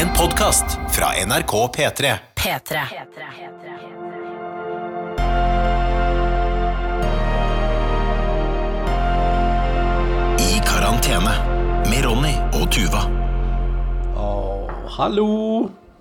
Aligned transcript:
En 0.00 0.08
podkast 0.16 0.64
fra 0.96 1.06
NRK 1.26 1.52
P3. 1.76 2.12
P3. 2.34 2.80
I 10.40 10.56
karantene 10.64 11.34
med 11.90 12.00
Ronny 12.06 12.32
og 12.56 12.64
Tuva. 12.72 13.04
Hallo! 14.96 15.28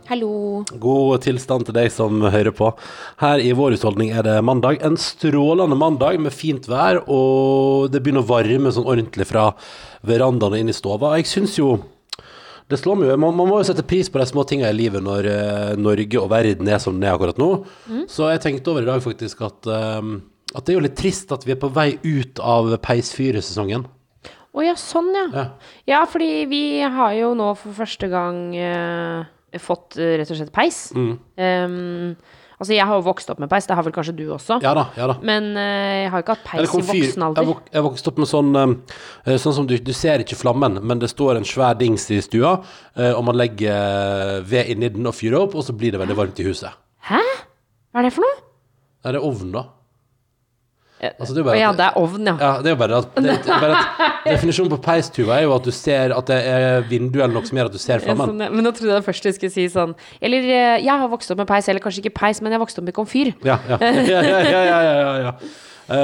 Hallo. 0.07 0.31
God 0.79 1.27
tilstand 1.27 1.67
til 1.67 1.75
deg 1.81 1.91
som 1.91 2.23
hører 2.23 2.55
på. 2.55 2.71
Her 3.19 3.43
i 3.43 3.51
vår 3.51 3.75
husholdning 3.75 4.15
er 4.15 4.23
det 4.23 4.39
mandag. 4.47 4.79
En 4.79 4.95
strålende 4.95 5.75
mandag 5.75 6.23
med 6.23 6.31
fint 6.31 6.71
vær, 6.71 7.03
og 7.03 7.91
det 7.91 7.99
begynner 7.99 8.23
å 8.23 8.31
varme 8.31 8.71
sånn 8.71 8.87
ordentlig 8.87 9.27
fra 9.27 9.51
verandaen 10.07 10.55
og 10.55 10.63
inn 10.63 10.71
i 10.71 10.81
stova. 10.85 11.17
Jeg 11.19 11.33
syns 11.35 11.59
jo 11.59 11.81
det 12.69 12.77
slår 12.77 12.99
meg 12.99 13.09
jo, 13.09 13.17
man, 13.17 13.33
man 13.33 13.49
må 13.49 13.59
jo 13.59 13.67
sette 13.67 13.85
pris 13.87 14.11
på 14.13 14.21
de 14.21 14.27
små 14.29 14.43
tingene 14.47 14.69
i 14.69 14.77
livet 14.77 15.01
når 15.01 15.27
uh, 15.29 15.77
Norge 15.79 16.19
og 16.21 16.29
verden 16.29 16.69
er 16.69 16.81
som 16.81 16.99
den 16.99 17.07
er 17.07 17.15
akkurat 17.15 17.39
nå. 17.41 17.49
Så 18.11 18.29
jeg 18.29 18.43
tenkte 18.43 18.73
over 18.73 18.85
i 18.85 18.89
dag 18.89 19.01
faktisk 19.01 19.41
at, 19.47 19.69
eh, 19.73 20.11
at 20.53 20.65
det 20.65 20.73
er 20.73 20.77
jo 20.77 20.83
litt 20.85 20.97
trist 20.99 21.33
at 21.33 21.47
vi 21.47 21.55
er 21.55 21.61
på 21.61 21.71
vei 21.73 21.91
ut 22.05 22.41
av 22.45 22.69
peisfyresesongen. 22.85 23.87
Å 24.49 24.65
ja, 24.65 24.75
sånn 24.77 25.09
ja. 25.13 25.25
Ja. 25.33 25.45
Ja, 25.89 26.03
fordi 26.09 26.45
vi 26.49 26.63
har 26.81 27.13
jo 27.17 27.33
nå 27.37 27.51
for 27.57 27.73
første 27.77 28.09
gang 28.11 28.49
uh, 28.57 29.25
fått 29.61 29.97
uh, 29.97 30.13
rett 30.17 30.29
og 30.29 30.39
slett 30.39 30.53
peis. 30.53 30.79
Mm. 30.97 31.11
Em, 31.41 32.13
altså, 32.59 32.73
jeg 32.75 32.85
har 32.85 32.99
jo 32.99 33.05
vokst 33.07 33.31
opp 33.33 33.39
med 33.41 33.49
peis, 33.51 33.65
det 33.69 33.77
har 33.79 33.87
vel 33.87 33.95
kanskje 33.95 34.13
du 34.19 34.25
også. 34.35 34.59
Ja 34.63 34.73
da, 34.77 34.85
ja 34.99 35.07
da. 35.09 35.15
Men 35.25 35.49
uh, 35.55 35.63
jeg 35.63 36.11
har 36.11 36.21
jo 36.21 36.25
ikke 36.25 36.35
hatt 36.37 36.45
peis 36.51 36.61
i 36.61 36.69
voksen 36.75 36.99
Jeg, 36.99 37.23
alder. 37.29 37.47
vok 37.49 37.71
jeg 37.73 37.85
vokste 37.87 38.11
opp 38.11 38.21
med 38.21 38.29
sånn 38.29 38.51
uh, 38.59 39.37
Sånn 39.39 39.55
som 39.57 39.69
du, 39.69 39.75
du 39.81 39.93
ser 39.95 40.23
ikke 40.23 40.37
flammen, 40.39 40.77
men 40.83 41.01
det 41.01 41.09
står 41.11 41.39
en 41.39 41.47
svær 41.47 41.79
dings 41.79 42.05
i 42.13 42.19
stua, 42.25 42.57
uh, 42.99 43.11
og 43.15 43.23
man 43.31 43.39
legger 43.39 44.43
ved 44.49 44.69
inni 44.75 44.91
den 44.93 45.07
og 45.09 45.15
fyrer 45.17 45.39
opp, 45.41 45.57
og 45.57 45.65
så 45.65 45.75
blir 45.75 45.95
det 45.95 46.03
veldig 46.03 46.19
varmt 46.19 46.39
i 46.43 46.47
huset. 46.47 46.77
Hæ? 47.09 47.23
Hva 47.89 48.03
er 48.03 48.09
det 48.09 48.13
for 48.15 48.27
noe? 48.27 48.39
Er 49.07 49.15
det 49.15 49.21
ovn, 49.23 49.53
da? 49.55 49.63
Altså, 50.99 51.31
det 51.33 51.41
er 51.41 51.47
bare 51.47 51.55
at, 51.55 51.61
ja, 51.61 51.69
det 51.79 51.85
er 51.85 51.99
ovn, 52.01 52.25
ja. 52.27 52.33
Ja, 52.41 52.51
det 52.59 52.71
er 52.71 52.75
jo 52.75 52.79
bare 52.81 52.97
at, 52.99 53.13
det, 53.23 53.37
bare 53.47 53.77
at 53.79 54.25
Definisjonen 54.25 54.73
på 54.73 54.81
peistuva 54.89 55.37
er 55.39 55.45
jo 55.47 55.53
at 55.55 55.69
du 55.69 55.71
ser 55.75 56.15
at 56.15 56.31
det 56.31 56.39
er 56.51 56.83
vindu 56.89 57.21
eller 57.21 57.37
noe 57.37 57.47
som 57.47 57.61
gjør 57.61 57.71
at 57.71 57.77
du 57.77 57.81
ser 57.81 58.03
flammen. 58.03 58.33
sånn, 58.33 58.43
men 58.57 58.67
nå 58.67 58.73
trodde 58.75 58.97
jeg 58.97 59.07
først 59.07 59.29
du 59.29 59.31
skulle 59.37 59.53
si 59.53 59.65
sånn 59.71 59.95
Eller 60.19 60.43
eh, 60.43 60.75
jeg 60.83 60.91
har 60.91 61.07
vokst 61.11 61.31
opp 61.31 61.39
med 61.39 61.47
peis, 61.49 61.71
eller 61.71 61.83
kanskje 61.83 62.03
ikke 62.03 62.17
peis, 62.19 62.43
men 62.43 62.51
jeg 62.51 62.59
har 62.59 62.65
vokst 62.65 62.81
opp 62.81 62.87
med 62.89 62.97
komfyr. 62.99 63.31
Ja, 63.47 63.57
ja, 63.71 63.79
ja, 64.13 64.21
ja, 64.27 64.79
ja, 64.83 65.17
ja. 65.29 65.33
Eh, 65.89 65.95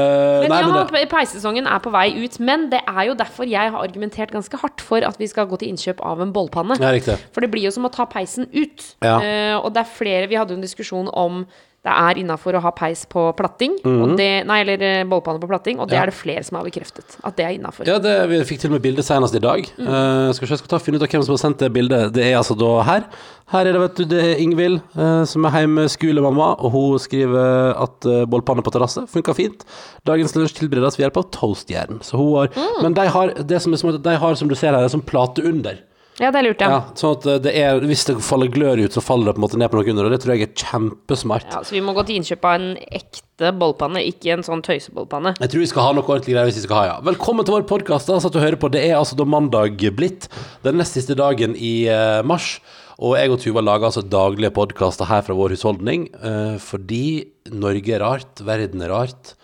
Men 0.41 0.49
nei, 0.49 0.59
ja, 0.63 0.69
men 0.71 0.87
det, 0.89 1.03
peissesongen 1.11 1.67
er 1.69 1.81
på 1.83 1.91
vei 1.93 2.07
ut. 2.17 2.39
Men 2.41 2.69
det 2.71 2.81
er 2.89 3.03
jo 3.11 3.17
derfor 3.19 3.45
jeg 3.49 3.73
har 3.75 3.83
argumentert 3.85 4.33
ganske 4.33 4.57
hardt 4.63 4.81
for 4.81 5.05
at 5.05 5.19
vi 5.21 5.27
skal 5.29 5.45
gå 5.51 5.59
til 5.61 5.73
innkjøp 5.73 6.01
av 6.05 6.23
en 6.25 6.33
bollpanne. 6.33 6.79
ja. 6.81 7.19
For 7.35 7.45
det 7.45 7.51
blir 7.53 7.67
jo 7.67 7.73
som 7.75 7.85
å 7.85 7.93
ta 7.93 8.07
peisen 8.09 8.49
ut. 8.55 8.87
Ja. 9.05 9.19
Uh, 9.21 9.55
og 9.61 9.73
det 9.75 9.83
er 9.83 9.91
flere 9.99 10.29
Vi 10.31 10.39
hadde 10.39 10.55
jo 10.55 10.59
en 10.59 10.65
diskusjon 10.65 11.11
om 11.13 11.43
det 11.85 11.93
er 11.93 12.17
innafor 12.17 12.55
å 12.57 12.61
ha 12.63 12.71
peis 12.73 13.03
på 13.05 13.27
platting. 13.37 13.75
Og 13.85 14.15
det, 14.17 14.29
nei, 14.49 14.57
eller 14.63 14.81
eh, 14.81 15.03
bollpanne 15.05 15.37
på 15.43 15.49
platting. 15.51 15.77
Og 15.77 15.89
det 15.91 15.99
Ja. 15.99 16.01
er 16.01 16.09
det 16.09 16.15
flere 16.17 16.41
som 16.43 16.57
har 16.57 16.65
bekreftet. 16.65 17.17
At 17.23 17.35
det 17.37 17.45
er 17.45 17.53
innafor. 17.59 17.85
Ja, 17.85 17.99
det, 18.01 18.15
vi 18.31 18.39
fikk 18.49 18.63
til 18.63 18.71
og 18.71 18.79
med 18.79 18.81
bilde 18.87 19.05
senest 19.05 19.37
i 19.37 19.41
dag. 19.43 19.69
Mm. 19.77 19.85
Uh, 19.85 20.33
skal 20.33 20.47
se, 20.47 20.53
jeg 20.55 20.63
skal 20.63 20.73
ta 20.73 20.79
finne 20.81 20.97
ut 20.97 21.05
av 21.05 21.13
hvem 21.13 21.25
som 21.27 21.35
har 21.35 21.43
sendt 21.43 21.61
det 21.61 21.69
bildet. 21.75 22.09
Det 22.17 22.25
er 22.25 22.39
altså 22.39 22.57
da 22.57 22.71
her. 22.89 23.05
Her 23.53 23.69
er 23.69 23.73
det, 23.77 23.81
vet 23.83 23.95
du, 24.01 24.03
det 24.15 24.23
er 24.25 24.41
Ingvild 24.41 24.81
uh, 24.97 25.21
som 25.29 25.45
er 25.45 25.59
hjemmeskolemamma, 25.61 26.49
og 26.65 26.71
hun 26.73 26.97
skriver 27.05 27.77
at 27.77 28.09
uh, 28.09 28.25
bollpanne 28.25 28.65
på 28.65 28.73
terrasse 28.73 29.05
funka 29.11 29.35
fint. 29.37 29.61
Dagens 30.09 30.33
lunsj 30.33 30.57
tilberedes 30.57 30.97
ved 30.97 31.05
hjelp 31.05 31.21
av 31.21 31.29
toastjern. 31.37 32.01
Så 32.01 32.17
hun 32.17 32.33
har 32.39 32.49
Mm. 32.55 32.81
Men 32.81 32.93
de 32.97 33.03
har, 33.09 33.33
det 33.45 33.61
som 33.61 33.73
er 33.73 33.77
smart, 33.77 34.01
de 34.01 34.15
har, 34.17 34.35
som 34.35 34.47
du 34.49 34.55
ser 34.55 34.73
her, 34.73 34.81
en 34.85 34.89
sånn 34.89 35.05
plate 35.05 35.43
under. 35.45 35.77
Ja, 36.15 36.29
det 36.31 36.39
er 36.39 36.45
lurt, 36.47 36.61
ja. 36.63 36.67
Ja, 36.71 36.81
sånn 36.95 37.15
at 37.17 37.25
eh, 37.27 37.39
det 37.43 37.51
er, 37.59 37.81
hvis 37.83 38.05
det 38.07 38.13
faller 38.23 38.47
glør 38.47 38.79
ut, 38.85 38.93
så 38.95 39.01
faller 39.03 39.27
det 39.27 39.35
på 39.35 39.41
en 39.41 39.43
måte 39.43 39.57
ned 39.59 39.71
på 39.73 39.79
noe 39.81 39.89
under, 39.91 40.07
og 40.07 40.13
det 40.13 40.19
tror 40.23 40.31
jeg 40.35 40.45
er 40.45 40.53
kjempesmart. 40.61 41.49
Ja, 41.51 41.63
Så 41.67 41.75
vi 41.75 41.81
må 41.83 41.91
gå 41.97 42.05
til 42.07 42.21
innkjøp 42.21 42.45
av 42.47 42.53
en 42.55 42.69
ekte 42.99 43.49
bollpanne, 43.59 43.99
ikke 44.13 44.31
en 44.37 44.45
sånn 44.47 44.61
tøysebollpanne. 44.63 45.33
Jeg 45.43 45.51
tror 45.51 45.63
vi 45.65 45.67
skal 45.73 45.87
ha 45.89 45.95
noe 45.97 46.05
ordentlig 46.07 46.37
greier 46.37 46.47
hvis 46.47 46.61
vi 46.61 46.63
skal 46.69 46.79
ha, 46.79 46.85
ja. 46.93 46.95
Velkommen 47.03 47.43
til 47.47 47.57
vår 47.57 47.65
podkast. 47.67 48.07
Altså, 48.15 48.31
at 48.31 48.37
du 48.37 48.39
hører 48.39 48.55
på. 48.61 48.69
Det 48.71 48.85
er 48.87 48.95
altså 48.95 49.17
da 49.19 49.25
mandag 49.27 49.83
blitt. 49.97 50.29
Den 50.63 50.79
nest 50.79 50.95
siste 50.95 51.17
dagen 51.19 51.57
i 51.59 51.73
eh, 51.91 52.21
mars. 52.23 52.61
Og 52.95 53.17
jeg 53.19 53.33
og 53.33 53.41
Tuva 53.43 53.59
lager 53.65 53.89
altså 53.89 54.05
daglige 54.07 54.53
podkaster 54.55 55.09
her 55.09 55.25
fra 55.27 55.35
vår 55.35 55.57
husholdning. 55.57 56.07
eh, 56.15 56.55
fordi 56.63 57.25
Norge 57.51 57.91
er 57.97 58.05
rart, 58.05 58.39
verden 58.47 58.81
er 58.87 58.95
rart. 58.95 59.35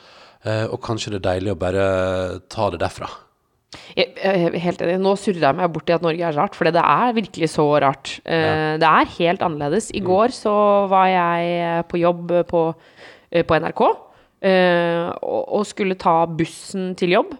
og 0.71 0.79
kanskje 0.81 1.11
det 1.13 1.19
er 1.19 1.25
deilig 1.35 1.51
å 1.53 1.59
bare 1.59 1.83
ta 2.49 2.71
det 2.73 2.79
derfra. 2.81 3.11
Jeg, 3.95 4.11
jeg 4.19 4.61
helt 4.65 4.81
enig. 4.83 4.97
Nå 4.99 5.13
surrer 5.19 5.45
jeg 5.45 5.57
meg 5.57 5.71
bort 5.71 5.91
i 5.91 5.95
at 5.95 6.03
Norge 6.03 6.25
er 6.27 6.35
rart, 6.35 6.57
for 6.57 6.67
det 6.67 6.83
er 6.83 7.13
virkelig 7.15 7.51
så 7.53 7.67
rart. 7.83 8.17
Ja. 8.25 8.77
Det 8.81 8.87
er 8.87 9.13
helt 9.17 9.45
annerledes. 9.47 9.91
Mm. 9.91 9.99
I 9.99 10.03
går 10.09 10.35
så 10.35 10.55
var 10.91 11.07
jeg 11.11 11.53
eh, 11.59 11.83
på 11.87 12.01
jobb 12.01 12.33
på, 12.49 12.65
eh, 13.31 13.45
på 13.47 13.59
NRK 13.63 13.85
eh, 13.87 15.07
og, 15.23 15.41
og 15.59 15.65
skulle 15.69 15.99
ta 15.99 16.17
bussen 16.27 16.91
til 16.99 17.15
jobb. 17.19 17.33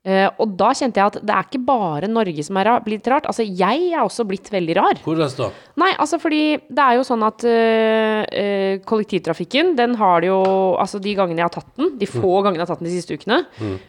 Eh, 0.00 0.30
og 0.40 0.54
da 0.56 0.70
kjente 0.72 0.96
jeg 0.96 1.10
at 1.10 1.16
det 1.20 1.34
er 1.34 1.44
ikke 1.44 1.60
bare 1.66 2.08
Norge 2.08 2.40
som 2.46 2.56
er 2.56 2.70
blitt 2.86 3.04
rart. 3.12 3.26
Altså, 3.28 3.44
jeg 3.44 3.90
er 3.92 4.00
også 4.00 4.24
blitt 4.24 4.48
veldig 4.48 4.76
rar. 4.78 5.00
Hvordan 5.04 5.34
da? 5.36 5.48
Nei, 5.82 5.90
altså 6.00 6.16
fordi 6.22 6.56
det 6.72 6.86
er 6.86 6.96
jo 6.96 7.04
sånn 7.04 7.24
at 7.26 7.44
uh, 7.44 8.22
uh, 8.24 8.80
kollektivtrafikken, 8.88 9.74
den 9.76 9.94
har 10.00 10.24
det 10.24 10.30
jo 10.30 10.40
Altså 10.80 11.00
de 11.02 11.12
gangene 11.18 11.42
jeg 11.42 11.48
har 11.50 11.52
tatt 11.52 11.76
den, 11.76 11.92
de 12.00 12.06
få 12.08 12.20
Mm. 12.30 12.44
gangene 12.46 12.60
jeg 12.62 12.66
har 12.66 12.70
tatt 12.72 12.80
den 12.80 12.88
de 12.88 12.94
siste 12.96 13.16
ukene, 13.18 13.38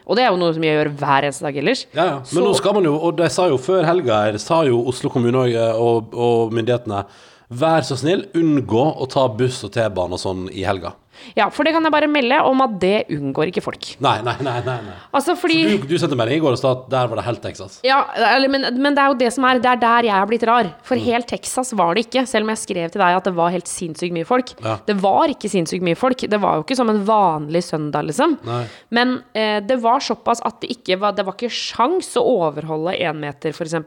og 0.06 0.16
det 0.16 0.24
er 0.24 0.30
jo 0.32 0.38
noe 0.40 0.52
som 0.52 0.64
jeg 0.66 0.76
gjør 0.76 0.90
hver 1.00 1.26
eneste 1.28 1.46
dag 1.46 1.56
ellers. 1.62 1.86
Ja, 1.94 2.04
ja. 2.04 2.14
Men 2.18 2.24
Så- 2.24 2.44
nå 2.44 2.54
skal 2.56 2.74
man 2.74 2.84
jo, 2.84 2.94
og 2.98 3.16
de 3.16 3.28
sa 3.30 3.46
jo 3.48 3.56
før 3.56 3.84
helga 3.84 4.24
her, 4.24 4.38
sa 4.38 4.62
jo 4.64 4.82
Oslo 4.88 5.08
kommune 5.10 5.46
og, 5.76 6.12
og 6.12 6.52
myndighetene 6.52 7.04
Vær 7.52 7.84
så 7.84 7.96
snill, 8.00 8.26
unngå 8.34 8.84
å 9.00 9.08
ta 9.12 9.26
buss 9.28 9.62
og 9.64 9.72
T-bane 9.72 10.16
og 10.16 10.20
sånn 10.20 10.46
i 10.50 10.62
helga. 10.64 10.94
Ja, 11.36 11.48
for 11.52 11.66
det 11.66 11.72
kan 11.74 11.84
jeg 11.86 11.92
bare 11.94 12.08
melde 12.10 12.38
om 12.48 12.60
at 12.64 12.74
det 12.82 13.06
unngår 13.14 13.50
ikke 13.52 13.62
folk. 13.64 13.88
Nei, 14.04 14.16
nei, 14.26 14.34
nei. 14.44 14.58
nei, 14.66 14.76
nei. 14.86 14.96
Altså 15.14 15.34
fordi 15.38 15.58
Du, 15.82 15.86
du 15.90 15.96
sendte 16.00 16.18
melding 16.18 16.40
i 16.40 16.42
går 16.44 16.56
og 16.56 16.60
sa 16.60 16.72
at 16.76 16.84
der 16.92 17.10
var 17.10 17.20
det 17.20 17.26
helt 17.26 17.42
Texas. 17.44 17.78
Ja, 17.86 18.00
eller, 18.32 18.50
men, 18.52 18.66
men 18.82 18.96
det 18.96 19.02
er 19.04 19.12
jo 19.12 19.18
det 19.22 19.30
som 19.34 19.46
er 19.48 19.60
Det 19.62 19.70
er 19.72 19.80
der 19.82 20.08
jeg 20.10 20.16
har 20.16 20.28
blitt 20.30 20.46
rar. 20.48 20.70
For 20.86 21.00
helt 21.00 21.28
Texas 21.30 21.72
var 21.78 21.94
det 21.96 22.06
ikke, 22.06 22.24
selv 22.28 22.46
om 22.46 22.52
jeg 22.54 22.62
skrev 22.62 22.92
til 22.94 23.02
deg 23.04 23.18
at 23.18 23.28
det 23.28 23.34
var 23.36 23.52
helt 23.54 23.70
sinnssykt 23.70 24.14
mye 24.16 24.28
folk. 24.28 24.54
Ja. 24.64 24.76
Det 24.86 24.96
var 25.02 25.32
ikke 25.32 25.50
sinnssykt 25.52 25.84
mye 25.86 25.98
folk. 25.98 26.26
Det 26.32 26.40
var 26.42 26.58
jo 26.60 26.66
ikke 26.66 26.78
som 26.78 26.90
en 26.92 27.02
vanlig 27.08 27.64
søndag, 27.66 28.06
liksom. 28.10 28.36
Nei. 28.46 28.62
Men 28.94 29.18
eh, 29.38 29.58
det 29.64 29.78
var 29.82 30.02
såpass 30.04 30.42
at 30.46 30.60
det 30.62 30.72
ikke 30.76 30.98
var 31.02 31.14
Det 31.16 31.24
var 31.26 31.36
ikke 31.36 31.52
sjans 31.52 32.12
å 32.20 32.24
overholde 32.46 32.94
én 32.98 33.18
meter, 33.22 33.54
f.eks. 33.54 33.78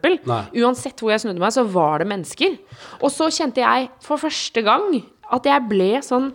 Uansett 0.56 1.02
hvor 1.02 1.14
jeg 1.14 1.24
snudde 1.26 1.42
meg, 1.44 1.54
så 1.56 1.66
var 1.68 2.02
det 2.02 2.10
mennesker. 2.10 2.58
Og 3.02 3.12
så 3.14 3.30
kjente 3.34 3.64
jeg 3.64 3.90
for 4.04 4.22
første 4.22 4.64
gang 4.66 5.02
at 5.34 5.48
jeg 5.50 5.64
ble 5.70 5.92
sånn 6.06 6.32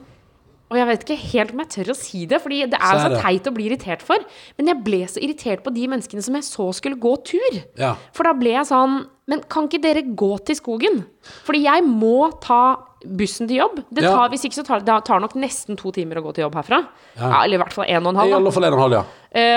og 0.71 0.77
jeg 0.79 0.87
vet 0.87 1.03
ikke 1.05 1.17
helt 1.33 1.51
om 1.53 1.59
jeg 1.65 1.69
tør 1.75 1.89
å 1.93 1.97
si 1.99 2.27
det, 2.31 2.39
Fordi 2.43 2.61
det 2.71 2.79
er 2.81 3.01
Så 3.03 3.21
teit 3.23 3.49
å 3.51 3.53
bli 3.55 3.67
irritert 3.69 4.03
for. 4.07 4.17
Men 4.57 4.67
jeg 4.71 4.85
ble 4.87 5.01
så 5.11 5.19
irritert 5.21 5.65
på 5.65 5.73
de 5.75 5.87
menneskene 5.91 6.23
som 6.23 6.35
jeg 6.39 6.45
så 6.47 6.69
skulle 6.73 6.97
gå 6.97 7.17
tur. 7.27 7.57
Ja. 7.77 7.97
For 8.15 8.23
da 8.25 8.33
ble 8.39 8.51
jeg 8.55 8.67
sånn 8.71 9.07
Men 9.31 9.43
kan 9.49 9.69
ikke 9.69 9.83
dere 9.83 10.03
gå 10.03 10.31
til 10.45 10.57
skogen? 10.57 11.05
Fordi 11.47 11.63
jeg 11.63 11.85
må 11.87 12.31
ta 12.43 12.79
bussen 13.07 13.47
til 13.49 13.59
jobb. 13.61 13.85
Det 13.93 14.03
Ja. 14.05 14.15
tar, 14.15 14.29
Hvis 14.31 14.45
ikke 14.45 14.59
så 14.59 14.65
tar 14.67 14.81
det 14.81 15.05
tar 15.05 15.21
nok 15.21 15.35
nesten 15.35 15.77
to 15.79 15.91
timer 15.93 16.17
å 16.17 16.23
gå 16.25 16.35
til 16.35 16.45
jobb 16.45 16.55
herfra. 16.55 16.87
Ja. 17.17 17.43
eller 17.45 17.55
i 17.59 17.63
hvert 17.63 17.73
fall 17.73 17.85
en 17.89 18.07
og 18.07 18.15
en 18.15 18.17
I 18.17 18.19
halv. 18.31 18.35
alle 18.41 18.53
fall 18.53 18.65
en 18.65 18.73
og 18.75 18.79
en 18.79 18.83
halv, 18.91 18.93
ja. 18.93 19.05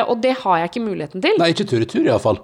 Uh, 0.04 0.10
og 0.12 0.22
det 0.22 0.38
har 0.38 0.58
jeg 0.60 0.70
ikke 0.72 0.86
muligheten 0.88 1.22
til. 1.22 1.34
Nei, 1.40 1.52
ikke 1.54 1.68
tur 1.68 1.82
i 1.82 1.86
tur, 1.86 2.04
iallfall. 2.06 2.40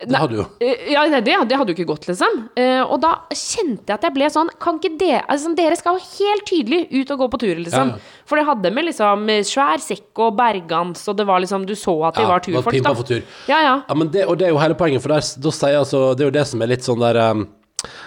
Det 0.00 0.16
hadde 0.16 0.36
jo. 0.38 0.44
Eh, 0.64 0.92
Ja, 0.94 1.02
det, 1.12 1.20
det 1.26 1.56
hadde 1.58 1.72
jo 1.72 1.76
ikke 1.76 1.88
gått, 1.90 2.06
liksom. 2.08 2.38
Eh, 2.56 2.80
og 2.80 3.02
da 3.02 3.10
kjente 3.36 3.84
jeg 3.90 3.98
at 3.98 4.06
jeg 4.06 4.14
ble 4.16 4.30
sånn 4.32 4.48
Kan 4.62 4.78
ikke 4.80 4.94
dere 5.00 5.20
altså, 5.28 5.52
Dere 5.58 5.76
skal 5.76 5.98
jo 5.98 6.06
helt 6.14 6.46
tydelig 6.48 6.80
ut 6.94 7.12
og 7.12 7.20
gå 7.24 7.28
på 7.34 7.40
tur, 7.44 7.60
liksom. 7.60 7.92
Ja, 7.92 8.00
ja. 8.00 8.24
For 8.30 8.40
det 8.40 8.46
hadde 8.48 8.72
med 8.72 8.86
liksom 8.88 9.28
svær 9.44 9.82
sekk 9.84 10.22
og 10.24 10.36
bergans, 10.38 11.04
og 11.10 11.18
det 11.20 11.26
var 11.28 11.42
liksom 11.44 11.66
Du 11.68 11.74
så 11.76 11.94
at 12.08 12.16
de 12.16 12.24
ja, 12.24 12.26
det 12.26 12.32
var 12.32 12.44
turfolk, 12.46 12.82
da. 12.86 12.94
for 12.96 13.10
tur. 13.12 13.22
Ja, 13.50 13.60
ja. 13.66 13.76
Ja, 13.88 13.94
men 13.98 14.08
det, 14.14 14.24
og 14.30 14.38
det 14.40 14.48
er 14.48 14.54
jo 14.54 14.60
hele 14.62 14.78
poenget, 14.78 15.04
for 15.04 15.12
der, 15.12 15.20
da 15.44 15.54
sier 15.60 15.80
altså 15.82 16.02
Det 16.16 16.24
er 16.24 16.30
jo 16.32 16.36
det 16.40 16.46
som 16.48 16.64
er 16.64 16.72
litt 16.72 16.86
sånn 16.86 17.00
der 17.04 17.20
um, 17.30 17.44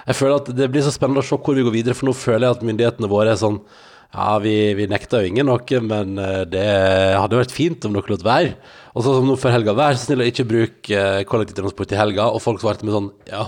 Jeg 0.07 0.17
føler 0.17 0.37
at 0.41 0.53
det 0.57 0.69
blir 0.73 0.85
så 0.85 0.93
spennende 0.95 1.21
å 1.21 1.27
se 1.27 1.37
hvor 1.37 1.57
vi 1.57 1.65
går 1.65 1.77
videre, 1.77 1.97
for 1.97 2.09
nå 2.09 2.17
føler 2.17 2.47
jeg 2.47 2.57
at 2.57 2.65
myndighetene 2.71 3.09
våre 3.11 3.35
er 3.35 3.41
sånn 3.41 3.61
Ja, 4.13 4.37
vi, 4.37 4.53
vi 4.77 4.85
nekta 4.85 5.23
jo 5.23 5.31
ingen 5.31 5.47
noe, 5.49 5.79
men 5.81 6.19
eh, 6.21 6.43
det 6.45 6.67
hadde 7.17 7.39
vært 7.39 7.53
fint 7.55 7.85
om 7.87 7.95
dere 7.95 8.13
lot 8.13 8.25
være. 8.25 8.55
Og 8.93 9.01
så 9.01 9.15
som 9.15 9.25
nå 9.25 9.33
før 9.41 9.55
helga, 9.55 9.73
vær 9.73 9.95
så 9.97 10.05
snill 10.05 10.21
å 10.21 10.27
ikke 10.29 10.45
bruke 10.45 10.97
eh, 10.99 11.23
kollektivtransport 11.25 11.95
i 11.95 11.97
helga, 11.97 12.27
og 12.29 12.43
folk 12.43 12.61
svarte 12.61 12.85
med 12.85 12.93
sånn 12.93 13.07
Ja, 13.31 13.41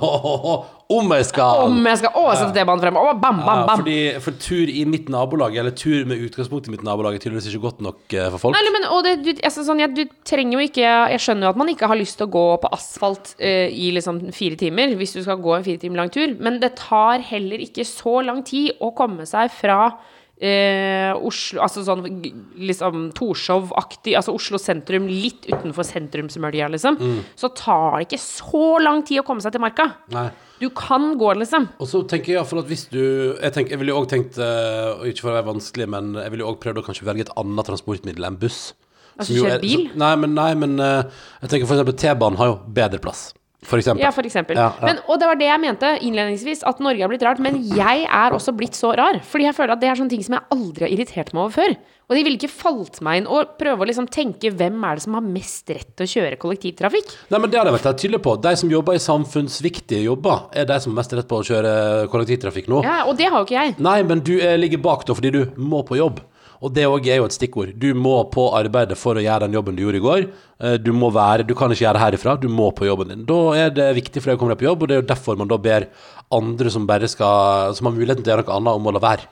om 0.90 1.14
jeg 1.14 1.28
skal! 1.30 1.68
Om 1.68 1.86
jeg 1.86 2.00
skal 2.02 2.18
Å, 2.18 2.24
sette 2.34 2.56
T-banen 2.56 2.82
frem. 2.82 2.98
Å, 2.98 3.12
bam, 3.14 3.44
bam, 3.44 3.62
Ja, 3.62 3.68
bam. 3.70 3.84
fordi, 3.84 3.98
for 4.26 4.40
tur 4.42 4.72
i 4.74 4.82
mitt 4.90 5.12
nabolag, 5.14 5.54
eller 5.62 5.76
tur 5.78 6.10
med 6.10 6.24
utgangspunkt 6.26 6.66
i 6.70 6.74
mitt 6.74 6.86
nabolag, 6.86 7.20
er 7.20 7.22
tydeligvis 7.22 7.52
ikke 7.52 7.62
godt 7.68 7.86
nok 7.86 8.18
eh, 8.18 8.32
for 8.34 8.48
folk. 8.48 8.58
Nei, 8.58 8.74
men, 8.74 8.90
det, 9.06 9.14
du, 9.22 9.32
jeg, 9.36 9.54
sånn, 9.54 9.86
jeg, 9.86 9.94
du 9.94 10.18
trenger 10.26 10.58
jo 10.58 10.66
ikke 10.66 10.90
Jeg 11.14 11.22
skjønner 11.22 11.46
jo 11.46 11.54
at 11.54 11.62
man 11.62 11.72
ikke 11.76 11.92
har 11.94 12.02
lyst 12.02 12.18
til 12.18 12.26
å 12.26 12.34
gå 12.34 12.46
på 12.66 12.74
asfalt 12.74 13.36
uh, 13.38 13.70
i 13.70 13.92
liksom 13.94 14.24
fire 14.34 14.58
timer, 14.58 14.98
hvis 14.98 15.14
du 15.14 15.22
skal 15.22 15.38
gå 15.46 15.54
en 15.60 15.66
fire 15.66 15.82
timer 15.82 16.02
lang 16.02 16.14
tur, 16.14 16.34
men 16.42 16.58
det 16.64 16.74
tar 16.82 17.22
heller 17.30 17.62
ikke 17.62 17.86
så 17.86 18.18
lang 18.26 18.42
tid 18.46 18.82
å 18.82 18.96
komme 18.98 19.30
seg 19.30 19.54
fra 19.54 19.94
eh, 20.42 21.12
Oslo 21.16 21.62
Altså 21.64 21.84
sånn 21.86 22.04
liksom 22.60 23.10
Torshov-aktig, 23.16 24.16
altså 24.20 24.36
Oslo 24.36 24.60
sentrum, 24.62 25.08
litt 25.10 25.48
utenfor 25.48 25.88
sentrumsmølja, 25.88 26.70
liksom. 26.74 27.00
Så 27.40 27.52
tar 27.56 28.00
det 28.00 28.10
ikke 28.10 28.22
så 28.24 28.66
lang 28.84 29.04
tid 29.08 29.22
å 29.22 29.28
komme 29.28 29.44
seg 29.44 29.56
til 29.56 29.64
Marka. 29.64 29.90
Nei. 30.14 30.30
Du 30.60 30.70
kan 30.72 31.18
gå, 31.20 31.34
liksom. 31.36 31.68
Og 31.84 31.90
så 31.92 32.02
tenker 32.08 32.32
jeg 32.32 32.40
iallfall 32.40 32.62
at 32.64 32.70
hvis 32.72 32.86
du 32.88 33.02
Jeg, 33.04 33.52
tenker, 33.52 33.76
jeg 33.76 33.82
ville 33.82 33.92
jo 33.92 34.02
òg 34.02 34.10
tenkt, 34.12 34.40
uh, 34.40 35.04
ikke 35.04 35.26
for 35.26 35.34
å 35.34 35.38
være 35.40 35.50
vanskelig, 35.52 35.88
men 35.92 36.16
jeg 36.22 36.32
ville 36.34 36.46
jo 36.46 36.52
òg 36.54 36.60
prøvd 36.64 36.80
å 36.80 36.86
kanskje 36.86 37.08
velge 37.08 37.28
et 37.28 37.34
annet 37.40 37.72
transportmiddel 37.72 38.30
enn 38.30 38.40
buss. 38.40 38.60
Altså 39.16 39.36
kjøre 39.36 39.60
bil? 39.64 39.88
Så, 39.92 40.00
Nei, 40.00 40.14
men, 40.20 40.36
nei, 40.36 40.52
men 40.60 40.78
uh, 40.80 41.26
jeg 41.44 41.52
tenker 41.52 41.68
f.eks. 41.70 41.98
T-banen 42.02 42.40
har 42.40 42.54
jo 42.54 42.62
bedre 42.76 43.02
plass. 43.04 43.30
For 43.66 43.82
eksempel. 43.82 44.04
Ja, 44.06 44.12
for 44.14 44.28
eksempel. 44.28 44.60
Ja, 44.60 44.70
ja. 44.80 44.86
Men, 44.88 45.02
og 45.10 45.20
det 45.22 45.30
var 45.30 45.40
det 45.40 45.50
jeg 45.50 45.62
mente 45.64 45.92
innledningsvis, 46.06 46.64
at 46.70 46.80
Norge 46.84 47.02
har 47.04 47.12
blitt 47.12 47.26
rart. 47.26 47.42
Men 47.44 47.58
jeg 47.66 48.06
er 48.06 48.36
også 48.36 48.54
blitt 48.58 48.78
så 48.78 48.94
rar. 48.98 49.20
Fordi 49.26 49.48
jeg 49.50 49.58
føler 49.58 49.76
at 49.76 49.82
det 49.82 49.90
er 49.92 50.00
sånne 50.00 50.14
ting 50.14 50.24
som 50.26 50.38
jeg 50.38 50.48
aldri 50.56 50.88
har 50.88 50.96
irritert 50.96 51.34
meg 51.34 51.48
over 51.48 51.56
før. 51.58 51.76
Og 52.06 52.14
de 52.14 52.22
ville 52.22 52.38
ikke 52.38 52.52
falt 52.54 53.00
meg 53.06 53.24
inn 53.24 53.30
å 53.32 53.40
prøve 53.58 53.82
å 53.82 53.88
liksom 53.90 54.06
tenke 54.14 54.52
hvem 54.54 54.78
er 54.86 55.00
det 55.00 55.06
som 55.08 55.16
har 55.18 55.26
mest 55.26 55.72
rett 55.74 55.90
til 55.98 56.06
å 56.06 56.12
kjøre 56.12 56.38
kollektivtrafikk? 56.42 57.16
Nei, 57.34 57.40
men 57.42 57.50
Det 57.50 57.58
har 57.58 57.66
jeg 57.66 57.78
vært 57.80 58.02
tydelig 58.04 58.22
på. 58.28 58.36
De 58.46 58.54
som 58.62 58.74
jobber 58.76 59.00
i 59.00 59.02
samfunnsviktige 59.02 60.04
jobber, 60.06 60.46
er 60.54 60.70
de 60.70 60.78
som 60.84 60.94
har 60.94 61.02
mest 61.02 61.18
rett 61.18 61.30
på 61.32 61.42
å 61.42 61.48
kjøre 61.50 61.74
kollektivtrafikk 62.14 62.70
nå. 62.70 62.84
Ja, 62.86 63.00
og 63.10 63.18
det 63.18 63.32
har 63.32 63.42
jo 63.42 63.50
ikke 63.50 63.58
jeg. 63.58 63.76
Nei, 63.82 63.98
men 64.06 64.22
du 64.26 64.36
eh, 64.38 64.54
ligger 64.60 64.84
bak 64.86 65.08
da 65.10 65.18
fordi 65.18 65.34
du 65.34 65.42
må 65.58 65.82
på 65.88 65.98
jobb. 65.98 66.22
Og 66.66 66.74
det 66.74 66.88
òg 66.90 67.06
er 67.14 67.20
jo 67.20 67.28
et 67.30 67.36
stikkord. 67.36 67.76
Du 67.78 67.92
må 67.94 68.16
på 68.34 68.48
arbeidet 68.58 68.98
for 68.98 69.14
å 69.20 69.22
gjøre 69.22 69.46
den 69.46 69.54
jobben 69.54 69.76
du 69.78 69.84
gjorde 69.84 70.00
i 70.02 70.06
går. 70.06 70.24
Eh, 70.66 70.78
Du 70.82 70.92
må 70.98 71.12
være, 71.14 71.46
du 71.46 71.54
kan 71.54 71.70
ikke 71.70 71.86
gjøre 71.86 72.00
det 72.00 72.04
herifra, 72.06 72.34
du 72.42 72.48
må 72.50 72.72
på 72.74 72.88
jobben 72.90 73.12
din. 73.14 73.26
Da 73.30 73.40
er 73.54 73.70
det 73.76 73.90
viktig 74.00 74.24
for 74.24 74.32
deg 74.32 74.40
å 74.40 74.42
komme 74.42 74.56
deg 74.56 74.64
på 74.64 74.70
jobb, 74.72 74.82
og 74.82 74.88
det 74.90 74.96
er 74.98 75.02
jo 75.04 75.10
derfor 75.14 75.38
man 75.38 75.48
da 75.52 75.58
ber 75.62 75.88
andre 76.34 76.72
som 76.74 76.88
bare 76.90 77.08
skal 77.08 77.74
Som 77.78 77.86
har 77.88 77.94
muligheten 77.94 78.24
til 78.26 78.34
å 78.34 78.38
gjøre 78.40 78.48
noe 78.50 78.58
annet, 78.58 78.74
om 78.82 78.88
å 78.90 78.94
la 78.98 79.00
være. 79.06 79.28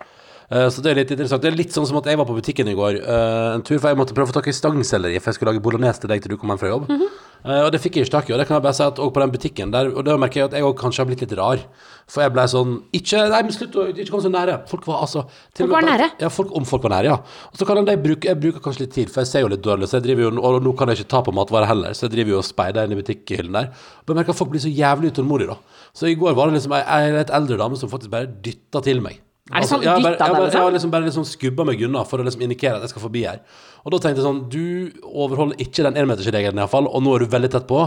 Eh, 0.52 0.68
Så 0.70 0.84
det 0.84 0.92
er 0.92 0.96
litt 1.02 1.12
interessant. 1.16 1.42
Det 1.42 1.52
er 1.52 1.58
litt 1.58 1.74
sånn 1.74 1.88
som 1.90 1.98
at 1.98 2.06
jeg 2.06 2.18
var 2.18 2.26
på 2.30 2.36
butikken 2.38 2.68
i 2.70 2.76
går 2.78 3.02
eh, 3.02 3.56
en 3.56 3.64
tur, 3.66 3.80
for 3.80 3.90
jeg 3.90 3.98
måtte 3.98 4.14
prøve 4.14 4.30
å 4.30 4.34
få 4.34 4.38
tak 4.42 4.48
i 4.52 4.54
stangselleri, 4.54 5.18
for 5.20 5.32
jeg 5.32 5.40
skulle 5.40 5.54
lage 5.56 5.64
bolognese 5.64 6.00
til 6.04 6.10
deg 6.14 6.22
til 6.22 6.36
du 6.36 6.38
kom 6.38 6.50
hjem 6.54 6.60
fra 6.62 6.70
jobb. 6.76 6.92
Eh, 6.92 7.10
og 7.44 7.72
det 7.74 7.82
fikk 7.84 7.98
jeg 7.98 8.08
ikke 8.08 8.14
tak 8.14 8.30
i, 8.30 8.34
og 8.36 8.40
det 8.40 8.46
kan 8.48 8.56
jeg 8.56 8.64
bare 8.64 8.78
si 8.78 8.84
at 8.86 9.00
også 9.04 9.14
på 9.16 9.22
den 9.24 9.32
butikken 9.34 9.74
der, 9.74 9.90
og 9.92 10.06
da 10.08 10.16
merker 10.20 10.42
jeg 10.42 10.50
at 10.50 10.56
jeg 10.56 10.64
også 10.64 10.80
kanskje 10.80 11.04
har 11.04 11.10
blitt 11.10 11.24
litt 11.26 11.34
rar. 11.40 11.64
For 12.12 12.24
jeg 12.24 12.34
ble 12.36 12.44
sånn 12.52 12.72
Ikke, 12.96 13.22
nei, 13.32 13.40
men 13.48 13.56
slutt 13.56 13.76
å 13.80 13.86
ikke 13.92 14.10
komme 14.12 14.26
så 14.26 14.32
nære. 14.32 14.58
Folk 14.68 14.88
var 14.90 15.06
altså 15.06 15.22
Folk 15.56 15.72
var 15.72 15.86
nære? 15.88 16.10
Ja, 16.20 16.30
folk, 16.34 16.52
om 16.56 16.68
folk 16.68 16.84
var 16.84 16.96
nære, 16.98 17.14
ja. 17.14 17.48
Og 17.52 17.60
så 17.60 17.68
kan 17.68 17.80
jeg, 17.80 18.02
bruke, 18.04 18.28
jeg 18.28 18.40
bruker 18.44 18.64
kanskje 18.64 18.86
litt 18.86 18.96
tid, 18.96 19.12
for 19.12 19.24
jeg 19.24 19.32
ser 19.32 19.46
jo 19.46 19.52
litt 19.54 19.64
dårlig, 19.64 19.88
så 19.92 20.00
jeg 20.00 20.08
driver 20.10 20.28
jo, 20.28 20.32
og 20.40 20.60
nå 20.64 20.76
kan 20.80 20.92
jeg 20.92 21.02
ikke 21.02 21.12
ta 21.16 21.24
på 21.24 21.36
matvarer 21.36 21.72
heller, 21.72 21.96
så 21.96 22.08
jeg 22.08 22.16
driver 22.18 22.36
jo 22.36 22.40
og 22.42 22.48
speider 22.48 22.88
inn 22.88 22.96
i 22.96 23.00
butikkhyllen 23.00 23.60
der. 23.60 23.72
Og 24.04 24.14
jeg 24.14 24.20
merker 24.20 24.36
at 24.36 24.40
folk 24.40 24.52
blir 24.54 24.64
så 24.64 24.72
jævlig 24.72 25.14
utålmodige, 25.14 25.56
da. 25.56 25.84
Så 25.96 26.12
i 26.12 26.18
går 26.20 26.36
var 26.40 26.50
det 26.50 26.60
liksom 26.60 26.76
ei 26.80 27.04
litt 27.16 27.32
eldre 27.40 27.60
dame 27.60 27.80
som 27.80 27.92
faktisk 27.92 28.12
bare 28.14 28.32
dytta 28.44 28.84
til 28.84 29.04
meg. 29.04 29.20
Er 29.52 29.60
det 29.60 29.68
sånn 29.68 29.82
jeg 29.84 29.92
har 29.92 30.00
bare, 30.00 30.16
jeg 30.16 30.32
bare, 30.32 30.48
jeg 30.48 30.54
liksom? 30.56 30.74
liksom 30.74 30.92
bare 30.94 31.08
liksom 31.10 31.24
skubba 31.28 31.66
meg 31.68 31.82
unna 31.84 32.06
for 32.08 32.22
å 32.22 32.24
liksom 32.24 32.46
indikere 32.46 32.78
at 32.78 32.86
jeg 32.86 32.94
skal 32.94 33.04
forbi 33.04 33.26
her. 33.28 33.42
Og 33.84 33.92
da 33.92 34.00
tenkte 34.00 34.22
jeg 34.22 34.28
sånn 34.28 34.44
Du 34.54 35.04
overholder 35.04 35.60
ikke 35.60 35.84
den 35.84 36.00
énmetersregelen 36.00 36.62
iallfall, 36.62 36.88
og 36.88 37.04
nå 37.04 37.16
er 37.18 37.26
du 37.26 37.34
veldig 37.34 37.50
tett 37.52 37.68
på. 37.68 37.82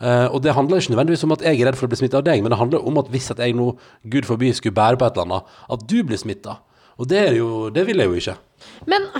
Uh, 0.00 0.30
og 0.30 0.38
det 0.44 0.54
handler 0.56 0.80
ikke 0.80 0.94
nødvendigvis 0.94 1.26
om 1.26 1.34
at 1.34 1.42
jeg 1.44 1.58
er 1.58 1.68
redd 1.68 1.76
for 1.76 1.88
å 1.88 1.92
bli 1.92 1.98
smitta 1.98 2.20
av 2.22 2.28
deg, 2.30 2.40
men 2.40 2.54
det 2.54 2.60
handler 2.62 2.86
om 2.88 3.02
at 3.02 3.10
hvis 3.12 3.26
at 3.34 3.42
jeg 3.42 3.56
nå, 3.58 3.66
gud 4.14 4.28
forby, 4.28 4.52
skulle 4.56 4.78
bære 4.78 5.00
på 5.00 5.08
et 5.08 5.18
eller 5.18 5.26
annet, 5.26 5.58
at 5.76 5.84
du 5.90 5.98
blir 6.06 6.22
smitta. 6.22 6.60
Og 7.00 7.10
det 7.10 7.20
er 7.26 7.36
jo 7.40 7.50
Det 7.74 7.84
vil 7.88 8.00
jeg 8.00 8.12
jo 8.12 8.22
ikke. 8.22 8.38
Men 8.88 9.10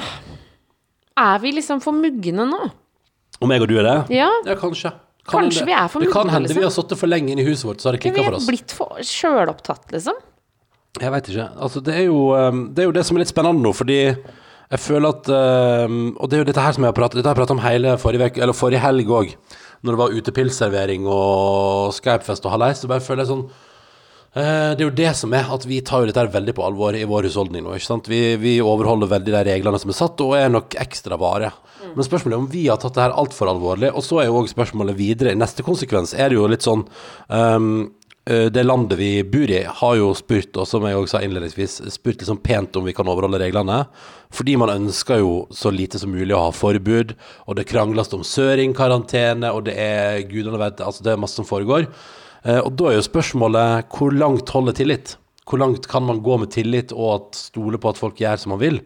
er 1.19 1.42
vi 1.42 1.52
liksom 1.58 1.82
for 1.84 1.96
mugne 1.96 2.46
nå? 2.48 2.62
Om 3.40 3.52
jeg 3.52 3.66
og 3.66 3.70
du 3.70 3.78
er 3.81 3.88
det? 3.88 3.98
Ja. 4.20 4.31
Ja, 4.46 4.56
kanskje. 4.60 4.94
Kanskje 5.28 5.64
det, 5.64 5.69
vi 5.69 5.76
er 5.76 5.88
for 5.90 6.06
Det 6.06 6.10
kan 6.12 6.28
hende 6.28 6.38
hende 6.38 6.48
vi 6.48 6.54
liksom. 6.54 6.69
har 6.70 6.75
sittet 6.78 7.00
for 7.02 7.10
lenge 7.10 7.34
inne 7.34 7.42
i 7.42 7.50
huset 7.50 7.66
vårt, 7.66 7.82
så 7.82 7.90
har 7.90 7.96
det 7.96 8.04
Vi 8.04 8.08
klikka 8.08 8.25
for 8.25 8.38
er 8.38 8.46
blitt 8.48 8.75
for 8.75 9.04
sjølopptatt, 9.04 9.90
liksom. 9.92 10.16
Jeg 10.98 11.12
veit 11.14 11.28
ikke. 11.31 11.46
Altså, 11.62 11.81
det 11.87 11.94
er, 11.94 12.06
jo, 12.08 12.31
um, 12.34 12.64
det 12.75 12.82
er 12.82 12.88
jo 12.88 12.94
det 12.96 13.04
som 13.06 13.16
er 13.16 13.22
litt 13.22 13.31
spennende 13.31 13.62
nå, 13.62 13.70
fordi 13.76 14.00
jeg 14.70 14.82
føler 14.82 15.14
at 15.14 15.31
um, 15.31 16.12
Og 16.14 16.31
det 16.31 16.37
er 16.37 16.42
jo 16.44 16.48
dette 16.50 16.62
her 16.62 16.75
som 16.75 16.84
jeg 16.84 16.92
har 16.92 16.98
pratet 16.98 17.19
Dette 17.19 17.31
har 17.31 17.34
jeg 17.34 17.40
pratet 17.40 17.56
om 17.56 17.62
hele 17.64 17.96
forrige, 17.98 18.22
vek, 18.22 18.38
eller 18.38 18.54
forrige 18.54 18.82
helg 18.82 19.10
òg, 19.10 19.32
når 19.82 19.94
det 19.96 20.00
var 20.02 20.14
utepilsservering 20.19 21.08
og 21.10 21.94
Skypefest 21.96 22.46
og 22.46 22.54
hallais. 22.54 22.82
Så 22.82 22.90
bare 22.90 23.02
føler 23.02 23.25
jeg 23.25 23.31
sånn 23.31 23.46
eh, 24.34 24.70
Det 24.75 24.82
er 24.82 24.87
jo 24.88 24.98
det 25.02 25.14
som 25.19 25.34
er 25.34 25.50
at 25.54 25.66
vi 25.66 25.81
tar 25.87 26.02
jo 26.02 26.10
dette 26.10 26.26
veldig 26.34 26.54
på 26.58 26.66
alvor 26.66 26.98
i 26.98 27.06
vår 27.06 27.31
husholdning 27.31 27.66
nå. 27.66 27.78
ikke 27.78 27.90
sant? 27.90 28.10
Vi, 28.10 28.20
vi 28.42 28.58
overholder 28.62 29.14
veldig 29.14 29.34
de 29.38 29.44
reglene 29.52 29.82
som 29.82 29.94
er 29.94 29.98
satt, 29.98 30.22
og 30.26 30.37
er 30.38 30.50
nok 30.54 30.78
ekstra 30.82 31.19
vare. 31.19 31.54
Men 31.94 32.06
spørsmålet 32.06 32.37
er 32.37 32.42
om 32.42 32.50
vi 32.50 32.66
har 32.69 32.78
tatt 32.82 32.98
det 32.98 33.06
her 33.06 33.16
altfor 33.19 33.50
alvorlig. 33.50 33.90
Og 33.94 34.04
så 34.06 34.20
er 34.20 34.28
jo 34.28 34.42
òg 34.42 34.50
spørsmålet 34.50 34.98
videre. 34.98 35.34
I 35.34 35.40
neste 35.40 35.64
konsekvens 35.66 36.14
er 36.14 36.31
det 36.31 36.38
jo 36.38 36.50
litt 36.50 36.66
sånn 36.66 36.84
um, 37.26 37.88
det 38.30 38.62
landet 38.62 38.98
vi 39.00 39.10
bor 39.26 39.50
i, 39.50 39.64
har 39.64 39.94
jo 39.98 40.12
spurt, 40.14 40.54
og 40.54 40.68
som 40.68 40.84
jeg 40.86 40.98
også 40.98 41.16
sa 41.16 41.22
innledningsvis, 41.26 41.74
spurt 41.90 42.20
liksom 42.22 42.38
pent 42.44 42.76
om 42.78 42.86
vi 42.86 42.94
kan 42.94 43.08
overholde 43.10 43.40
reglene. 43.42 43.82
Fordi 44.30 44.54
man 44.60 44.70
ønsker 44.76 45.18
jo 45.22 45.32
så 45.50 45.72
lite 45.74 45.98
som 45.98 46.12
mulig 46.14 46.36
å 46.36 46.44
ha 46.46 46.54
forbud, 46.54 47.16
og 47.48 47.58
det 47.58 47.66
krangles 47.70 48.12
om 48.14 48.22
søringkarantene, 48.26 49.50
og 49.50 49.66
det 49.66 49.74
er 49.82 50.22
gudene 50.30 50.60
vet, 50.62 50.82
altså 50.86 51.06
det 51.06 51.14
er 51.14 51.22
masse 51.22 51.40
som 51.40 51.48
foregår. 51.48 51.88
Eh, 52.44 52.60
og 52.60 52.72
da 52.78 52.90
er 52.90 52.98
jo 52.98 53.08
spørsmålet 53.08 53.90
hvor 53.96 54.14
langt 54.14 54.52
holder 54.54 54.76
tillit? 54.78 55.16
Hvor 55.48 55.60
langt 55.60 55.88
kan 55.90 56.06
man 56.06 56.22
gå 56.22 56.38
med 56.40 56.52
tillit 56.54 56.94
og 56.94 57.34
stole 57.36 57.80
på 57.80 57.90
at 57.90 58.00
folk 58.00 58.20
gjør 58.22 58.40
som 58.40 58.54
man 58.54 58.62
vil? 58.62 58.80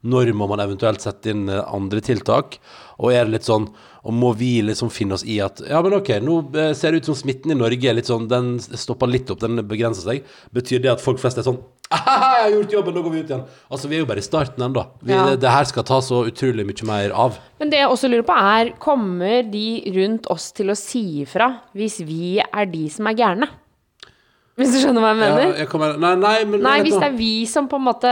Når 0.00 0.30
må 0.32 0.46
man 0.48 0.62
eventuelt 0.64 1.02
sette 1.04 1.32
inn 1.34 1.48
eh, 1.52 1.60
andre 1.68 2.00
tiltak? 2.04 2.56
Og 3.00 3.12
er 3.12 3.26
det 3.26 3.34
litt 3.34 3.48
sånn 3.48 3.66
Og 4.08 4.14
må 4.16 4.30
vi 4.36 4.62
liksom 4.64 4.88
finne 4.92 5.16
oss 5.16 5.24
i 5.28 5.36
at 5.44 5.60
Ja, 5.68 5.82
men 5.84 5.96
ok, 5.98 6.14
nå 6.24 6.38
eh, 6.56 6.72
ser 6.76 6.94
det 6.94 7.02
ut 7.02 7.10
som 7.10 7.18
smitten 7.18 7.52
i 7.52 7.58
Norge 7.58 7.90
er 7.90 7.98
litt 7.98 8.08
sånn 8.08 8.28
Den 8.30 8.54
stopper 8.60 9.10
litt 9.10 9.28
opp, 9.32 9.42
den 9.44 9.60
begrenser 9.68 10.06
seg. 10.06 10.32
Betyr 10.56 10.80
det 10.84 10.94
at 10.94 11.04
folk 11.04 11.20
flest 11.20 11.40
er 11.40 11.46
sånn 11.46 11.60
«Ahaha, 11.90 12.26
jeg 12.36 12.42
har 12.44 12.52
gjort 12.54 12.74
jobben, 12.76 12.94
nå 12.94 13.00
går 13.02 13.12
vi 13.12 13.20
ut 13.24 13.30
igjen. 13.32 13.40
Altså, 13.66 13.88
vi 13.90 13.96
er 13.96 14.04
jo 14.04 14.06
bare 14.06 14.22
i 14.22 14.24
starten 14.24 14.62
ennå. 14.62 14.84
Ja. 15.02 15.24
Det, 15.26 15.40
det 15.42 15.50
her 15.50 15.64
skal 15.66 15.82
ta 15.88 15.96
så 16.06 16.20
utrolig 16.28 16.62
mye 16.68 16.86
mer 16.86 17.14
av. 17.18 17.40
Men 17.58 17.72
det 17.72 17.80
jeg 17.80 17.88
også 17.90 18.10
lurer 18.12 18.22
på 18.28 18.36
er, 18.38 18.70
kommer 18.78 19.42
de 19.50 19.64
rundt 19.96 20.28
oss 20.30 20.52
til 20.54 20.70
å 20.70 20.76
si 20.78 21.02
ifra 21.24 21.48
hvis 21.74 21.98
vi 22.06 22.36
er 22.44 22.70
de 22.70 22.84
som 22.94 23.10
er 23.10 23.18
gærne? 23.18 23.50
Hvis 24.60 24.74
du 24.74 24.78
skjønner 24.82 25.00
hva 25.00 25.10
jeg 25.14 25.18
mener? 25.20 25.42
Ja, 25.46 25.58
jeg 25.62 25.68
kommer, 25.72 25.94
nei, 26.02 26.10
nei, 26.20 26.32
men 26.44 26.60
Nei, 26.64 26.74
hvis 26.84 26.96
det 27.00 27.06
er 27.08 27.14
vi 27.16 27.28
som 27.48 27.66
på 27.70 27.78
en 27.80 27.84
måte 27.86 28.10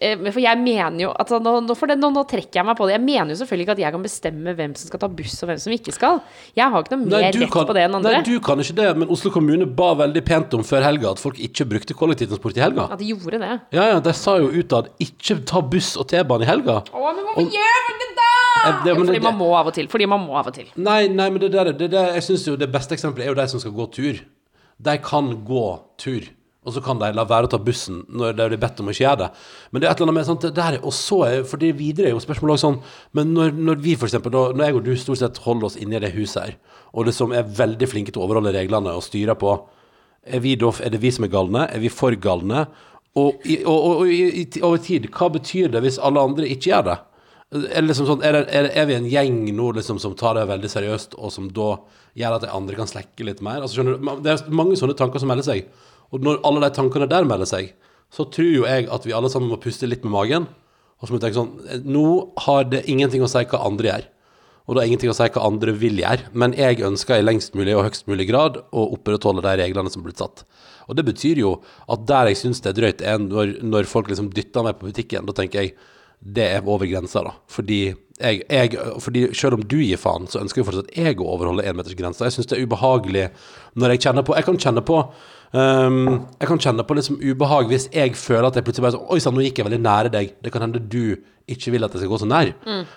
eh, 0.00 0.16
For 0.30 0.40
jeg 0.40 0.56
mener 0.62 0.96
jo 1.04 1.10
altså, 1.12 1.40
nå, 1.44 1.52
nå, 1.66 1.76
det, 1.90 1.96
nå, 2.00 2.10
nå 2.14 2.22
trekker 2.30 2.60
jeg 2.60 2.66
meg 2.70 2.78
på 2.78 2.88
det. 2.88 2.94
Jeg 2.96 3.04
mener 3.04 3.34
jo 3.34 3.38
selvfølgelig 3.42 3.66
ikke 3.68 3.76
at 3.76 3.82
jeg 3.84 3.94
kan 3.96 4.06
bestemme 4.06 4.54
hvem 4.56 4.74
som 4.80 4.88
skal 4.88 5.02
ta 5.04 5.10
buss, 5.20 5.36
og 5.44 5.50
hvem 5.52 5.60
som 5.60 5.74
ikke 5.76 5.92
skal. 5.96 6.20
Jeg 6.56 6.72
har 6.72 6.86
ikke 6.86 6.96
noe 6.96 7.04
mer 7.10 7.26
rett 7.28 7.52
kan- 7.52 7.68
på 7.68 7.76
det 7.76 7.84
enn 7.84 7.98
andre. 8.00 8.14
Nei, 8.16 8.22
du 8.30 8.40
kan 8.40 8.64
ikke 8.64 8.76
det, 8.80 8.88
men 9.02 9.12
Oslo 9.12 9.30
kommune 9.34 9.66
ba 9.66 9.90
veldig 10.00 10.24
pent 10.24 10.54
om 10.58 10.64
før 10.66 10.86
helga 10.88 11.12
at 11.12 11.20
folk 11.22 11.38
ikke 11.38 11.68
brukte 11.74 11.94
kollektivtransport 12.00 12.56
i 12.56 12.64
helga. 12.64 12.88
At 12.96 12.98
de 13.04 13.12
gjorde 13.12 13.38
det. 13.44 13.52
Ja, 13.76 13.86
ja, 13.92 14.00
de 14.00 14.16
sa 14.16 14.38
jo 14.40 14.48
utad 14.56 14.88
ikke 15.04 15.40
ta 15.44 15.60
buss 15.60 15.94
og 16.00 16.08
T-bane 16.08 16.46
i 16.46 16.50
helga. 16.50 16.80
Å, 16.88 17.04
men 17.14 17.24
hvorfor 17.28 17.50
gjør 17.52 17.92
det 18.00 18.10
da? 18.16 18.28
Eh, 18.60 18.84
det- 18.84 18.96
men 18.96 19.06
fordi 19.06 19.18
det- 19.20 19.22
man 19.22 19.38
må 19.38 19.52
av 19.56 19.66
og 19.68 19.74
til. 19.74 19.86
Fordi 19.88 20.06
man 20.08 20.20
må 20.26 20.36
av 20.40 20.46
og 20.48 20.54
til. 20.54 20.66
Nei, 20.76 21.06
nei, 21.08 21.28
men 21.30 21.40
det 21.40 21.52
der, 21.52 21.72
det 21.72 21.90
der 21.90 22.12
jeg 22.14 22.22
synes 22.22 22.46
jo 22.46 22.56
det 22.56 22.70
beste 22.72 22.92
eksempelet 22.96 23.26
er 23.26 23.34
jo 23.34 23.34
de 23.34 23.48
som 23.48 23.60
skal 23.60 23.72
gå 23.72 23.86
tur. 23.92 24.20
De 24.80 24.96
kan 25.04 25.32
gå 25.44 25.64
tur, 26.00 26.28
og 26.64 26.74
så 26.74 26.82
kan 26.84 27.00
de 27.00 27.08
la 27.16 27.24
være 27.28 27.48
å 27.48 27.52
ta 27.52 27.60
bussen 27.60 28.02
når 28.08 28.36
de 28.36 28.46
blir 28.52 28.60
bedt 28.60 28.80
om 28.82 28.88
å 28.88 28.94
ikke 28.94 29.04
gjøre 29.04 29.22
det. 29.22 29.28
Men 29.70 29.82
det 29.82 29.88
er 29.88 29.92
et 29.92 30.00
eller 30.00 30.10
annet 30.10 30.18
med 30.20 30.28
sånt, 30.28 30.46
det 30.46 30.52
der, 30.56 30.78
og 30.80 30.94
så 30.96 31.18
er, 31.26 31.36
for 31.48 31.60
det 31.60 31.72
videre 31.78 32.10
er 32.10 32.14
jo 32.14 32.22
spørsmålet 32.24 32.62
sånn, 32.62 32.78
men 33.16 33.34
når, 33.36 33.52
når 33.56 33.82
vi 33.84 33.96
eksempel, 33.96 34.36
når 34.56 34.64
jeg 34.66 34.78
og 34.78 34.86
du 34.86 34.92
stort 35.00 35.20
sett 35.22 35.42
holder 35.44 35.70
oss 35.70 35.78
inne 35.80 35.98
i 35.98 36.04
det 36.04 36.14
huset 36.16 36.40
her, 36.42 36.56
og 36.92 37.08
liksom 37.08 37.34
er 37.36 37.52
veldig 37.60 37.88
flinke 37.88 38.14
til 38.14 38.22
å 38.22 38.28
overholde 38.28 38.54
reglene 38.56 38.94
og 38.96 39.04
styre 39.04 39.36
på, 39.40 39.56
er, 40.24 40.40
vi 40.44 40.56
er 40.56 40.92
det 40.92 41.00
vi 41.00 41.12
som 41.12 41.24
er 41.24 41.32
galne? 41.32 41.66
Er 41.72 41.80
vi 41.80 41.92
for 41.92 42.16
galne? 42.20 42.66
Og, 43.18 43.40
og, 43.66 43.68
og, 43.68 44.02
og 44.06 44.58
over 44.68 44.82
tid, 44.84 45.08
hva 45.10 45.30
betyr 45.34 45.72
det 45.72 45.80
hvis 45.82 45.98
alle 45.98 46.22
andre 46.22 46.48
ikke 46.48 46.70
gjør 46.70 46.84
det? 46.86 46.98
Er, 47.50 47.82
liksom 47.82 48.06
sånn, 48.06 48.20
er, 48.22 48.36
det, 48.36 48.54
er, 48.54 48.68
er 48.78 48.84
vi 48.86 48.94
en 48.94 49.08
gjeng 49.10 49.40
nå 49.56 49.72
liksom, 49.74 49.98
som 49.98 50.12
tar 50.18 50.36
det 50.38 50.46
veldig 50.46 50.68
seriøst, 50.70 51.16
og 51.18 51.32
som 51.34 51.48
da 51.50 51.72
gjør 52.18 52.36
at 52.36 52.44
de 52.44 52.50
andre 52.54 52.78
kan 52.78 52.90
slekke 52.90 53.26
litt 53.26 53.42
mer? 53.42 53.64
Altså, 53.64 53.82
du? 53.82 53.96
Det 54.22 54.34
er 54.36 54.54
mange 54.54 54.78
sånne 54.78 54.94
tanker 54.98 55.22
som 55.22 55.30
melder 55.32 55.48
seg. 55.48 55.66
Og 56.14 56.22
når 56.22 56.38
alle 56.46 56.62
de 56.62 56.70
tankene 56.76 57.10
der 57.10 57.26
melder 57.26 57.50
seg, 57.50 57.72
så 58.14 58.26
tror 58.30 58.50
jo 58.50 58.66
jeg 58.66 58.86
at 58.90 59.06
vi 59.06 59.14
alle 59.14 59.30
sammen 59.32 59.50
må 59.50 59.58
puste 59.62 59.88
litt 59.90 60.06
med 60.06 60.14
magen. 60.14 60.46
Og 61.00 61.08
så 61.08 61.12
må 61.12 61.18
vi 61.18 61.24
tenke 61.24 61.38
sånn 61.38 61.52
eh, 61.66 61.84
Nå 61.86 62.06
har 62.46 62.66
det 62.70 62.84
ingenting 62.90 63.22
å 63.24 63.30
si 63.30 63.42
hva 63.42 63.62
andre 63.66 63.90
gjør. 63.90 64.08
Og 64.66 64.76
det 64.76 64.82
har 64.82 64.90
ingenting 64.90 65.10
å 65.10 65.16
si 65.16 65.26
hva 65.34 65.46
andre 65.46 65.74
vil 65.74 65.98
gjøre. 65.98 66.30
Men 66.38 66.54
jeg 66.58 66.82
ønsker 66.86 67.18
i 67.18 67.24
lengst 67.26 67.56
mulig 67.58 67.74
og 67.74 67.86
høyst 67.88 68.10
mulig 68.10 68.28
grad 68.30 68.60
å 68.70 68.90
opprettholde 68.94 69.42
de 69.46 69.56
reglene 69.62 69.90
som 69.90 70.04
er 70.04 70.10
blitt 70.10 70.22
satt. 70.22 70.44
Og 70.86 70.98
det 70.98 71.06
betyr 71.06 71.40
jo 71.42 71.56
at 71.90 72.04
der 72.06 72.30
jeg 72.30 72.38
syns 72.44 72.62
det 72.62 72.72
er 72.72 72.78
drøyt, 72.78 73.02
er 73.02 73.18
når, 73.22 73.56
når 73.66 73.88
folk 73.90 74.10
liksom 74.10 74.30
dytter 74.34 74.66
meg 74.66 74.78
på 74.78 74.90
butikken. 74.90 75.26
Da 75.26 75.34
tenker 75.38 75.64
jeg 75.64 75.74
det 76.20 76.46
er 76.52 76.68
over 76.68 76.88
grensa, 76.88 77.22
da. 77.24 77.32
Fordi, 77.48 77.80
jeg, 78.20 78.42
jeg, 78.44 78.76
fordi 79.00 79.24
selv 79.36 79.56
om 79.56 79.64
du 79.64 79.78
gir 79.80 80.00
faen, 80.00 80.28
så 80.28 80.42
ønsker 80.42 80.60
jo 80.60 80.68
fortsatt 80.68 80.92
jeg 80.96 81.16
å 81.20 81.28
overholde 81.32 81.64
énmetersgrensa. 81.64 82.26
Jeg 82.28 82.36
syns 82.36 82.50
det 82.50 82.58
er 82.58 82.66
ubehagelig 82.68 83.28
når 83.80 83.94
jeg 83.94 84.02
kjenner 84.04 84.26
på 84.26 84.34
Jeg 84.36 84.44
kan 84.48 84.58
kjenne 84.60 84.82
på 84.82 84.96
um, 85.54 85.98
Jeg 86.40 86.48
kan 86.50 86.58
kjenne 86.60 86.84
på 86.84 86.96
liksom 86.98 87.20
ubehag 87.22 87.68
hvis 87.70 87.86
jeg 87.94 88.16
føler 88.18 88.48
at 88.48 88.58
jeg 88.58 88.66
plutselig 88.66 88.88
bare 88.88 88.96
sånn 88.96 89.12
Oi 89.14 89.20
sann, 89.22 89.36
nå 89.38 89.44
gikk 89.46 89.60
jeg 89.62 89.68
veldig 89.68 89.84
nære 89.86 90.10
deg. 90.12 90.32
Det 90.42 90.52
kan 90.52 90.66
hende 90.66 90.82
du 90.82 91.22
ikke 91.50 91.72
vil 91.74 91.86
at 91.86 91.94
jeg 91.96 92.02
skal 92.02 92.12
gå 92.12 92.18
så 92.20 92.28
nær. 92.28 92.50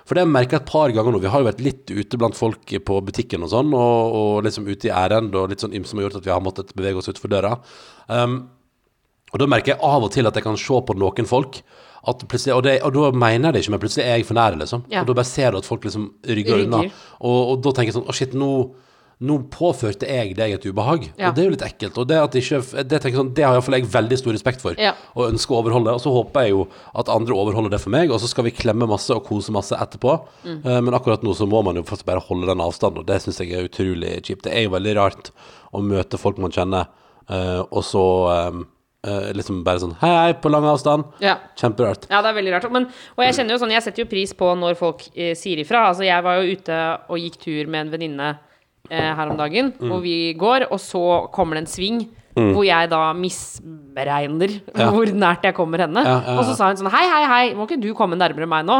For 0.03 0.13
det 0.13 0.22
har 0.22 0.27
jeg 0.27 0.34
merket 0.34 0.60
et 0.60 0.68
par 0.70 0.92
ganger 0.94 1.15
nå. 1.15 1.22
Vi 1.24 1.32
har 1.32 1.42
jo 1.42 1.48
vært 1.48 1.63
litt 1.63 1.94
ute 1.94 2.20
blant 2.22 2.38
folk 2.38 2.75
på 2.86 3.00
butikken 3.08 3.48
og 3.48 3.53
sånn, 3.53 3.72
og, 3.74 4.18
og 4.20 4.34
liksom 4.46 4.68
ute 4.68 4.92
i 4.92 4.94
ærend 4.94 5.34
og 5.39 5.48
litt 5.53 5.63
sånn 5.63 5.74
ymse 5.74 5.94
som 5.94 6.01
har 6.01 6.10
gjort 6.10 6.20
at 6.20 6.27
vi 6.27 6.34
har 6.36 6.44
måttet 6.44 6.75
bevege 6.77 7.00
oss 7.00 7.10
utfor 7.10 7.32
døra. 7.34 7.56
Um, 8.12 8.44
og 9.34 9.42
da 9.42 9.50
merker 9.50 9.74
jeg 9.74 9.82
av 9.82 10.06
og 10.06 10.13
til 10.13 10.30
at 10.30 10.38
jeg 10.38 10.46
kan 10.46 10.60
se 10.60 10.84
på 10.86 10.98
noen 11.00 11.30
folk 11.30 11.63
at 12.07 12.24
plutselig, 12.27 12.55
og, 12.55 12.63
det, 12.65 12.77
og 12.83 12.95
da 12.95 13.12
mener 13.15 13.50
jeg 13.50 13.53
det 13.53 13.63
ikke, 13.63 13.74
men 13.75 13.83
plutselig 13.83 14.05
er 14.05 14.17
jeg 14.17 14.27
for 14.27 14.36
nære, 14.39 14.60
liksom. 14.60 14.81
Ja. 14.91 15.03
Og 15.03 15.07
da 15.07 15.17
bare 15.22 15.29
ser 15.29 15.53
du 15.53 15.62
at 15.62 15.67
folk 15.67 15.86
liksom 15.88 16.10
rygger, 16.27 16.65
unna. 16.65 16.81
Og, 17.22 17.38
og 17.53 17.62
da 17.63 17.72
tenker 17.72 17.93
jeg 17.93 18.00
sånn 18.00 18.10
Å, 18.12 18.15
shit, 18.17 18.33
nå 18.36 18.50
nå 19.24 19.38
påførte 19.53 20.07
jeg 20.10 20.33
deg 20.36 20.55
et 20.55 20.65
ubehag, 20.67 21.05
Ja. 21.15 21.29
og 21.29 21.36
det 21.36 21.43
er 21.43 21.45
jo 21.45 21.53
litt 21.53 21.63
ekkelt. 21.63 21.98
Og 22.01 22.07
det, 22.10 22.17
at 22.19 22.33
ikke, 22.36 22.60
det, 22.83 23.00
tenker 23.00 23.22
sånn, 23.22 23.33
det 23.38 23.45
har 23.45 23.55
iallfall 23.55 23.77
jeg 23.77 23.88
veldig 23.93 24.17
stor 24.19 24.33
respekt 24.36 24.60
for, 24.60 24.75
Ja. 24.77 24.95
og 25.15 25.31
ønsker 25.31 25.55
å 25.55 25.60
overholde. 25.62 25.93
Og 25.93 26.01
så 26.01 26.12
håper 26.12 26.43
jeg 26.43 26.51
jo 26.51 26.67
at 26.93 27.07
andre 27.07 27.33
overholder 27.33 27.69
det 27.72 27.79
for 27.79 27.93
meg, 27.93 28.12
og 28.12 28.19
så 28.19 28.27
skal 28.27 28.43
vi 28.43 28.51
klemme 28.51 28.89
masse 28.89 29.13
og 29.15 29.24
kose 29.24 29.53
masse 29.55 29.72
etterpå. 29.72 30.17
Mm. 30.43 30.65
Uh, 30.65 30.81
men 30.81 30.93
akkurat 30.93 31.24
nå 31.24 31.33
så 31.33 31.48
må 31.48 31.63
man 31.63 31.75
jo 31.75 31.83
faktisk 31.83 32.05
bare 32.10 32.19
holde 32.19 32.48
den 32.48 32.60
avstanden, 32.60 33.00
og 33.00 33.05
det 33.07 33.22
syns 33.22 33.39
jeg 33.39 33.53
er 33.53 33.69
utrolig 33.69 34.17
kjipt. 34.25 34.43
Det 34.43 34.51
er 34.51 34.65
jo 34.65 34.75
veldig 34.75 34.95
rart 34.98 35.31
å 35.72 35.79
møte 35.81 36.19
folk 36.19 36.38
man 36.38 36.51
kjenner, 36.51 36.89
uh, 37.29 37.63
og 37.72 37.83
så 37.83 38.03
eh, 38.33 38.63
eh, 39.05 39.31
liksom 39.36 39.63
bare 39.63 39.79
sånn 39.83 39.95
hei, 40.01 40.10
hei, 40.10 40.33
på 40.33 40.50
lang 40.51 40.63
avstand. 40.65 41.03
Ja. 41.19 41.38
Kjemperart. 41.60 42.07
Ja, 42.10 42.22
det 42.22 42.29
er 42.31 42.38
veldig 42.39 42.53
rart. 42.55 42.72
Men, 42.72 42.88
og 43.17 43.24
jeg 43.25 43.33
kjenner 43.36 43.55
jo 43.57 43.62
sånn, 43.65 43.72
jeg 43.75 43.83
setter 43.83 44.03
jo 44.05 44.10
pris 44.10 44.33
på 44.33 44.53
når 44.57 44.75
folk 44.79 45.05
eh, 45.15 45.33
sier 45.36 45.60
ifra. 45.63 45.88
Altså, 45.91 46.03
jeg 46.07 46.24
var 46.24 46.39
jo 46.41 46.55
ute 46.57 46.79
og 47.10 47.17
gikk 47.19 47.38
tur 47.43 47.67
med 47.67 47.86
en 47.88 47.91
venninne 47.98 48.31
eh, 48.89 49.13
her 49.15 49.29
om 49.29 49.38
dagen, 49.38 49.74
Mm. 49.79 49.91
og 49.91 50.01
vi 50.03 50.33
går, 50.39 50.67
og 50.72 50.79
så 50.79 51.29
kommer 51.31 51.55
det 51.55 51.65
en 51.67 51.74
sving. 51.77 52.03
Hvor 52.33 52.63
jeg 52.65 52.89
da 52.89 53.13
misberegner 53.13 54.55
Ja. 54.75 54.88
hvor 54.89 55.05
nært 55.05 55.43
jeg 55.45 55.53
kommer 55.53 55.77
henne. 55.83 56.01
Ja, 56.03 56.15
Og 56.39 56.45
så 56.45 56.55
sa 56.57 56.67
hun 56.72 56.77
sånn 56.77 56.89
Hei, 56.89 57.03
hei, 57.07 57.24
hei, 57.29 57.53
må 57.53 57.67
ikke 57.67 57.79
du 57.79 57.93
komme 57.93 58.17
nærmere 58.17 58.48
meg 58.50 58.65
nå? 58.65 58.77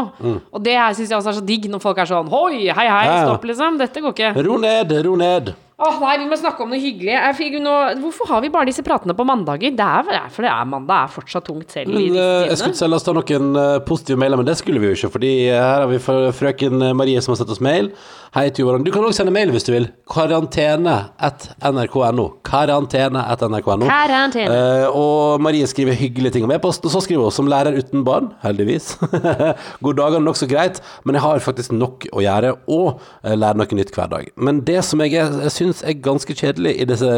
Og 0.52 0.62
det 0.62 0.74
syns 0.96 1.08
jeg 1.08 1.18
også 1.18 1.28
er 1.30 1.38
så 1.38 1.44
digg 1.46 1.68
når 1.70 1.80
folk 1.80 1.98
er 1.98 2.04
sånn 2.10 2.28
Hoi, 2.28 2.66
hei, 2.66 2.88
hei, 2.88 3.06
Mm. 3.14 3.28
Stopp, 3.28 3.44
liksom. 3.44 3.78
Dette 3.78 4.00
går 4.02 4.12
ikke. 4.12 4.44
Ro 4.44 4.56
ned, 4.58 4.90
ro 5.06 5.14
ned. 5.16 5.54
Åh, 5.76 5.96
nei, 5.98 6.18
vi 6.22 6.26
må 6.30 6.36
snakke 6.38 6.62
om 6.62 6.70
noe 6.70 6.78
hyggelig. 6.78 7.10
Jeg 7.16 7.34
fikk 7.34 7.54
nå, 7.62 7.72
hvorfor 7.98 8.28
har 8.30 8.42
vi 8.44 8.50
bare 8.54 8.68
disse 8.68 8.84
pratene 8.86 9.16
på 9.18 9.26
mandager? 9.26 9.72
Det 9.74 9.86
er, 9.86 10.10
er 10.20 10.28
for 10.30 10.46
det 10.46 10.52
er 10.52 10.68
mandag 10.70 11.08
er 11.08 11.14
fortsatt 11.16 11.48
tungt 11.48 11.74
selv 11.74 11.90
Men, 11.90 12.14
eh, 12.14 12.44
jeg 12.52 12.60
skulle 12.60 12.78
selv 12.78 13.00
ta 13.02 13.14
noen 13.16 13.58
eh, 13.58 13.78
positive 13.88 14.20
mailer, 14.22 14.38
men 14.38 14.46
det 14.46 14.54
skulle 14.60 14.78
vi 14.78 14.92
jo 14.92 14.98
ikke, 15.00 15.10
fordi 15.16 15.32
eh, 15.48 15.58
her 15.58 15.82
har 15.82 15.90
vi 15.90 15.98
frøken 16.38 16.92
Marie 16.94 17.22
som 17.24 17.34
har 17.34 17.42
sendt 17.42 17.56
oss 17.56 17.64
mail. 17.64 17.90
Hei, 18.34 18.48
Tuvaran. 18.50 18.82
Du 18.82 18.90
kan 18.90 19.04
også 19.06 19.20
sende 19.20 19.30
mail 19.30 19.52
hvis 19.54 19.62
du 19.62 19.68
vil. 19.70 19.84
Karantene 20.10 20.94
at 21.22 21.44
nrk.no. 21.62 22.24
Karantene 22.42 23.20
at 23.30 23.42
nrk.no. 23.46 23.86
Karantene. 23.86 24.54
Eh, 24.54 24.86
og 24.90 25.42
Marie 25.42 25.68
skriver 25.70 25.94
hyggelige 25.94 26.34
ting 26.34 26.46
om 26.46 26.50
e-posten. 26.50 26.90
Så 26.90 27.02
skriver 27.04 27.28
hun 27.28 27.34
som 27.34 27.50
lærer 27.50 27.78
uten 27.78 28.02
barn, 28.06 28.32
heldigvis. 28.42 28.96
God 29.86 30.00
dager, 30.00 30.18
nokså 30.22 30.48
greit, 30.50 30.80
men 31.06 31.14
jeg 31.14 31.22
har 31.22 31.44
faktisk 31.46 31.74
nok 31.78 32.08
å 32.10 32.24
gjøre 32.26 32.56
og 32.74 33.04
eh, 33.22 33.36
lære 33.38 33.58
noe 33.62 33.78
nytt 33.78 33.94
hver 33.94 34.10
dag. 34.16 34.26
Men 34.34 34.64
det 34.66 34.80
som 34.86 35.02
jeg, 35.06 35.14
jeg 35.14 35.30
jeg 35.44 35.54
syns 35.64 35.82
er 35.86 35.96
ganske 36.04 36.34
kjedelig 36.36 36.74
i 36.78 36.86
disse 36.88 37.10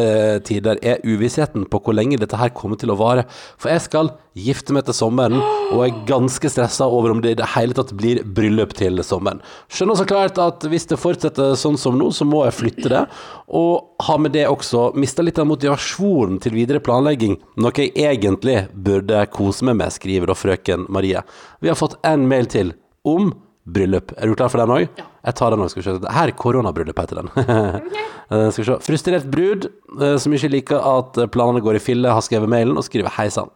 tider, 0.46 0.78
er 0.82 1.02
uvissheten 1.04 1.66
på 1.70 1.80
hvor 1.82 1.96
lenge 1.96 2.18
dette 2.20 2.38
her 2.38 2.52
kommer 2.54 2.78
til 2.80 2.92
å 2.92 2.98
vare. 2.98 3.26
For 3.58 3.72
jeg 3.72 3.84
skal 3.86 4.12
gifte 4.36 4.74
meg 4.76 4.86
til 4.86 4.96
sommeren, 4.96 5.40
og 5.72 5.82
er 5.82 6.00
ganske 6.08 6.50
stressa 6.52 6.86
over 6.92 7.14
om 7.14 7.22
det 7.24 7.34
i 7.34 7.38
det 7.40 7.48
hele 7.54 7.76
tatt 7.76 7.94
blir 7.96 8.22
bryllup 8.36 8.74
til 8.76 9.00
sommeren. 9.06 9.40
Skjønner 9.72 9.98
så 9.98 10.06
klart 10.08 10.40
at 10.42 10.66
hvis 10.68 10.88
det 10.90 11.00
fortsetter 11.00 11.56
sånn 11.58 11.78
som 11.80 11.96
nå, 11.98 12.10
så 12.14 12.26
må 12.28 12.44
jeg 12.46 12.58
flytte 12.58 12.92
det, 12.92 13.04
og 13.56 14.04
har 14.06 14.20
med 14.22 14.36
det 14.36 14.46
også 14.50 14.90
mista 14.98 15.24
litt 15.24 15.40
av 15.42 15.48
motivasjonen 15.50 16.38
til 16.44 16.56
videre 16.56 16.82
planlegging, 16.84 17.38
noe 17.62 17.74
jeg 17.80 17.94
egentlig 17.96 18.66
burde 18.72 19.24
kose 19.32 19.66
meg 19.66 19.80
med, 19.80 19.94
skriver 19.94 20.30
da 20.30 20.38
frøken 20.38 20.86
Marie. 20.92 21.24
Vi 21.64 21.72
har 21.72 21.78
fått 21.78 21.98
en 22.06 22.28
mail 22.28 22.50
til 22.52 22.76
om 23.06 23.32
bryllup. 23.66 24.12
Er 24.16 24.28
du 24.28 24.36
klar 24.38 24.52
for 24.52 24.62
den 24.62 24.74
òg? 24.74 25.04
Jeg 25.26 25.34
tar 25.40 25.50
den 25.50 25.64
òg, 25.64 25.72
skal 25.72 25.82
vi 25.82 25.86
se. 25.88 26.12
Her 26.14 26.30
er 26.30 26.38
koronabryllupet 26.38 27.08
heter 27.08 27.22
den. 27.22 27.32
okay. 27.34 28.04
skal 28.52 28.62
vi 28.62 28.66
se. 28.68 28.76
Frustrert 28.86 29.26
brud 29.30 29.68
eh, 30.00 30.16
som 30.22 30.34
ikke 30.34 30.52
liker 30.52 30.82
at 30.82 31.18
eh, 31.18 31.30
planene 31.30 31.62
går 31.64 31.78
i 31.78 31.82
fille, 31.82 32.12
har 32.14 32.24
skrevet 32.24 32.50
mailen 32.50 32.78
og 32.78 32.86
skriver 32.86 33.14
hei 33.18 33.26
sann. 33.34 33.50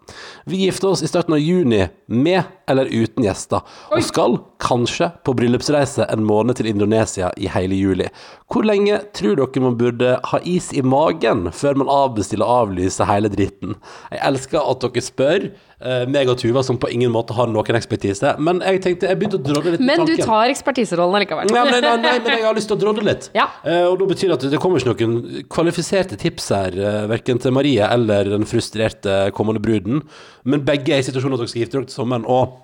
Vi 0.50 0.64
gifter 0.64 0.90
oss 0.92 1.04
i 1.06 1.10
starten 1.10 1.36
av 1.36 1.42
juni 1.42 1.84
med 2.10 2.42
eller 2.70 2.90
uten 2.90 3.24
gjester, 3.26 3.64
og 3.90 4.02
skal 4.06 4.36
kanskje 4.62 5.10
på 5.26 5.34
bryllupsreise 5.34 6.06
en 6.12 6.22
måned 6.26 6.60
til 6.60 6.68
Indonesia 6.70 7.32
i 7.36 7.48
hele 7.50 7.78
juli. 7.78 8.06
Hvor 8.50 8.66
lenge 8.66 9.00
tror 9.16 9.38
dere 9.38 9.62
man 9.64 9.78
burde 9.78 10.12
ha 10.30 10.40
is 10.46 10.70
i 10.74 10.82
magen 10.86 11.48
før 11.54 11.80
man 11.80 11.90
avbestiller 11.90 12.46
og 12.46 12.68
avlyser 12.68 13.10
hele 13.10 13.30
dritten? 13.32 13.74
Jeg 14.10 14.22
elsker 14.26 14.62
at 14.62 14.86
dere 14.86 15.02
spør, 15.02 15.48
eh, 15.82 16.04
meg 16.10 16.30
og 16.30 16.38
Tuva 16.42 16.62
som 16.66 16.78
på 16.78 16.90
ingen 16.94 17.10
måte 17.14 17.34
har 17.34 17.50
noen 17.50 17.78
ekspertise, 17.78 18.36
men 18.38 18.62
jeg 18.62 18.82
tenkte 18.86 19.10
jeg 19.10 19.18
begynte 19.18 19.40
å 19.40 19.44
drodle 19.50 19.74
litt 19.74 19.82
med 19.82 19.90
Men 19.90 20.06
du 20.06 20.14
tar 20.22 20.54
ekspertiserollen 20.54 21.20
allikevel. 21.20 21.50
Nei, 21.64 21.76
nei, 21.76 21.80
nei, 21.80 21.96
nei, 22.04 22.14
men 22.24 22.38
jeg 22.38 22.46
har 22.46 22.56
lyst 22.56 22.70
til 22.70 22.78
å 22.78 22.80
drodle 22.80 23.04
litt. 23.06 23.28
Ja. 23.36 23.48
Eh, 23.64 23.84
og 23.88 23.98
da 24.00 24.08
betyr 24.10 24.32
det 24.32 24.38
at 24.38 24.48
det 24.54 24.62
kommer 24.62 24.80
ikke 24.80 25.08
noen 25.08 25.44
kvalifiserte 25.52 26.18
tips 26.20 26.50
her, 26.54 26.78
uh, 26.80 27.04
verken 27.10 27.40
til 27.42 27.54
Marie 27.56 27.86
eller 27.86 28.32
den 28.32 28.48
frustrerte 28.48 29.22
kommende 29.36 29.62
bruden. 29.64 30.02
Men 30.44 30.64
begge 30.66 30.96
er 30.96 31.04
i 31.04 31.06
situasjonen 31.06 31.38
at 31.38 31.44
dere 31.44 31.52
skal 31.52 31.64
gifte 31.64 31.78
dere 31.78 31.90
til 31.90 31.98
sommeren. 32.00 32.26
Og 32.28 32.58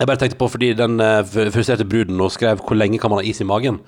jeg 0.00 0.08
bare 0.08 0.20
tenkte 0.22 0.38
på, 0.40 0.48
fordi 0.48 0.72
den 0.72 0.96
eh, 1.04 1.20
frustrerte 1.52 1.84
bruden 1.84 2.16
nå 2.16 2.30
skrev 2.32 2.62
'hvor 2.64 2.78
lenge 2.78 2.98
kan 2.98 3.12
man 3.12 3.20
ha 3.20 3.28
is 3.28 3.40
i 3.40 3.44
magen'? 3.44 3.82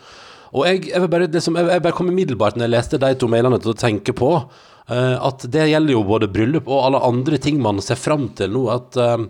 Og 0.53 0.67
jeg, 0.67 0.91
jeg, 0.93 1.09
bare, 1.09 1.27
det 1.27 1.41
som, 1.43 1.57
jeg, 1.57 1.65
jeg 1.65 1.83
bare 1.83 1.97
kom 1.97 2.11
umiddelbart 2.13 2.57
når 2.57 2.67
jeg 2.67 2.75
leste 2.75 3.01
de 3.01 3.15
to 3.17 3.29
mailene 3.33 3.59
til 3.59 3.73
å 3.73 3.79
tenke 3.81 4.13
på 4.13 4.35
eh, 4.37 5.17
at 5.17 5.47
det 5.49 5.71
gjelder 5.71 5.95
jo 5.95 6.03
både 6.05 6.29
bryllup 6.29 6.69
og 6.69 6.85
alle 6.85 7.01
andre 7.01 7.39
ting 7.41 7.63
man 7.65 7.81
ser 7.81 7.97
fram 7.97 8.29
til 8.37 8.53
nå. 8.53 8.67
At 8.69 8.99
eh, 9.01 9.25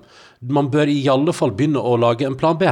man 0.50 0.71
bør 0.75 0.91
i 0.91 1.07
alle 1.07 1.33
fall 1.33 1.55
begynne 1.55 1.79
å 1.79 1.95
lage 1.95 2.26
en 2.26 2.35
plan 2.35 2.59
B. 2.59 2.67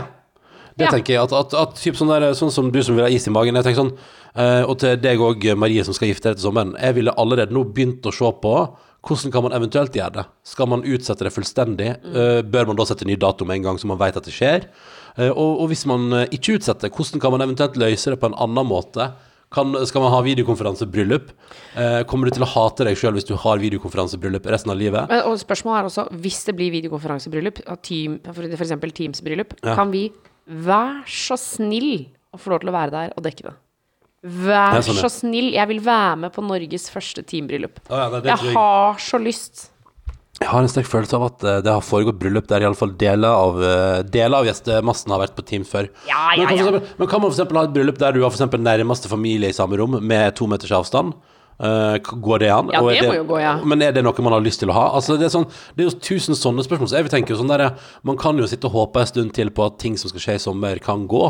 Det 0.77 0.87
Ja. 0.87 0.91
tenker 0.91 1.15
jeg, 1.15 1.23
at, 1.23 1.33
at, 1.33 1.55
at 1.55 1.75
typ 1.81 1.97
sånn, 1.99 2.09
der, 2.09 2.33
sånn 2.39 2.53
som 2.53 2.71
du 2.71 2.83
som 2.83 2.97
vil 2.97 3.05
ha 3.05 3.11
is 3.11 3.27
i 3.27 3.31
magen 3.35 3.55
jeg 3.59 3.65
tenker 3.65 3.83
sånn, 3.83 3.93
uh, 4.37 4.63
Og 4.71 4.79
til 4.79 4.97
deg 4.97 5.19
òg, 5.19 5.49
Marie, 5.59 5.83
som 5.85 5.95
skal 5.95 6.09
gifte 6.09 6.31
deg 6.31 6.37
til 6.39 6.47
sommeren. 6.51 6.77
Jeg 6.81 6.95
ville 6.95 7.15
allerede 7.19 7.53
nå 7.53 7.65
begynt 7.73 8.07
å 8.07 8.13
se 8.15 8.31
på 8.43 8.55
hvordan 9.01 9.33
kan 9.33 9.43
man 9.47 9.53
eventuelt 9.57 9.95
gjøre 9.97 10.13
det. 10.19 10.25
Skal 10.45 10.67
man 10.69 10.83
utsette 10.85 11.25
det 11.25 11.33
fullstendig? 11.33 11.97
Uh, 12.05 12.43
bør 12.43 12.67
man 12.69 12.77
da 12.77 12.85
sette 12.85 13.07
ny 13.09 13.17
dato 13.17 13.45
med 13.49 13.57
en 13.57 13.63
gang, 13.71 13.79
så 13.81 13.87
man 13.89 13.99
vet 13.99 14.17
at 14.21 14.25
det 14.29 14.35
skjer? 14.37 14.69
Uh, 15.19 15.31
og, 15.33 15.63
og 15.65 15.69
hvis 15.73 15.87
man 15.89 16.11
ikke 16.31 16.59
utsetter, 16.61 16.93
hvordan 16.93 17.21
kan 17.21 17.33
man 17.33 17.41
eventuelt 17.49 17.77
løse 17.81 18.11
det 18.13 18.21
på 18.21 18.29
en 18.31 18.37
annen 18.37 18.67
måte? 18.69 19.11
Kan, 19.51 19.73
skal 19.85 20.05
man 20.05 20.13
ha 20.15 20.21
videokonferansebryllup? 20.23 21.33
Eh, 21.75 22.03
kommer 22.07 22.29
du 22.31 22.37
til 22.37 22.45
å 22.45 22.51
hate 22.53 22.85
deg 22.87 22.95
sjøl 22.95 23.17
hvis 23.17 23.27
du 23.27 23.33
har 23.35 23.59
videokonferansebryllup 23.59 24.45
resten 24.47 24.71
av 24.71 24.79
livet? 24.79 25.11
Og 25.27 25.35
spørsmålet 25.41 25.81
er 25.81 25.89
også, 25.89 26.05
hvis 26.23 26.39
det 26.47 26.55
blir 26.55 26.71
videokonferansebryllup, 26.77 27.59
team, 27.83 28.21
f.eks. 28.31 28.71
Teams-bryllup, 28.95 29.57
Ja. 29.67 29.75
kan 29.75 29.91
vi 29.91 30.05
være 30.51 31.03
så 31.07 31.37
snill 31.39 32.07
å 32.35 32.39
få 32.41 32.51
lov 32.55 32.61
til 32.65 32.71
å 32.73 32.77
være 32.77 32.91
der 32.95 33.13
og 33.17 33.23
dekke 33.27 33.47
det? 33.49 33.55
Vær 34.21 34.75
Ja, 34.77 34.81
sånn, 34.85 34.99
ja. 34.99 35.03
så 35.07 35.09
snill. 35.09 35.53
Jeg 35.55 35.69
vil 35.71 35.81
være 35.81 36.17
med 36.27 36.33
på 36.35 36.43
Norges 36.45 36.91
første 36.93 37.23
teambryllup. 37.25 37.79
Å 37.89 37.97
ja, 37.97 38.09
nei, 38.13 38.21
det 38.21 38.29
Jeg 38.35 38.39
jeg- 38.51 38.55
har 38.55 38.95
så 39.01 39.19
lyst. 39.23 39.69
Jeg 40.41 40.49
har 40.49 40.61
en 40.63 40.69
sterk 40.69 40.87
følelse 40.89 41.15
av 41.17 41.23
at 41.25 41.45
eh, 41.45 41.61
det 41.61 41.73
har 41.73 41.81
foregått 41.85 42.19
bryllup 42.19 42.47
der 42.49 42.61
iallfall 42.65 42.93
deler 42.97 43.29
av, 43.29 43.63
eh, 43.63 44.03
deler 44.03 44.39
av 44.39 44.45
gjestemassen 44.47 45.11
har 45.13 45.21
vært 45.21 45.35
på 45.37 45.45
Teams 45.45 45.69
før. 45.69 45.89
Ja, 46.09 46.31
Men 46.37 46.41
ja, 46.41 46.47
kan, 46.47 46.57
for 46.57 46.57
ja. 46.57 46.79
eksempel, 46.81 46.99
men 46.99 47.09
kan 47.09 47.21
man 47.21 47.31
f.eks. 47.31 47.53
ha 47.53 47.63
et 47.65 47.73
bryllup 47.75 47.99
der 47.99 48.13
du 48.13 48.23
har 48.23 48.31
for 48.31 48.39
eksempel 48.39 48.61
nærmeste 48.61 49.09
familie 49.09 49.49
i 49.49 49.53
samme 49.53 49.77
rom 49.77 49.99
med 50.07 50.35
to 50.37 50.47
meters 50.47 50.71
avstand? 50.73 51.13
K- 51.61 52.17
går 52.25 52.39
det 52.41 52.51
an? 52.55 52.71
Ja, 52.73 52.81
er 52.89 53.01
det 53.03 53.09
må 53.11 53.17
jo 53.19 53.25
gå, 53.29 53.41
ja. 53.43 53.55
Men 53.65 53.83
er 53.85 53.93
det 53.93 54.03
noe 54.07 54.25
man 54.25 54.33
har 54.33 54.41
lyst 54.41 54.63
til 54.63 54.71
å 54.73 54.77
ha? 54.79 54.87
Altså, 54.97 55.19
det, 55.21 55.27
er 55.29 55.35
sånn, 55.35 55.45
det 55.77 55.85
er 55.85 55.91
jo 55.91 55.99
tusen 56.01 56.35
sånne 56.39 56.65
spørsmål. 56.65 56.89
Så 56.89 56.97
jeg 56.97 57.05
vil 57.09 57.13
tenke 57.13 57.35
jo 57.35 57.41
sånn 57.43 57.53
der, 57.53 57.67
Man 58.03 58.17
kan 58.17 58.39
jo 58.41 58.47
sitte 58.49 58.67
og 58.71 58.73
håpe 58.79 59.01
en 59.03 59.11
stund 59.11 59.35
til 59.37 59.51
på 59.53 59.67
at 59.67 59.79
ting 59.79 59.99
som 60.01 60.09
skal 60.09 60.25
skje 60.25 60.35
i 60.39 60.45
sommer, 60.47 60.79
kan 60.81 61.07
gå. 61.11 61.25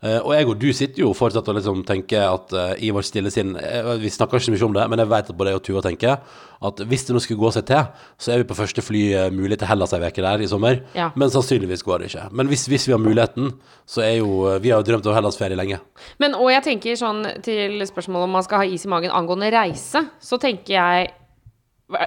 Eh, 0.00 0.16
og 0.16 0.30
jeg 0.32 0.46
og 0.48 0.54
du 0.56 0.70
sitter 0.72 1.02
jo 1.02 1.10
fortsatt 1.12 1.48
og 1.52 1.58
liksom 1.58 1.82
tenker 1.84 2.22
at 2.24 2.54
eh, 2.56 2.86
i 2.86 2.92
vårt 2.94 3.04
stille 3.04 3.28
sinn 3.28 3.52
eh, 3.60 3.84
Vi 4.00 4.08
snakker 4.08 4.38
ikke 4.38 4.46
så 4.46 4.54
mye 4.54 4.68
om 4.70 4.76
det, 4.78 4.86
men 4.88 5.02
jeg 5.02 5.10
vet 5.10 5.28
at 5.28 5.36
både 5.36 5.52
jeg 5.52 5.60
og 5.60 5.66
Tuva 5.66 5.82
tenker 5.84 6.38
at 6.60 6.80
hvis 6.88 7.04
det 7.04 7.16
nå 7.16 7.20
skulle 7.24 7.40
gå 7.40 7.50
seg 7.52 7.66
til, 7.68 7.84
så 8.20 8.32
er 8.32 8.40
vi 8.40 8.46
på 8.48 8.56
første 8.56 8.84
fly 8.84 9.02
mulig 9.32 9.56
til 9.60 9.68
Hellas 9.68 9.94
ei 9.96 10.00
uke 10.02 10.24
der 10.24 10.42
i 10.44 10.48
sommer. 10.48 10.82
Ja. 10.92 11.06
Men 11.16 11.32
sannsynligvis 11.32 11.84
går 11.86 12.02
det 12.02 12.10
ikke. 12.10 12.26
Men 12.36 12.50
hvis, 12.52 12.66
hvis 12.68 12.84
vi 12.84 12.92
har 12.92 13.00
muligheten, 13.00 13.54
så 13.88 14.04
er 14.04 14.18
jo 14.18 14.58
Vi 14.60 14.68
har 14.68 14.82
jo 14.82 14.88
drømt 14.90 15.08
om 15.08 15.16
Hellas-ferie 15.16 15.56
lenge. 15.56 15.78
Men, 16.20 16.36
og 16.36 16.50
jeg 16.52 16.66
tenker 16.68 17.00
sånn 17.00 17.22
til 17.44 17.80
spørsmålet 17.88 18.28
om 18.28 18.36
man 18.36 18.44
skal 18.44 18.60
ha 18.60 18.68
is 18.68 18.84
i 18.84 18.92
magen 18.92 19.14
angående 19.16 19.48
reise, 19.56 20.04
så 20.20 20.40
tenker 20.40 20.76
jeg 20.76 21.08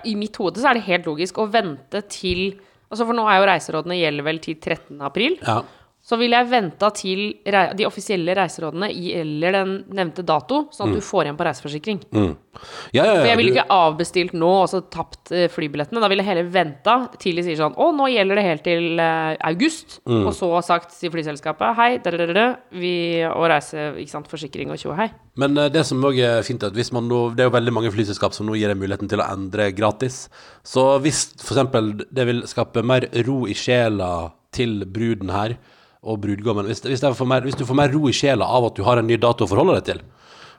I 0.05 0.13
mitt 0.17 0.37
hode 0.37 0.61
så 0.61 0.69
er 0.69 0.77
det 0.77 0.85
helt 0.85 1.09
logisk 1.09 1.41
å 1.41 1.49
vente 1.49 2.05
til 2.13 2.59
Altså 2.93 3.07
For 3.09 3.17
nå 3.17 3.23
er 3.25 3.39
jo 3.39 3.45
reiserådene 3.49 3.95
gjelder 3.97 4.25
vel 4.27 4.37
til 4.37 4.59
13. 4.61 4.99
april. 5.01 5.39
Ja. 5.41 5.63
Så 6.03 6.17
ville 6.19 6.35
jeg 6.35 6.49
venta 6.51 6.89
til 6.91 7.19
de 7.47 7.85
offisielle 7.87 8.33
reiserådene 8.35 8.89
gjelder 8.91 9.55
den 9.55 9.69
nevnte 9.95 10.25
dato, 10.27 10.65
sånn 10.75 10.91
at 10.91 10.97
du 10.99 11.05
får 11.05 11.29
igjen 11.29 11.37
på 11.39 11.45
reiseforsikring. 11.47 12.01
Mm. 12.11 12.33
Ja, 12.91 13.05
ja, 13.05 13.05
ja, 13.05 13.13
For 13.21 13.27
jeg 13.29 13.39
ville 13.39 13.53
ikke 13.53 13.77
avbestilt 13.77 14.33
nå 14.35 14.49
og 14.59 14.65
så 14.67 14.81
tapt 14.91 15.31
eh, 15.31 15.47
flybillettene. 15.51 16.01
Da 16.03 16.09
ville 16.11 16.25
jeg 16.25 16.29
heller 16.33 16.49
venta 16.51 16.97
til 17.21 17.39
de 17.39 17.45
sier 17.45 17.55
sånn 17.57 17.77
Å, 17.79 17.87
nå 17.95 18.09
gjelder 18.11 18.37
det 18.37 18.43
helt 18.45 18.65
til 18.67 18.99
eh, 18.99 19.37
august. 19.47 19.95
Mm. 20.03 20.25
Og 20.27 20.35
så 20.35 20.49
sagt 20.67 20.91
til 20.99 21.13
flyselskapet 21.13 21.79
Hei, 21.79 21.89
dadadada, 22.03 22.45
vi 22.75 22.95
og 23.29 23.47
reise, 23.53 23.93
ikke 24.03 24.11
sant, 24.11 24.27
forsikring 24.31 24.73
og 24.75 24.81
tjo 24.81 24.97
hei. 24.97 25.07
Men 25.39 25.55
eh, 25.55 25.71
det 25.71 25.85
som 25.87 26.03
også 26.03 26.25
er 26.27 26.43
fint, 26.45 26.65
at 26.67 26.75
hvis 26.75 26.91
man 26.95 27.07
nå 27.07 27.21
Det 27.31 27.45
er 27.45 27.47
jo 27.47 27.55
veldig 27.55 27.75
mange 27.79 27.93
flyselskap 27.95 28.35
som 28.35 28.49
nå 28.49 28.57
gir 28.59 28.73
deg 28.73 28.81
muligheten 28.81 29.07
til 29.11 29.23
å 29.23 29.29
endre 29.31 29.71
gratis. 29.71 30.25
Så 30.67 30.97
hvis 31.05 31.29
f.eks. 31.39 32.11
det 32.11 32.27
vil 32.27 32.43
skape 32.51 32.83
mer 32.83 33.07
ro 33.23 33.45
i 33.47 33.55
sjela 33.55 34.33
til 34.53 34.83
bruden 34.83 35.31
her 35.31 35.55
og 36.03 36.19
brudgommen 36.23 36.67
hvis, 36.67 36.81
hvis, 36.83 37.03
mer, 37.25 37.41
hvis 37.47 37.55
du 37.59 37.65
får 37.65 37.75
mer 37.79 37.91
ro 37.93 38.07
i 38.09 38.15
sjela 38.15 38.45
av 38.45 38.65
at 38.69 38.75
du 38.75 38.83
har 38.83 38.99
en 38.99 39.07
ny 39.07 39.17
dato 39.17 39.45
å 39.45 39.49
forholde 39.51 39.79
deg 39.79 39.85
til 39.93 40.01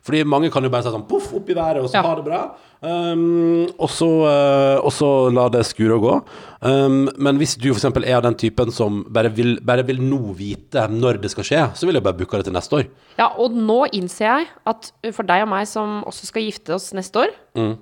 Fordi 0.05 0.21
mange 0.29 0.51
kan 0.53 0.63
jo 0.65 0.69
bare 0.69 0.85
si 0.85 0.91
sånn 0.93 1.07
poff, 1.09 1.31
opp 1.33 1.49
i 1.49 1.55
været, 1.57 1.81
og 1.81 1.89
så 1.89 1.97
Ja. 1.97 2.03
ha 2.03 2.15
det 2.19 2.25
bra. 2.27 2.41
Um, 2.85 3.63
og, 3.81 3.89
så, 3.89 4.09
uh, 4.29 5.31
la 5.33 5.47
det 5.49 5.63
skure 5.65 5.95
og 5.97 6.03
gå. 6.05 6.17
Um, 6.61 7.09
men 7.17 7.39
hvis 7.41 7.55
du 7.57 7.71
eksempel 7.73 8.05
er 8.05 8.19
av 8.19 8.27
den 8.27 8.35
typen 8.37 8.69
som 8.71 8.99
bare 9.09 9.31
vil, 9.33 9.55
bare 9.65 9.83
vil 9.89 10.03
nå 10.05 10.19
vite 10.37 10.85
når 10.93 11.23
det 11.23 11.31
skal 11.33 11.45
skje, 11.49 11.63
så 11.81 11.87
vil 11.89 11.97
jeg 11.97 12.05
bare 12.05 12.19
booke 12.19 12.37
det 12.37 12.45
til 12.51 12.53
neste 12.53 12.77
år. 12.77 12.85
Ja, 13.17 13.31
og 13.41 13.57
nå 13.57 13.87
innser 13.97 14.27
jeg 14.29 14.51
at 14.69 14.93
for 15.17 15.25
deg 15.25 15.47
og 15.47 15.49
meg 15.55 15.67
som 15.73 16.03
også 16.05 16.29
skal 16.29 16.45
gifte 16.45 16.77
oss 16.77 16.93
neste 16.93 17.25
år, 17.25 17.33
Mm. 17.57 17.79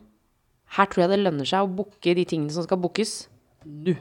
her 0.79 0.87
tror 0.87 1.03
jeg 1.03 1.11
det 1.17 1.21
lønner 1.27 1.45
seg 1.45 1.67
å 1.67 1.75
booke 1.83 2.15
de 2.15 2.25
tingene 2.25 2.55
som 2.55 2.63
skal 2.63 2.79
bookes 2.79 3.27
nå. 3.67 3.97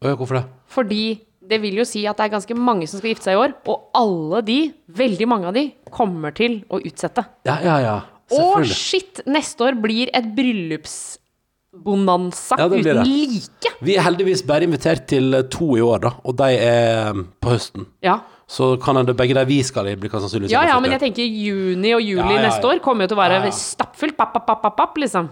Hvorfor 0.00 0.40
det? 0.40 0.44
Fordi 0.72 1.20
det 1.50 1.58
vil 1.62 1.74
jo 1.80 1.84
si 1.88 2.02
at 2.08 2.16
det 2.18 2.24
er 2.26 2.34
ganske 2.36 2.54
mange 2.58 2.86
som 2.90 2.98
skal 3.00 3.10
gifte 3.12 3.26
seg 3.28 3.34
i 3.36 3.42
år, 3.44 3.50
og 3.70 3.76
alle 3.96 4.38
de, 4.46 4.58
veldig 4.98 5.26
mange 5.30 5.46
av 5.50 5.54
de, 5.56 5.64
kommer 5.94 6.30
til 6.36 6.52
å 6.72 6.76
utsette. 6.82 7.22
Ja, 7.48 7.56
ja, 7.64 7.76
ja. 7.84 7.96
Å, 8.26 8.28
Selvfølgelig. 8.34 8.74
shit! 8.74 9.14
Neste 9.30 9.64
år 9.68 9.74
blir 9.78 10.06
et 10.16 10.26
bryllupsbonanza 10.34 12.54
Ja, 12.58 12.66
uten 12.66 13.02
like. 13.06 13.70
Vi 13.86 13.92
er 13.94 14.02
heldigvis 14.08 14.42
bare 14.46 14.64
invitert 14.66 15.02
til 15.12 15.34
eh, 15.38 15.46
to 15.52 15.66
i 15.78 15.82
år, 15.84 15.98
da, 16.08 16.12
og 16.26 16.32
de 16.40 16.48
er 16.58 17.10
um, 17.14 17.22
på 17.38 17.48
høsten. 17.54 17.82
Ja. 18.02 18.16
Så 18.50 18.64
kan 18.82 19.06
det 19.06 19.14
begge 19.18 19.34
de 19.38 19.44
vi 19.46 19.62
skal 19.66 19.86
i, 19.90 19.96
blir 19.98 20.10
sannsynligvis 20.12 20.52
ja, 20.54 20.62
ja, 20.70 20.76
men 20.78 20.92
jeg 20.94 21.00
tenker 21.02 21.24
juni 21.26 21.90
og 21.96 22.02
juli 22.04 22.22
Ja, 22.22 22.36
ja, 22.38 22.42
neste 22.46 22.66
år 22.70 22.78
kommer 22.82 23.02
jo 23.02 23.08
til 23.10 23.18
å 23.18 23.24
være 23.24 23.50
stappfullt. 23.54 24.16
Papp, 24.18 24.32
papp, 24.38 24.60
papp, 24.62 24.76
papp, 24.78 24.94
liksom. 25.02 25.26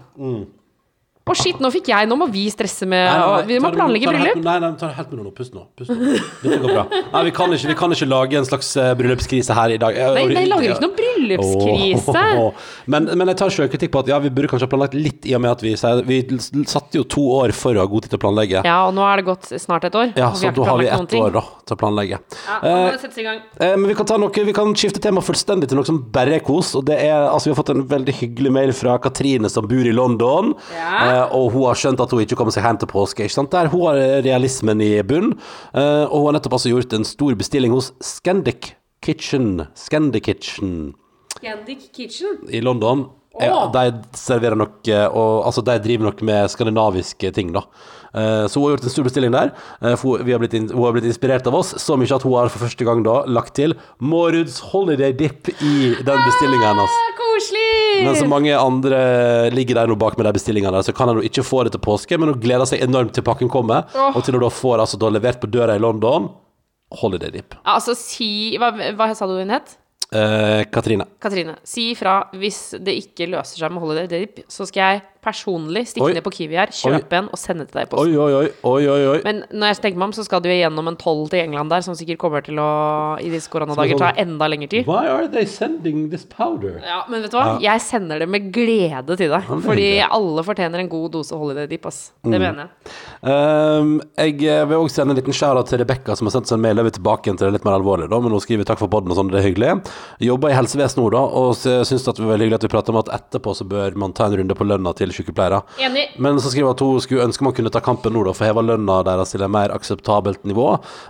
Å, 1.25 1.33
shit, 1.33 1.57
nå 1.57 1.71
fikk 1.73 1.87
jeg 1.89 2.05
Nå 2.05 2.15
må 2.21 2.27
vi 2.29 2.43
stresse 2.53 2.85
med 2.85 3.01
Nei, 3.01 3.13
nei, 3.17 3.29
nei, 3.33 3.45
Vi 3.49 3.55
må 3.63 3.71
planlegge 3.73 4.11
bryllup. 4.11 4.41
Nei, 4.45 4.59
nei, 4.61 4.69
ta 4.77 4.91
det 4.91 4.97
helt 4.99 5.09
med 5.09 5.17
ro 5.19 5.23
nå. 5.25 5.31
Pust 5.33 5.55
nå. 5.57 5.63
Pust 5.79 5.89
nå. 5.89 6.11
Dette 6.43 6.59
går 6.61 6.69
bra. 6.69 6.83
Nei, 7.15 7.21
vi 7.25 7.31
kan 7.33 7.55
ikke, 7.55 7.69
vi 7.71 7.75
kan 7.79 7.95
ikke 7.95 8.07
lage 8.11 8.37
en 8.37 8.45
slags 8.45 8.69
eh, 8.77 8.91
bryllupskrise 8.99 9.55
her 9.57 9.73
i 9.73 9.79
dag. 9.81 9.97
Nei, 10.13 10.25
jeg 10.35 10.51
lager 10.51 10.75
ikke 10.75 10.83
noen 10.85 10.93
bryllupskrise. 10.99 12.25
Åh, 12.43 12.67
Men, 12.93 13.09
men 13.17 13.31
jeg 13.33 13.39
tar 13.41 13.53
sjølkritikk 13.55 13.93
på 13.95 14.03
at 14.03 14.11
ja, 14.13 14.19
vi 14.21 14.29
burde 14.37 14.51
kanskje 14.51 14.67
ha 14.67 14.71
planlagt 14.75 14.97
litt, 14.97 15.25
i 15.25 15.33
og 15.37 15.41
med 15.41 15.55
at 15.55 15.65
vi, 15.65 15.73
vi 16.05 16.19
satte 16.69 16.99
jo 17.01 17.07
to 17.09 17.23
år 17.39 17.55
for 17.57 17.73
å 17.73 17.81
ha 17.81 17.89
god 17.89 18.05
tid 18.05 18.13
til 18.13 18.19
å 18.21 18.23
planlegge. 18.27 18.61
Ja, 18.67 18.77
og 18.85 18.93
nå 18.97 19.07
er 19.09 19.23
det 19.23 19.27
gått 19.31 19.49
snart 19.65 19.89
et 19.89 19.97
år. 19.97 20.13
Ja, 20.13 20.29
så 20.37 20.53
da 20.53 20.69
har 20.69 20.81
vi 20.83 20.91
ett 20.93 21.17
år 21.17 21.33
da, 21.39 21.43
til 21.65 21.77
å 21.77 21.79
planlegge. 21.81 22.21
Ja, 22.45 22.59
nå 22.61 22.75
må 22.75 22.93
det 22.93 23.01
settes 23.01 23.23
i 23.23 23.25
gang. 23.25 23.41
Eh, 23.57 23.73
men 23.79 23.89
vi 23.89 23.97
kan, 23.97 24.09
ta 24.13 24.19
noe, 24.21 24.45
vi 24.51 24.55
kan 24.61 24.77
skifte 24.77 25.01
tema 25.01 25.25
fullstendig 25.25 25.71
til 25.73 25.81
noe 25.81 25.89
som 25.89 26.03
bare 26.13 26.37
er 26.37 26.45
kos. 26.45 26.75
Og 26.77 26.85
det 26.85 27.01
er, 27.01 27.17
altså 27.31 27.49
Vi 27.49 27.55
har 27.55 27.61
fått 27.63 27.73
en 27.73 27.83
veldig 27.89 28.17
hyggelig 28.21 28.53
mail 28.61 28.75
fra 28.77 28.99
Katrine 29.01 29.49
som 29.49 29.65
bor 29.69 29.89
i 29.89 29.95
London. 29.95 30.53
Ja. 30.75 30.93
Eh, 31.01 31.14
og 31.31 31.51
hun 31.53 31.67
har 31.69 31.79
skjønt 31.79 32.01
at 32.03 32.11
hun 32.13 32.23
ikke 32.23 32.37
kommer 32.39 32.55
seg 32.55 32.65
hjem 32.65 32.79
til 32.81 32.91
påske. 32.91 33.25
Ikke 33.25 33.37
sant? 33.37 33.51
Der 33.53 33.69
Hun 33.71 33.87
har 33.87 33.99
realismen 34.25 34.81
i 34.83 35.01
bunn. 35.03 35.33
Eh, 35.73 36.05
og 36.05 36.15
hun 36.19 36.29
har 36.29 36.39
nettopp 36.39 36.57
altså 36.59 36.71
gjort 36.73 36.93
en 36.97 37.07
stor 37.07 37.35
bestilling 37.39 37.75
hos 37.75 37.91
Scandic 38.03 38.73
Kitchen. 39.05 39.67
Scandic 39.75 40.25
Kitchen 40.25 40.95
Scandic 41.35 41.91
Kitchen. 41.93 42.47
i 42.49 42.61
London. 42.61 43.09
Ja, 43.35 43.65
de 43.67 43.99
serverer 44.15 44.55
nok 44.55 44.87
og, 44.87 45.43
Altså, 45.45 45.59
de 45.61 45.73
driver 45.83 46.07
nok 46.07 46.21
med 46.23 46.47
skandinaviske 46.47 47.33
ting, 47.35 47.51
da. 47.51 47.65
Eh, 48.15 48.47
så 48.47 48.59
hun 48.61 48.69
har 48.69 48.77
gjort 48.77 48.87
en 48.87 48.93
stor 48.93 49.07
bestilling 49.09 49.33
der. 49.35 49.51
Eh, 49.81 49.95
for 49.99 50.23
vi 50.23 50.31
har 50.31 50.39
blitt 50.39 50.55
in, 50.55 50.69
hun 50.71 50.85
har 50.87 50.95
blitt 50.95 51.09
inspirert 51.09 51.47
av 51.51 51.59
oss 51.59 51.75
så 51.83 51.99
mye 51.99 52.15
at 52.15 52.23
hun 52.23 52.37
har 52.39 52.47
for 52.53 52.63
første 52.63 52.87
gang 52.87 53.03
da 53.03 53.23
lagt 53.27 53.57
til 53.59 53.75
Måruds 53.99 54.61
Holiday 54.71 55.11
Dip 55.11 55.51
i 55.59 55.75
den 55.99 56.25
bestillinga 56.29 56.71
hennes. 56.71 56.99
Ah, 57.03 57.15
koselig! 57.19 57.64
Men 58.03 58.17
så 58.19 58.27
mange 58.29 58.55
andre 58.57 58.99
ligger 59.53 59.79
der 59.79 59.91
nå 59.91 59.97
bak 59.99 60.17
med 60.19 60.27
de 60.27 60.35
bestillingene, 60.37 60.83
så 60.83 60.93
kan 60.95 61.11
hun 61.11 61.23
ikke 61.25 61.45
få 61.45 61.63
det 61.67 61.75
til 61.75 61.83
påske, 61.85 62.19
men 62.19 62.33
hun 62.33 62.41
gleder 62.41 62.67
seg 62.69 62.83
enormt 62.85 63.15
til 63.15 63.25
pakken 63.25 63.51
kommer, 63.51 63.87
oh. 63.95 64.11
og 64.17 64.25
til 64.25 64.37
hun 64.37 64.45
da 64.45 64.51
får 64.53 64.83
altså 64.83 64.99
da 65.01 65.13
levert 65.13 65.41
på 65.41 65.49
døra 65.51 65.77
i 65.77 65.81
London 65.81 66.29
Holiday 67.01 67.33
Dip. 67.33 67.57
Altså, 67.65 67.95
si 67.97 68.29
Hva, 68.61 68.71
hva 68.95 69.09
sa 69.17 69.27
du 69.29 69.37
hun 69.39 69.53
het? 69.53 69.77
Eh, 70.13 70.63
Katrine. 70.71 71.07
Katrine, 71.19 71.57
si 71.65 71.89
ifra 71.95 72.19
hvis 72.37 72.75
det 72.83 72.93
ikke 73.01 73.27
løser 73.31 73.63
seg 73.63 73.73
med 73.73 73.83
Holiday 73.83 74.07
Dip, 74.11 74.43
så 74.51 74.67
skal 74.69 74.81
jeg 74.83 75.03
personlig 75.25 75.85
stikke 75.89 76.13
ned 76.15 76.25
på 76.25 76.33
Kiwi 76.37 76.59
her, 76.59 76.73
kjøpe 76.75 77.19
en 77.19 77.29
og 77.33 77.39
sende 77.41 77.65
til 77.67 77.79
deg 77.79 77.87
i 77.87 77.91
posten. 77.91 78.15
oi, 78.21 78.31
oi. 78.39 78.49
oi, 78.69 78.87
oi, 78.93 79.01
oi. 79.15 79.17
Men 79.25 79.41
når 79.51 79.73
jeg 79.73 79.81
tenker 79.87 80.01
meg 80.01 80.11
om, 80.11 80.15
så 80.19 80.25
skal 80.27 80.43
du 80.45 80.49
gjennom 80.51 80.91
en 80.91 80.99
toll 81.01 81.25
til 81.31 81.41
England 81.41 81.73
der, 81.73 81.83
som 81.85 81.97
sikkert 81.97 82.21
kommer 82.21 82.45
til 82.45 82.61
å 82.61 82.69
i 83.21 83.31
disse 83.33 83.51
koronadager 83.51 83.99
ta 83.99 84.11
enda 84.21 84.49
lengre 84.51 84.69
tid. 84.71 84.89
Why 84.89 85.09
are 85.09 85.27
they 85.31 85.47
sending 85.49 86.09
this 86.13 86.25
powder? 86.29 86.77
Ja, 86.85 87.01
men 87.09 87.25
vet 87.25 87.33
du 87.33 87.39
hva? 87.39 87.57
Jeg 87.63 87.83
sender 87.83 88.21
det 88.21 88.29
med 88.31 88.51
glede 88.55 89.17
til 89.17 89.33
deg. 89.33 89.49
Fordi 89.65 89.89
alle 90.05 90.45
fortjener 90.45 90.83
en 90.83 90.91
god 90.91 91.11
dose 91.17 91.37
Holiday 91.37 91.69
Dip, 91.69 91.85
ass. 91.89 92.11
Mm. 92.25 92.31
Det 92.31 92.41
mener 92.41 92.65
jeg. 92.65 92.93
Um, 93.25 93.93
jeg 94.19 94.67
vil 94.69 94.77
også 94.77 95.01
sende 95.01 95.15
en 95.15 95.19
liten 95.19 95.35
shout 95.35 95.69
til 95.69 95.81
Rebekka, 95.81 96.15
som 96.17 96.29
har 96.29 96.35
sendt 96.35 96.51
seg 96.51 96.59
en 96.59 96.65
mail 96.65 96.81
over 96.81 96.93
tilbake 96.93 97.31
til 97.31 97.47
det 97.47 97.53
litt 97.57 97.67
mer 97.67 97.79
alvorlige. 97.79 98.11
Da, 98.11 98.19
men 98.21 98.35
hun 98.35 98.43
skriver 98.43 98.67
takk 98.67 98.81
for 98.81 98.91
podden 98.91 99.13
og 99.13 99.19
sånn, 99.19 99.31
det 99.33 99.41
er 99.41 99.47
hyggelig. 99.49 99.73
Jobber 100.23 100.53
i 100.53 100.57
helsevesenet 100.57 101.01
nå, 101.01 101.07
da, 101.15 101.23
og 101.41 101.55
syns 101.57 102.05
det 102.05 102.15
var 102.21 102.33
veldig 102.35 102.47
hyggelig 102.47 102.59
at 102.59 102.67
vi 102.67 102.73
prater 102.75 102.95
om 102.95 103.01
at 103.01 103.11
etterpå 103.17 103.55
så 103.57 103.67
bør 103.69 103.97
man 103.99 104.13
ta 104.15 104.29
en 104.29 104.37
runde 104.41 104.57
på 104.57 104.67
lønna 104.67 104.93
til 104.97 105.14
sykepleiere. 105.15 105.61
Enig. 105.81 106.05
Men 106.21 106.39
så 106.43 106.51
skriver 106.53 106.75
at 106.75 106.83
hun 106.85 107.01
skulle 107.03 107.25
ønske 107.25 107.45
man 107.45 107.55
kunne 107.57 107.71
ta 107.73 107.81
kampen 107.83 108.15
nå, 108.15 108.25
da, 108.27 108.35
for 108.35 108.45
å 108.45 108.51
heve 108.51 108.65
lønna 108.67 108.99
deres 109.07 109.33
til 109.33 109.45
et 109.45 109.53
mer 109.55 109.73
akseptabelt 109.75 110.43
nivå. 110.47 110.67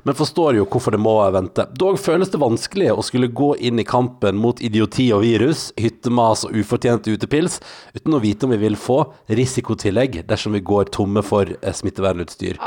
Men 0.07 0.17
forstår 0.17 0.59
jo 0.59 0.67
hvorfor 0.69 0.95
det 0.95 1.01
må 1.03 1.17
vente. 1.35 1.67
Dog 1.75 1.99
føles 2.01 2.31
det 2.31 2.41
vanskelig 2.41 2.91
å 2.93 3.05
skulle 3.05 3.31
gå 3.33 3.53
inn 3.57 3.81
i 3.81 3.87
kampen 3.87 4.39
mot 4.41 4.61
idioti 4.63 5.09
og 5.15 5.25
virus, 5.25 5.67
hyttemas 5.81 6.45
og 6.47 6.55
ufortjent 6.61 7.09
utepils, 7.11 7.59
uten 7.97 8.17
å 8.17 8.23
vite 8.23 8.47
om 8.47 8.55
vi 8.55 8.61
vil 8.61 8.79
få 8.79 9.01
risikotillegg 9.27 10.21
dersom 10.29 10.55
vi 10.55 10.63
går 10.65 10.93
tomme 10.95 11.23
for 11.25 11.49
smittevernutstyr. 11.65 11.95
smittevernutstyr. 11.95 12.59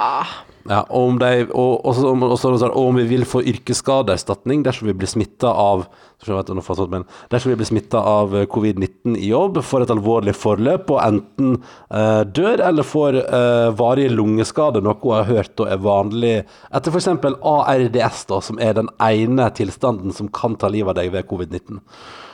Ja, 0.69 0.83
og 0.91 1.15
om, 1.15 1.19
de, 1.19 1.47
og, 1.49 1.87
og, 1.87 1.99
og, 2.05 2.23
og, 2.29 2.63
og 2.69 2.83
om 2.83 2.99
vi 3.01 3.07
vil 3.09 3.25
få 3.29 3.41
yrkesskadeerstatning 3.49 4.65
dersom 4.67 4.91
vi 4.91 4.97
blir 5.01 5.09
smitta 5.09 5.49
av 5.49 5.87
ut, 6.27 6.91
men 6.91 7.05
Dersom 7.31 7.51
vi 7.51 7.57
blir 7.57 7.67
smitta 7.69 7.99
av 7.99 8.37
eh, 8.37 8.47
covid-19 8.47 9.17
i 9.17 9.29
jobb, 9.31 9.61
får 9.63 9.85
et 9.85 9.93
alvorlig 9.95 10.35
forløp 10.35 10.91
og 10.91 11.01
enten 11.05 11.59
eh, 11.91 12.23
dør 12.25 12.63
eller 12.69 12.87
får 12.87 13.21
eh, 13.23 13.71
varige 13.79 14.13
lungeskader, 14.15 14.83
noe 14.83 14.99
hun 14.99 15.15
har 15.15 15.29
hørt 15.29 15.61
og 15.63 15.71
er 15.71 15.83
vanlig 15.83 16.35
etter 16.75 16.91
f.eks. 16.91 17.11
ARDS, 17.43 18.25
da, 18.31 18.41
som 18.41 18.59
er 18.59 18.75
den 18.81 18.91
ene 18.99 19.51
tilstanden 19.55 20.15
som 20.15 20.29
kan 20.29 20.57
ta 20.59 20.71
livet 20.73 20.91
av 20.91 20.99
deg 20.99 21.13
ved 21.15 21.29
covid-19. 21.31 21.83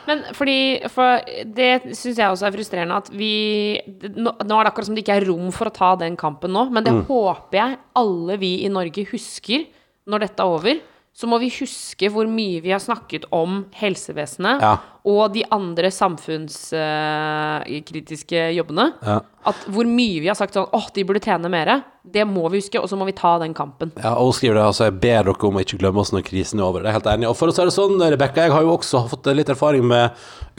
Men 0.04 0.20
fordi 0.36 0.84
For 0.92 1.22
det 1.56 1.94
syns 1.96 2.18
jeg 2.20 2.28
også 2.28 2.48
er 2.48 2.56
frustrerende 2.56 2.98
at 3.00 3.06
vi 3.12 3.80
nå, 4.04 4.34
nå 4.44 4.58
er 4.58 4.66
det 4.66 4.72
akkurat 4.72 4.88
som 4.90 4.96
det 4.96 5.04
ikke 5.04 5.16
er 5.20 5.28
rom 5.30 5.48
for 5.54 5.70
å 5.70 5.74
ta 5.74 5.94
den 6.00 6.18
kampen 6.20 6.52
nå, 6.52 6.66
men 6.70 6.84
det 6.84 6.92
Mm. 6.94 7.06
håper 7.08 7.56
jeg 7.56 7.78
alle 7.96 8.36
vi 8.38 8.64
i 8.64 8.68
Norge 8.68 9.06
husker 9.10 9.64
når 10.06 10.26
dette 10.26 10.42
er 10.44 10.52
over. 10.58 10.82
Så 11.14 11.28
må 11.30 11.38
vi 11.38 11.52
huske 11.60 12.10
hvor 12.10 12.26
mye 12.30 12.62
vi 12.64 12.72
har 12.74 12.82
snakket 12.82 13.28
om 13.34 13.64
helsevesenet 13.78 14.64
Ja. 14.64 14.76
Og 15.04 15.34
de 15.34 15.42
andre 15.52 15.90
samfunnskritiske 15.92 18.46
jobbene. 18.56 18.86
Ja. 19.04 19.18
At 19.44 19.66
hvor 19.68 19.84
mye 19.84 20.20
vi 20.24 20.28
har 20.30 20.34
sagt 20.38 20.54
sånn 20.56 20.70
åh, 20.72 20.86
de 20.96 21.04
burde 21.04 21.20
tjene 21.20 21.48
mer. 21.52 21.82
Det 22.04 22.20
må 22.28 22.42
vi 22.52 22.58
huske, 22.60 22.76
og 22.80 22.84
så 22.88 22.96
må 23.00 23.04
vi 23.08 23.12
ta 23.16 23.38
den 23.40 23.54
kampen. 23.56 23.88
Ja, 23.96 24.10
og 24.20 24.26
hun 24.28 24.34
skriver 24.36 24.54
det, 24.58 24.64
altså 24.68 24.84
jeg 24.90 24.94
ber 25.00 25.22
dere 25.24 25.46
om 25.48 25.56
å 25.56 25.60
ikke 25.64 25.78
glemme 25.80 26.00
oss 26.02 26.10
når 26.12 26.22
krisen 26.26 26.60
er 26.60 26.64
over. 26.66 26.80
Det 26.84 26.88
er 26.88 26.92
jeg 26.92 26.98
helt 26.98 27.08
enig. 27.14 27.28
Og 27.30 27.36
for 27.38 27.46
å 27.48 27.52
si 27.56 27.62
det 27.64 27.72
sånn, 27.76 27.96
Rebekka, 28.12 28.42
jeg 28.44 28.52
har 28.52 28.62
jo 28.64 28.74
også 28.74 28.96
fått 29.08 29.24
litt 29.36 29.48
erfaring 29.52 29.84
med 29.88 30.04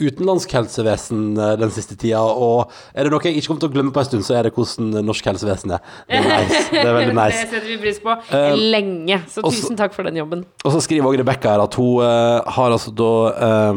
utenlandsk 0.02 0.50
helsevesen 0.58 1.20
eh, 1.38 1.52
den 1.60 1.70
siste 1.74 1.94
tida, 1.98 2.20
og 2.22 2.70
er 2.94 3.02
det 3.06 3.12
noe 3.14 3.22
jeg 3.24 3.34
ikke 3.38 3.48
kommer 3.52 3.62
til 3.62 3.70
å 3.70 3.74
glemme 3.76 3.92
på 3.94 4.00
en 4.02 4.08
stund, 4.10 4.24
så 4.26 4.32
er 4.38 4.42
det 4.48 4.54
hvordan 4.58 4.86
norsk 5.06 5.24
helsevesen 5.30 5.68
er. 5.78 5.82
Det 6.10 6.18
er 6.18 6.26
nice. 6.34 6.62
Det 6.74 6.82
er 6.82 6.94
veldig 6.98 7.16
nice. 7.20 7.38
det 7.46 7.50
setter 7.54 7.70
vi 7.72 7.78
pris 7.86 7.98
på 8.02 8.10
Um, 8.26 8.58
lenge. 8.74 9.16
Så 9.30 9.38
også- 9.46 9.62
tusen 9.68 9.76
takk 9.78 9.92
for 9.94 10.02
den 10.06 10.16
jobben. 10.18 10.40
Og 10.66 10.70
så 10.74 10.80
skriver 10.82 11.06
også 11.10 11.20
Rebekka 11.22 11.46
her 11.54 11.62
at 11.62 11.74
hun 11.78 12.02
uh, 12.02 12.42
har 12.58 12.70
altså 12.74 12.90
da 12.96 13.10
eh, 13.46 13.72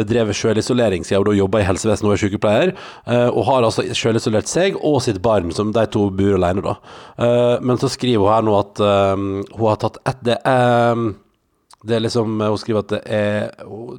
bedrevet 0.00 0.38
sjølisolering 0.38 1.06
siden 1.06 1.28
hun 1.28 1.38
jobber 1.38 1.62
i 1.62 1.68
helsevesenet 1.68 2.08
og 2.08 2.16
er 2.16 2.22
sykepleier, 2.24 2.74
eh, 3.06 3.28
og 3.28 3.46
har 3.48 3.68
altså 3.68 3.86
sjølisolert 3.96 4.50
seg 4.50 4.78
og 4.80 5.00
sitt 5.04 5.22
barn, 5.24 5.52
som 5.56 5.74
de 5.76 5.86
to 5.92 6.08
bor 6.14 6.36
alene 6.40 6.64
da. 6.66 6.76
Eh, 7.20 7.56
men 7.62 7.80
så 7.80 7.90
skriver 7.92 8.24
hun 8.24 8.34
her 8.34 8.46
nå 8.46 8.60
at 8.60 8.84
eh, 8.84 9.26
hun 9.56 9.66
har 9.68 9.82
tatt 9.84 10.00
et 10.10 10.24
det, 10.30 10.40
eh, 10.48 11.10
det 11.80 11.96
er 11.96 12.02
liksom, 12.04 12.34
Hun 12.40 12.58
skriver 12.60 12.82
at 12.82 12.90
det 12.92 13.00
er, 13.08 13.52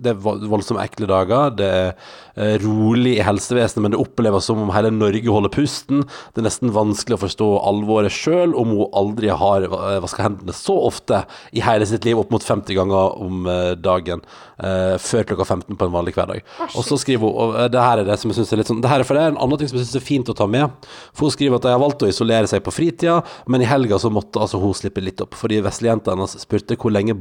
det 0.04 0.12
er 0.12 0.20
voldsomt 0.22 0.82
ekle 0.84 1.08
dager. 1.10 1.54
Det 1.58 1.66
er 1.66 1.88
eh, 2.36 2.58
rolig 2.62 3.16
i 3.18 3.24
helsevesenet, 3.26 3.82
men 3.82 3.96
det 3.96 4.02
oppleves 4.02 4.46
som 4.46 4.62
om 4.62 4.70
hele 4.76 4.92
Norge 4.94 5.34
holder 5.34 5.50
pusten. 5.54 6.04
Det 6.06 6.44
er 6.44 6.46
nesten 6.46 6.74
vanskelig 6.76 7.18
å 7.18 7.24
forstå 7.24 7.48
alvoret 7.72 8.14
sjøl 8.14 8.54
om 8.54 8.76
hun 8.76 8.94
aldri 9.02 9.32
har 9.34 9.66
eh, 9.66 9.98
vaska 10.04 10.28
hendene 10.28 10.54
så 10.54 10.76
ofte 10.78 11.24
i 11.58 11.64
hele 11.66 11.88
sitt 11.90 12.06
liv, 12.06 12.20
opp 12.22 12.30
mot 12.34 12.46
50 12.46 12.78
ganger 12.78 13.18
om 13.26 13.50
eh, 13.50 13.72
dagen, 13.82 14.22
eh, 14.62 14.94
før 15.02 15.26
klokka 15.32 15.50
15 15.50 15.74
på 15.74 15.90
en 15.90 15.96
vanlig 15.96 16.14
hverdag. 16.20 16.46
Og 16.70 16.86
så 16.86 17.00
skriver 17.02 17.26
hun 17.26 17.34
og 17.34 17.58
eh, 17.64 17.72
det 17.74 17.82
her 17.82 18.04
er 18.04 18.12
det 18.12 18.20
som 18.22 18.30
jeg 18.30 18.44
synes 18.44 18.54
er 18.54 18.62
litt 18.62 18.70
sånn 18.70 18.86
Det 18.86 18.94
her 18.94 19.02
er, 19.02 19.08
for 19.10 19.18
det 19.18 19.26
er 19.26 19.34
en 19.34 19.42
annen 19.42 19.58
ting 19.58 19.74
som 19.74 19.80
jeg 19.82 19.88
syns 19.88 19.98
er 19.98 20.06
fint 20.06 20.30
å 20.30 20.38
ta 20.38 20.46
med. 20.46 20.70
For 21.16 21.26
hun 21.26 21.34
skriver 21.34 21.58
at 21.58 21.66
de 21.66 21.74
har 21.74 21.82
valgt 21.82 22.06
å 22.06 22.12
isolere 22.14 22.50
seg 22.52 22.62
på 22.62 22.76
fritida, 22.78 23.24
men 23.50 23.66
i 23.66 23.70
helga 23.70 23.98
så 24.02 24.14
måtte 24.14 24.42
altså 24.44 24.62
hun 24.62 24.78
slippe 24.78 25.02
litt 25.02 25.26
opp. 25.26 25.34
Fordi 25.42 25.64
veslejenta 25.66 26.14
hennes 26.14 26.38
spurte 26.46 26.78
hvor 26.78 26.94
lenge 26.94 27.18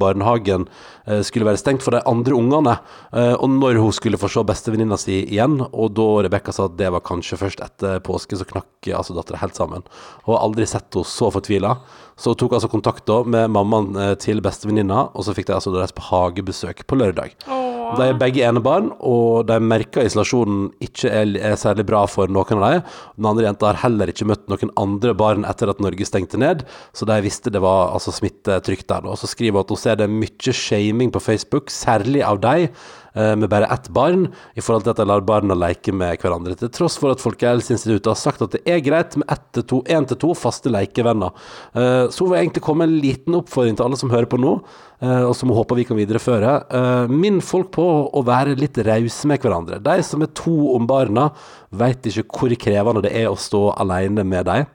barnehagen 0.51 0.69
eh, 1.07 1.23
skulle 1.23 1.47
være 1.47 1.61
stengt 1.61 1.85
for 1.85 1.95
de 1.95 2.03
andre 2.09 2.35
ungene, 2.35 2.77
eh, 3.13 3.35
og 3.35 3.51
når 3.51 3.81
hun 3.81 3.93
skulle 3.93 4.19
få 4.19 4.29
se 4.29 4.45
bestevenninna 4.45 4.99
si 4.99 5.23
igjen. 5.25 5.61
Og 5.73 5.95
da 5.95 6.09
Rebekka 6.25 6.53
sa 6.53 6.69
at 6.69 6.79
det 6.79 6.91
var 6.91 7.05
kanskje 7.05 7.39
først 7.41 7.61
etter 7.65 8.01
påske, 8.01 8.37
så 8.37 8.47
knakk 8.49 8.89
eh, 8.89 8.97
altså 8.97 9.17
dattera 9.17 9.41
helt 9.43 9.57
sammen. 9.59 9.87
Hun 10.25 10.35
har 10.35 10.45
aldri 10.45 10.67
sett 10.67 10.91
henne 10.95 11.07
så 11.07 11.31
fortvila. 11.31 11.77
Så 12.17 12.35
hun 12.35 12.41
tok 12.41 12.59
altså 12.59 12.71
kontakt 12.71 13.07
da 13.09 13.23
med 13.25 13.51
mammaen 13.51 14.19
til 14.21 14.43
bestevenninna, 14.45 15.09
og 15.15 15.25
så 15.25 15.35
fikk 15.37 15.49
de 15.49 15.57
altså 15.57 15.73
deres 15.73 15.95
på 15.97 16.05
hagebesøk 16.11 16.85
på 16.87 16.99
lørdag. 17.01 17.37
Åh, 17.49 17.70
De 17.99 18.07
er 18.07 18.19
begge 18.19 18.45
enebarn, 18.47 18.91
og 19.03 19.49
de 19.49 19.57
merker 19.63 20.07
isolasjonen 20.07 20.69
ikke 20.85 21.11
er, 21.11 21.33
er 21.51 21.57
særlig 21.59 21.87
bra 21.89 22.05
for 22.11 22.31
noen 22.31 22.63
av 22.63 22.75
dem. 22.77 22.85
Den 23.19 23.29
andre 23.33 23.47
jenta 23.49 23.71
har 23.71 23.81
heller 23.83 24.13
ikke 24.13 24.29
møtt 24.31 24.47
noen 24.51 24.73
andre 24.81 25.15
barn 25.19 25.47
etter 25.49 25.73
at 25.73 25.83
Norge 25.83 26.07
stengte 26.07 26.41
ned, 26.41 26.63
så 26.97 27.09
de 27.09 27.19
visste 27.25 27.53
det 27.53 27.63
var 27.65 27.95
altså, 27.97 28.15
smittetrykk 28.15 28.87
der. 28.93 29.11
Og 29.11 29.19
Så 29.21 29.31
skriver 29.33 29.59
hun 29.59 29.65
at 29.65 29.75
hun 29.75 29.83
ser 29.83 29.99
det 29.99 30.07
er 30.07 30.15
mye 30.21 30.57
shaming 30.57 31.13
på 31.15 31.23
Facebook, 31.25 31.73
særlig 31.75 32.23
av 32.27 32.41
de 32.45 32.71
med 33.15 33.49
bare 33.51 33.67
ett 33.75 33.89
barn, 33.91 34.29
i 34.55 34.63
forhold 34.63 34.85
til 34.85 34.93
at 34.93 35.01
de 35.01 35.07
lar 35.09 35.25
barna 35.27 35.57
leke 35.59 35.93
med 35.95 36.21
hverandre. 36.23 36.55
Til 36.59 36.71
tross 36.75 36.99
for 37.01 37.15
at 37.15 37.23
Folkehelseinstituttet 37.23 38.07
har 38.07 38.19
sagt 38.19 38.45
at 38.45 38.55
det 38.55 38.63
er 38.71 38.83
greit 38.85 39.17
med 39.19 39.27
ett 39.33 39.43
til 39.57 39.67
to, 39.67 39.81
én 39.91 40.07
til 40.09 40.19
to 40.21 40.33
faste 40.39 40.71
lekevenner. 40.71 41.35
Eh, 41.75 42.07
Så 42.11 42.29
vil 42.29 42.39
egentlig 42.39 42.63
komme 42.63 42.87
en 42.87 42.99
liten 43.03 43.35
oppfordring 43.35 43.77
til 43.77 43.87
alle 43.87 43.99
som 43.99 44.11
hører 44.11 44.31
på 44.31 44.41
nå, 44.41 44.57
eh, 45.03 45.25
og 45.27 45.35
som 45.35 45.51
håper 45.51 45.77
vi 45.77 45.85
kan 45.89 45.99
videreføre. 45.99 46.57
Eh, 46.71 47.07
Minn 47.11 47.41
folk 47.41 47.73
på 47.73 47.87
å 48.13 48.25
være 48.25 48.59
litt 48.59 48.79
rause 48.79 49.27
med 49.27 49.41
hverandre. 49.41 49.83
De 49.83 50.03
som 50.03 50.23
er 50.23 50.35
to 50.35 50.75
om 50.75 50.87
barna, 50.87 51.31
vet 51.73 52.03
ikke 52.03 52.29
hvor 52.31 52.55
krevende 52.57 53.03
det 53.03 53.15
er 53.15 53.31
å 53.31 53.39
stå 53.39 53.75
alene 53.79 54.25
med 54.25 54.47
dem 54.47 54.67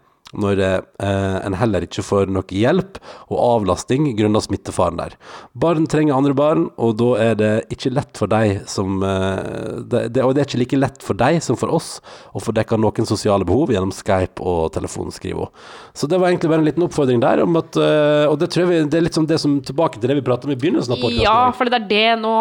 når 0.41 0.61
eh, 0.63 1.37
en 1.45 1.57
heller 1.57 1.85
ikke 1.85 2.03
får 2.05 2.31
noe 2.33 2.45
hjelp 2.51 2.99
og 3.29 3.37
avlasting 3.39 4.11
grunnet 4.17 4.45
smittefaren 4.45 4.99
der. 4.99 5.15
Barn 5.57 5.87
trenger 5.91 6.17
andre 6.17 6.35
barn, 6.37 6.67
og 6.81 6.97
da 6.99 7.09
er 7.21 7.39
det 7.39 7.51
ikke 7.73 7.93
lett 7.95 8.19
for 8.19 8.31
deg 8.31 8.65
som 8.71 9.03
eh, 9.05 9.81
det, 9.85 10.05
det, 10.15 10.23
Og 10.25 10.35
det 10.35 10.43
er 10.43 10.49
ikke 10.49 10.61
like 10.63 10.81
lett 10.81 11.05
for 11.05 11.17
deg 11.19 11.41
som 11.43 11.59
for 11.59 11.73
oss 11.73 11.97
å 12.35 12.43
få 12.43 12.53
dekka 12.55 12.79
noen 12.79 13.09
sosiale 13.09 13.47
behov 13.47 13.73
gjennom 13.73 13.93
Skype 13.95 14.43
og 14.43 14.71
telefonskrivo. 14.75 15.49
Så 15.95 16.09
det 16.11 16.19
var 16.21 16.31
egentlig 16.31 16.51
bare 16.51 16.63
en 16.63 16.69
liten 16.69 16.87
oppfordring 16.87 17.23
der, 17.23 17.43
om 17.45 17.59
at 17.59 17.77
eh, 17.79 18.25
Og 18.29 18.39
det 18.41 18.51
tror 18.53 18.65
jeg 18.65 18.71
vi, 18.71 18.79
det 18.91 18.99
er 18.99 19.05
litt 19.07 19.17
som 19.17 19.27
det 19.29 19.39
som 19.41 19.59
tilbake 19.65 19.99
til 19.99 20.11
det 20.11 20.19
vi 20.19 20.25
pratet 20.25 20.49
om 20.49 20.55
i 20.55 20.59
begynnelsen 20.59 20.95
av 20.95 21.01
podkasten. 21.01 21.25
Ja, 21.25 21.51
for 21.55 21.71
det 21.71 21.81
er 21.81 21.91
det 21.91 22.07
nå 22.21 22.35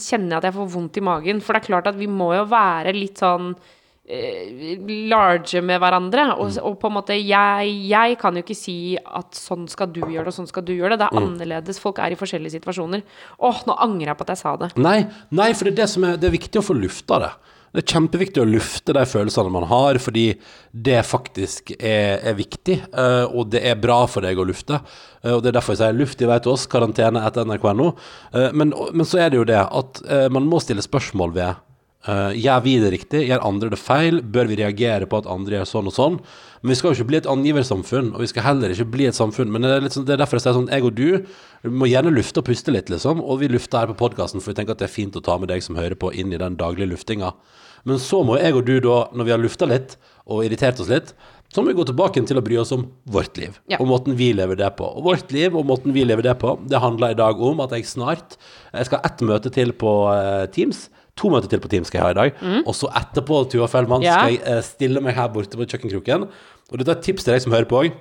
kjenner 0.00 0.36
jeg 0.36 0.40
at 0.40 0.50
jeg 0.50 0.58
får 0.58 0.74
vondt 0.74 1.00
i 1.00 1.04
magen. 1.04 1.40
For 1.44 1.54
det 1.54 1.62
er 1.62 1.70
klart 1.70 1.90
at 1.90 1.98
vi 1.98 2.10
må 2.10 2.32
jo 2.36 2.44
være 2.50 2.94
litt 2.96 3.22
sånn 3.22 3.54
large 4.06 5.62
med 5.64 5.80
hverandre. 5.80 6.26
Og, 6.40 6.56
og 6.62 6.76
på 6.82 6.90
en 6.90 6.96
måte 6.98 7.16
jeg, 7.18 7.70
jeg 7.88 8.18
kan 8.20 8.36
jo 8.38 8.44
ikke 8.44 8.56
si 8.58 8.76
at 9.00 9.38
sånn 9.38 9.66
skal 9.70 9.90
du 9.94 10.02
gjøre 10.02 10.26
det, 10.26 10.32
og 10.34 10.38
sånn 10.38 10.50
skal 10.50 10.66
du 10.66 10.74
gjøre 10.76 10.96
det. 10.98 11.04
Det 11.04 11.08
er 11.10 11.14
Mm. 11.20 11.30
annerledes. 11.34 11.78
Folk 11.80 11.98
er 11.98 12.12
i 12.12 12.18
forskjellige 12.20 12.58
situasjoner. 12.60 13.02
Åh, 13.40 13.62
nå 13.66 13.76
angrer 13.78 14.12
jeg 14.12 14.16
på 14.18 14.26
at 14.28 14.34
jeg 14.34 14.42
sa 14.44 14.56
det. 14.56 14.72
Nei, 14.76 15.06
nei, 15.30 15.52
for 15.54 15.64
det 15.64 15.72
er 15.78 15.82
det 15.84 15.90
som 15.90 16.04
er 16.04 16.16
Det 16.16 16.28
er 16.28 16.38
viktig 16.38 16.60
å 16.60 16.64
få 16.64 16.74
lufta 16.78 17.18
det. 17.20 17.30
Det 17.74 17.82
er 17.82 17.98
kjempeviktig 17.98 18.38
å 18.38 18.46
lufte 18.46 18.92
de 18.94 19.02
følelsene 19.04 19.50
man 19.50 19.64
har, 19.66 19.94
fordi 19.98 20.38
det 20.72 21.00
faktisk 21.04 21.72
er, 21.80 22.20
er 22.22 22.34
viktig, 22.38 22.76
eh, 22.94 23.24
og 23.34 23.50
det 23.50 23.64
er 23.66 23.74
bra 23.74 24.06
for 24.06 24.22
deg 24.22 24.38
å 24.38 24.46
lufte. 24.46 24.78
Eh, 25.24 25.32
og 25.32 25.42
Det 25.42 25.48
er 25.50 25.58
derfor 25.58 25.74
jeg 25.74 25.78
sier 25.82 25.92
luft 25.98 26.22
i 26.22 26.26
vei 26.26 26.38
til 26.38 26.52
oss, 26.52 26.66
karantene 26.70 27.24
etter 27.26 27.44
nrk.no. 27.44 27.96
Eh, 28.32 28.52
men, 28.52 28.72
men 28.92 29.04
så 29.04 29.18
er 29.18 29.30
det 29.30 29.38
jo 29.38 29.44
det 29.44 29.58
at 29.58 30.02
eh, 30.08 30.28
man 30.30 30.46
må 30.46 30.60
stille 30.62 30.82
spørsmål 30.86 31.34
ved 31.34 31.54
eh, 32.08 32.32
Gjør 32.44 32.62
vi 32.64 32.74
det 32.82 32.90
riktig? 32.94 33.22
Gjør 33.28 33.44
andre 33.48 33.70
det 33.72 33.78
feil? 33.80 34.20
Bør 34.22 34.48
vi 34.50 34.58
reagere 34.60 35.06
på 35.10 35.20
at 35.22 35.28
andre 35.30 35.58
gjør 35.60 35.70
sånn 35.70 35.90
og 35.90 35.96
sånn? 35.96 36.18
Men 36.62 36.72
vi 36.72 36.76
skal 36.80 36.92
jo 36.92 36.98
ikke 36.98 37.08
bli 37.10 37.18
et 37.20 37.28
angiversamfunn, 37.28 38.12
og 38.14 38.22
vi 38.24 38.28
skal 38.30 38.46
heller 38.46 38.72
ikke 38.72 38.88
bli 38.94 39.06
et 39.10 39.18
samfunn. 39.18 39.50
Men 39.52 39.66
det 39.66 39.72
er, 39.76 39.88
sånn, 39.92 40.06
det 40.08 40.14
er 40.16 40.22
derfor 40.22 40.40
jeg 40.40 40.46
sier 40.46 40.56
sånn, 40.56 40.70
jeg 40.72 40.86
og 40.88 40.94
du 40.96 41.68
må 41.68 41.88
gjerne 41.90 42.12
lufte 42.14 42.40
og 42.40 42.48
puste 42.48 42.72
litt, 42.72 42.88
liksom. 42.92 43.20
Og 43.20 43.42
vi 43.42 43.50
lufter 43.52 43.82
her 43.82 43.92
på 43.92 43.98
podkasten, 44.00 44.40
for 44.40 44.52
vi 44.54 44.60
tenker 44.60 44.72
at 44.76 44.80
det 44.80 44.88
er 44.88 44.94
fint 44.94 45.16
å 45.16 45.24
ta 45.24 45.36
med 45.38 45.52
deg 45.52 45.60
som 45.64 45.76
hører 45.76 45.98
på, 46.00 46.12
inn 46.16 46.32
i 46.32 46.40
den 46.40 46.56
daglige 46.60 46.88
luftinga. 46.94 47.34
Men 47.84 48.00
så 48.00 48.22
må 48.24 48.38
jeg 48.40 48.56
og 48.56 48.64
du 48.64 48.78
da, 48.80 49.02
når 49.12 49.28
vi 49.28 49.32
har 49.34 49.42
lufta 49.42 49.68
litt 49.68 49.98
og 50.24 50.46
irritert 50.46 50.80
oss 50.80 50.88
litt, 50.88 51.12
så 51.52 51.60
må 51.62 51.70
vi 51.70 51.76
gå 51.76 51.84
tilbake 51.86 52.22
til 52.26 52.40
å 52.40 52.42
bry 52.42 52.56
oss 52.58 52.72
om 52.74 52.86
vårt 53.12 53.36
liv, 53.38 53.60
Ja. 53.68 53.76
og 53.78 53.86
måten 53.86 54.16
vi 54.16 54.32
lever 54.32 54.56
det 54.56 54.72
på. 54.78 54.88
Og 54.88 55.04
vårt 55.04 55.30
liv 55.30 55.54
og 55.54 55.66
måten 55.68 55.92
vi 55.92 56.02
lever 56.02 56.24
det 56.24 56.38
på, 56.40 56.56
det 56.66 56.80
handler 56.80 57.12
i 57.12 57.18
dag 57.20 57.38
om 57.38 57.60
at 57.60 57.70
jeg 57.76 57.84
snart 57.86 58.38
Jeg 58.72 58.86
skal 58.88 58.98
ha 58.98 59.04
ett 59.06 59.20
møte 59.20 59.52
til 59.54 59.70
på 59.72 59.92
eh, 60.10 60.46
Teams. 60.50 60.88
To 61.20 61.30
møter 61.30 61.46
til 61.52 61.60
på 61.62 61.68
Team 61.70 61.84
skal 61.86 62.00
jeg 62.00 62.04
ha 62.06 62.10
i 62.10 62.16
dag. 62.18 62.40
Og 62.66 62.74
så 62.74 62.88
etterpå, 62.90 63.44
Tuva 63.52 63.68
Fellmann, 63.70 64.02
Ja. 64.02 64.16
skal 64.18 64.32
jeg 64.34 64.42
eh, 64.50 64.62
stille 64.66 65.00
meg 65.04 65.14
her 65.14 65.28
borte 65.30 65.54
på 65.56 65.66
kjøkkenkroken. 65.70 66.24
Og 66.72 66.78
dette 66.80 66.90
er 66.90 66.98
et 66.98 67.04
tips 67.06 67.22
til 67.24 67.34
deg 67.36 67.42
som 67.44 67.52
hører 67.54 67.68
på 67.70 67.84
òg. 67.84 67.92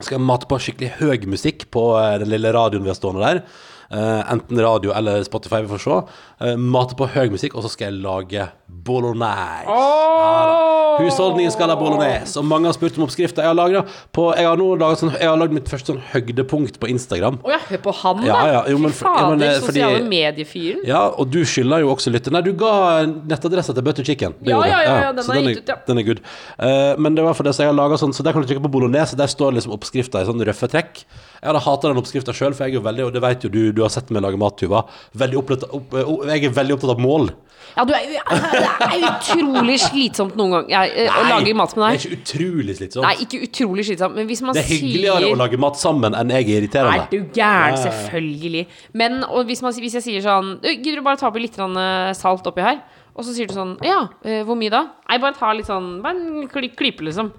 Skal 0.00 0.18
jeg 0.18 0.26
mate 0.28 0.46
på 0.46 0.58
skikkelig 0.60 0.90
høy 1.00 1.26
musikk 1.26 1.66
på 1.74 1.82
eh, 1.98 2.18
den 2.22 2.28
lille 2.30 2.52
radioen 2.54 2.84
vi 2.84 2.92
har 2.92 2.98
stående 2.98 3.24
der. 3.24 3.42
Eh, 3.90 4.32
enten 4.32 4.60
radio 4.60 4.92
eller 4.92 5.22
Spotify, 5.22 5.62
vi 5.62 5.68
får 5.68 5.78
se. 5.84 5.98
Eh, 6.46 6.56
mate 6.56 6.96
på 6.98 7.06
høy 7.14 7.30
musikk, 7.30 7.54
og 7.54 7.62
så 7.62 7.70
skal 7.70 7.92
jeg 7.92 8.02
lage 8.02 8.48
bolognese. 8.66 9.70
Ja. 9.70 10.96
Husholdningen 10.96 11.52
skal 11.52 11.70
ha 11.70 11.76
bolognese. 11.78 12.38
Og 12.40 12.46
mange 12.48 12.66
har 12.70 12.74
spurt 12.74 12.96
om 12.98 13.04
oppskrifta. 13.04 13.44
Jeg 13.44 13.52
har 13.52 13.56
laget 13.56 13.92
Jeg 14.16 14.46
har 14.48 14.56
nå 14.56 14.68
laget 14.80 15.02
sånn 15.02 15.12
Jeg 15.12 15.28
har 15.28 15.36
lagd 15.38 15.52
mitt 15.54 15.68
første 15.68 15.92
sånn 15.92 16.00
høydepunkt 16.12 16.80
på 16.80 16.88
Instagram. 16.90 17.38
Å 17.44 17.52
ja, 17.52 17.58
hør 17.68 17.82
på 17.84 17.94
han, 18.00 18.22
da! 18.22 18.26
Ja, 18.26 18.40
ja, 18.54 18.62
jo, 18.72 18.80
men 18.82 18.94
Fy 18.94 19.02
for- 19.02 19.12
ja, 19.12 19.26
fader, 19.28 19.46
eh, 19.46 19.60
sosiale 19.60 20.02
mediefyren. 20.08 20.82
Ja, 20.88 21.02
og 21.08 21.30
du 21.30 21.42
skylder 21.44 21.84
jo 21.84 21.92
også 21.94 22.12
lytte. 22.14 22.32
Nei, 22.32 22.40
du 22.46 22.52
ga 22.58 23.04
nettadressa 23.06 23.74
til 23.76 23.86
Butter 23.86 24.04
Chicken. 24.04 24.34
Det 24.40 24.50
Ja, 24.50 24.62
ja, 24.64 24.80
ja, 24.82 24.96
ja, 25.06 25.12
den 25.12 25.30
er 25.30 25.42
gitt 25.50 25.62
ut, 25.62 25.68
ja. 25.68 25.76
den 25.86 25.98
er 25.98 26.02
good. 26.02 26.20
Uh, 26.58 26.96
men 26.98 27.14
det 27.14 27.24
var 27.24 27.34
for 27.34 27.44
det 27.44 27.54
så 27.54 27.66
jeg 27.66 27.74
har 27.74 27.78
laget 27.78 28.00
sånn, 28.00 28.14
så 28.16 28.24
der 28.24 28.32
kan 28.32 28.42
du 28.42 28.48
trykke 28.48 28.64
på 28.64 28.72
bolognese. 28.72 29.16
Der 29.16 29.30
står 29.30 29.52
liksom 29.54 29.76
oppskrifta 29.76 30.22
i 30.22 30.26
sånn 30.26 30.42
røffe 30.42 30.68
trekk. 30.72 31.04
Jeg 31.40 31.50
hadde 31.50 31.64
hata 31.66 31.90
den 31.90 32.00
oppskrifta 32.00 32.34
sjøl, 32.36 32.54
for 32.56 32.66
jeg 32.66 32.74
er 32.74 32.78
jo 32.80 32.84
veldig, 32.86 33.08
og 33.08 33.16
det 33.16 33.22
vet 33.24 33.46
jo 33.46 33.50
du, 33.52 33.60
du 33.76 33.82
har 33.84 33.92
sett 33.92 34.12
meg 34.14 34.24
lage 34.24 34.40
mat, 34.40 34.56
Tuva. 34.60 34.84
Opp, 34.86 35.52
eh, 35.52 36.14
jeg 36.32 36.48
er 36.48 36.56
veldig 36.56 36.76
opptatt 36.78 36.94
av 36.96 37.02
mål. 37.02 37.30
Ja, 37.76 37.84
du 37.84 37.92
er, 37.92 38.06
det 38.08 38.86
er 38.86 39.02
utrolig 39.10 39.76
slitsomt 39.82 40.36
noen 40.38 40.52
ganger 40.54 40.70
jeg, 40.72 41.06
Nei, 41.08 41.16
å 41.18 41.24
lage 41.28 41.54
mat 41.58 41.74
med 41.76 41.82
deg. 41.82 41.96
Det 41.96 41.96
er 41.96 42.14
ikke 42.14 42.20
utrolig 42.22 42.76
slitsomt. 42.78 43.04
Nei, 43.04 43.14
ikke 43.26 43.40
utrolig 43.44 43.86
slitsomt, 43.88 44.16
men 44.16 44.28
hvis 44.30 44.42
man 44.46 44.56
det 44.56 44.62
er 44.62 44.70
hyggeligere 44.70 45.22
sier 45.24 45.34
å 45.34 45.40
lage 45.42 45.60
mat 45.60 45.80
sammen 45.80 46.16
enn 46.16 46.32
jeg 46.32 46.46
er 46.46 46.60
irriterende. 46.62 47.04
Nei, 47.04 47.08
du 47.12 47.36
gæren? 47.36 47.80
Selvfølgelig. 47.82 48.66
Men 48.96 49.18
hvis, 49.50 49.64
man, 49.66 49.76
hvis 49.84 49.98
jeg 49.98 50.06
sier 50.06 50.24
sånn 50.24 50.54
«Du, 50.62 50.70
Gidder 50.72 51.02
du 51.02 51.06
bare 51.08 51.20
ta 51.20 51.28
oppi 51.28 51.42
litt 51.42 51.58
eh, 51.60 52.12
salt 52.16 52.48
oppi 52.48 52.64
her? 52.64 52.80
Og 53.16 53.24
så 53.24 53.32
sier 53.32 53.48
du 53.48 53.56
sånn 53.56 53.74
Ja, 53.84 54.06
eh, 54.24 54.42
hvor 54.46 54.58
mye 54.60 54.72
da? 54.72 54.82
Nei, 55.08 55.20
bare 55.22 55.36
ta 55.38 55.52
litt 55.56 55.68
sånn 55.68 55.98
Bare 56.04 56.16
en 56.20 56.48
klype, 56.52 57.04
liksom. 57.04 57.32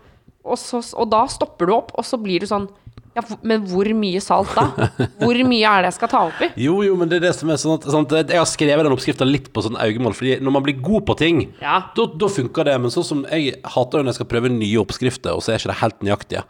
Og, 0.48 0.58
så, 0.60 0.82
og 0.98 1.10
da 1.12 1.26
stopper 1.32 1.70
du 1.70 1.76
opp, 1.76 1.96
og 1.98 2.06
så 2.08 2.20
blir 2.22 2.44
du 2.44 2.50
sånn 2.50 2.70
Ja, 3.18 3.24
men 3.50 3.64
hvor 3.66 3.88
mye 3.98 4.20
salt 4.22 4.52
da? 4.54 4.68
Hvor 5.18 5.40
mye 5.50 5.66
er 5.66 5.82
det 5.88 5.90
jeg 5.90 5.96
skal 5.98 6.12
ta 6.12 6.20
oppi? 6.30 6.52
Jo, 6.68 6.76
jo, 6.86 6.94
men 7.00 7.10
det 7.10 7.18
er 7.18 7.24
det 7.28 7.32
som 7.38 7.50
er 7.50 7.58
sånn 7.58 7.76
at, 7.80 7.88
sant? 7.90 8.12
Jeg 8.14 8.38
har 8.38 8.46
skrevet 8.50 8.86
den 8.86 8.94
oppskrifta 8.94 9.26
litt 9.26 9.48
på 9.56 9.64
sånn 9.66 9.78
øyemål, 9.82 10.14
fordi 10.18 10.36
når 10.44 10.54
man 10.54 10.66
blir 10.68 10.78
god 10.86 11.06
på 11.10 11.16
ting, 11.18 11.40
Ja. 11.64 11.80
da, 11.98 12.06
da 12.14 12.30
funker 12.30 12.68
det. 12.70 12.76
Men 12.84 12.94
sånn 12.94 13.06
som 13.08 13.24
jeg 13.32 13.56
hater 13.74 14.04
når 14.06 14.12
jeg 14.14 14.20
skal 14.20 14.30
prøve 14.36 14.52
nye 14.54 14.78
oppskrifter, 14.84 15.34
og 15.34 15.42
så 15.42 15.56
er 15.56 15.60
ikke 15.62 15.72
det 15.74 15.80
helt 15.82 16.06
nøyaktige. 16.06 16.44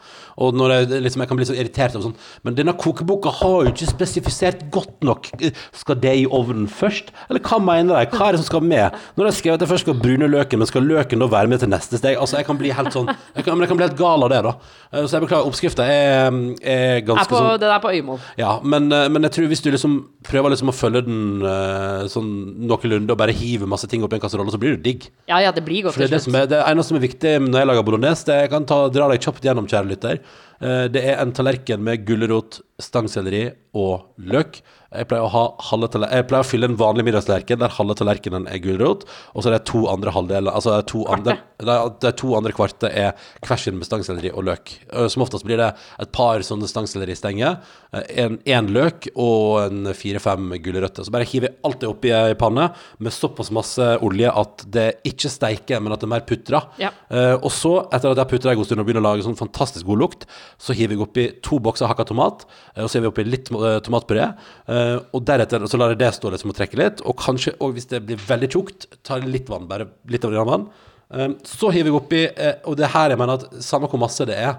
Og 0.44 0.54
når 0.60 0.74
jeg, 0.76 1.02
liksom, 1.08 1.24
jeg 1.24 1.32
kan 1.32 1.40
bli 1.40 1.48
så 1.50 1.56
irritert 1.58 1.96
av 1.98 2.04
sånn 2.06 2.16
Men 2.46 2.54
denne 2.60 2.74
kokeboka 2.78 3.32
har 3.40 3.56
jo 3.66 3.72
ikke 3.72 3.88
spesifisert 3.90 4.68
godt 4.76 5.02
nok. 5.08 5.30
Skal 5.74 5.98
det 6.04 6.14
i 6.20 6.28
ovnen 6.28 6.68
først? 6.70 7.10
Eller 7.30 7.42
hva 7.48 7.58
mener 7.64 8.02
jeg? 8.04 8.12
Hva 8.14 8.28
er 8.28 8.36
det 8.38 8.42
som 8.44 8.50
skal 8.52 8.66
med? 8.68 8.98
Når 9.18 9.32
jeg 9.32 9.38
skrev 9.40 9.56
at 9.58 9.64
jeg 9.66 9.72
først 9.72 9.88
skal 9.88 9.98
brune 10.04 10.28
løken, 10.30 10.60
men 10.62 10.70
skal 10.70 10.86
løken 10.86 11.24
da 11.24 11.30
være 11.32 11.50
med 11.54 11.64
til 11.64 11.72
neste 11.72 11.98
steg? 12.02 12.20
Altså, 12.20 12.38
jeg 12.42 12.46
kan 12.50 12.60
bli 12.60 12.74
helt 12.76 12.94
sånn 12.94 13.08
Jeg 13.10 13.46
kan, 13.48 13.56
men 13.56 13.66
jeg 13.66 13.72
kan 13.72 13.80
bli 13.80 13.88
helt 13.88 13.98
gal 14.00 14.28
av 14.28 14.34
det, 14.34 14.44
da. 14.46 14.54
Eh, 14.92 15.06
Så 15.08 15.18
jeg 15.18 15.26
beklager. 15.28 15.48
Oppskrifta 15.48 15.86
er, 15.88 16.30
er 16.62 16.98
Er 17.02 17.02
på, 17.06 17.36
sånn 17.38 17.60
Den 17.60 17.72
er 17.74 17.80
på 17.84 17.92
øyemål. 17.94 18.20
ja, 18.38 18.60
men, 18.64 18.92
eh, 18.92 19.08
men 19.10 19.22
jeg 19.28 19.32
tror 19.32 19.48
hvis 19.52 19.62
du 19.64 19.70
liksom 19.72 19.98
prøver 20.24 20.50
liksom 20.54 20.70
å 20.72 20.76
følge 20.76 21.02
den 21.06 21.42
eh, 21.46 22.08
sånn 22.12 22.30
noenlunde 22.68 23.12
og 23.12 23.18
bare 23.18 23.36
hiver 23.36 23.68
masse 23.68 23.88
ting 23.88 24.04
opp 24.04 24.14
i 24.14 24.16
en 24.20 24.22
kasserolle, 24.24 24.52
så 24.52 24.60
blir 24.62 24.76
det 24.78 24.84
digg. 24.84 25.10
Ja, 25.28 25.40
ja, 25.44 25.52
det 25.52 25.64
blir 25.66 25.84
godt 25.84 25.94
For 25.96 26.04
det, 26.06 26.12
er 26.12 26.18
det, 26.18 26.24
som 26.24 26.34
det 26.34 26.62
eneste 26.64 26.90
som 26.94 26.98
er 26.98 27.06
viktig 27.08 27.36
når 27.48 27.60
jeg 27.64 27.68
lager 27.72 27.84
bolognese, 27.84 28.26
det 28.26 28.40
jeg 28.44 28.50
kan 28.56 28.66
ta, 28.66 28.82
dra 28.90 29.08
deg 29.12 29.22
kjapt 29.22 29.44
gjennom, 29.44 29.68
kjære 29.68 29.92
lytter. 29.92 30.20
Eh, 30.62 30.88
Det 30.90 31.04
er 31.04 31.22
en 31.22 31.32
tallerken 31.32 31.84
med 31.84 32.06
gulrot, 32.08 32.62
stangselleri 32.82 33.52
og 33.78 34.08
løk. 34.18 34.62
Jeg 34.94 35.10
pleier 35.10 35.28
jeg 35.28 36.28
pleier 36.30 36.44
å 36.44 36.48
fylle 36.48 36.70
en 36.70 36.78
vanlig 36.80 37.04
middagstallerken 37.08 37.60
der 37.60 37.74
halve 37.76 37.96
tallerkenen 38.00 38.48
er 38.48 38.62
gulrot, 38.64 39.04
og 39.34 39.44
så 39.44 39.52
er 39.52 39.58
det 39.58 39.66
to 39.68 39.84
andre 39.92 40.14
halvdeler 40.16 40.54
Altså 40.54 40.72
det 40.72 40.78
er 40.80 40.88
to 40.94 41.02
andre, 41.12 41.36
det 41.60 41.74
er, 41.74 41.90
det 42.02 42.10
er 42.12 42.16
to 42.22 42.32
andre 42.38 42.54
kvarte 42.56 42.92
er 42.92 43.28
hver 43.46 43.60
sin 43.62 43.78
med 43.80 43.88
stangselleri 43.90 44.32
og 44.32 44.46
løk. 44.48 44.74
Eh, 44.94 45.08
Som 45.12 45.26
oftest 45.26 45.46
blir 45.48 45.60
det 45.60 45.74
et 46.00 46.12
par 46.16 46.44
sånne 46.46 46.70
stangselleristenger, 46.70 47.60
én 48.08 48.38
en 48.46 48.68
løk 48.74 49.08
og 49.16 49.60
en 49.66 49.92
fire-fem 49.96 50.50
gulrøtter. 50.64 51.06
Så 51.06 51.14
bare 51.14 51.28
hiver 51.28 51.50
jeg 51.50 51.58
alt 51.68 51.80
det 51.82 51.90
oppi 51.90 52.12
ei 52.14 52.36
panne 52.40 52.70
med 53.04 53.16
såpass 53.16 53.52
masse 53.56 53.84
olje 54.06 54.32
at 54.32 54.66
det 54.74 54.88
ikke 55.08 55.32
steiker, 55.32 55.82
men 55.84 55.96
at 55.96 56.04
det 56.04 56.08
er 56.10 56.14
mer 56.16 56.26
putra. 56.28 56.64
Ja. 56.82 56.92
Eh, 57.10 57.36
og 57.38 57.52
så, 57.54 57.74
etter 57.92 58.12
at 58.12 58.18
jeg 58.18 58.24
har 58.24 58.32
putra 58.32 58.54
en 58.54 58.62
god 58.62 58.70
stund 58.70 58.84
og 58.84 58.88
begynner 58.88 59.04
å 59.04 59.10
lage 59.10 59.26
sånn 59.26 59.40
fantastisk 59.40 59.88
god 59.88 60.04
lukt, 60.04 60.28
så 60.62 60.76
hiver 60.78 60.98
jeg 60.98 61.06
oppi 61.08 61.28
to 61.46 61.60
bokser 61.64 61.90
hakka 61.92 62.08
tomat, 62.12 62.48
eh, 62.76 62.84
og 62.84 62.90
så 62.90 63.00
hiver 63.00 63.10
jeg 63.10 63.16
oppi 63.16 63.28
litt 63.28 63.52
eh, 63.54 63.80
tomatpuré. 63.88 64.30
Eh, 64.78 64.98
og 65.16 65.26
deretter 65.28 65.66
så 65.68 65.80
lar 65.80 65.94
jeg 65.94 66.02
det 66.02 66.12
stå 66.16 66.32
liksom 66.34 66.54
og 66.54 66.58
trekke 66.58 66.80
litt, 66.80 67.02
og 67.04 67.18
kanskje 67.20 67.56
og 67.64 67.76
hvis 67.76 67.90
det 67.92 68.04
blir 68.06 68.22
veldig 68.22 68.50
tjukt, 68.54 68.88
tar 69.08 69.24
jeg 69.24 69.34
litt 69.34 69.52
vann, 69.52 69.68
bare 69.70 69.90
litt 70.12 70.26
av 70.28 70.36
det 70.36 70.46
vann. 70.48 70.70
Uh, 71.08 71.30
så 71.48 71.70
hiver 71.72 71.88
jeg 71.88 71.96
oppi, 71.96 72.24
uh, 72.36 72.56
og 72.68 72.76
det 72.80 72.90
her 72.92 73.14
jeg 73.14 73.20
mener 73.20 73.40
at 73.40 73.62
samme 73.64 73.88
hvor 73.88 74.02
masse 74.02 74.26
det 74.28 74.36
er, 74.38 74.58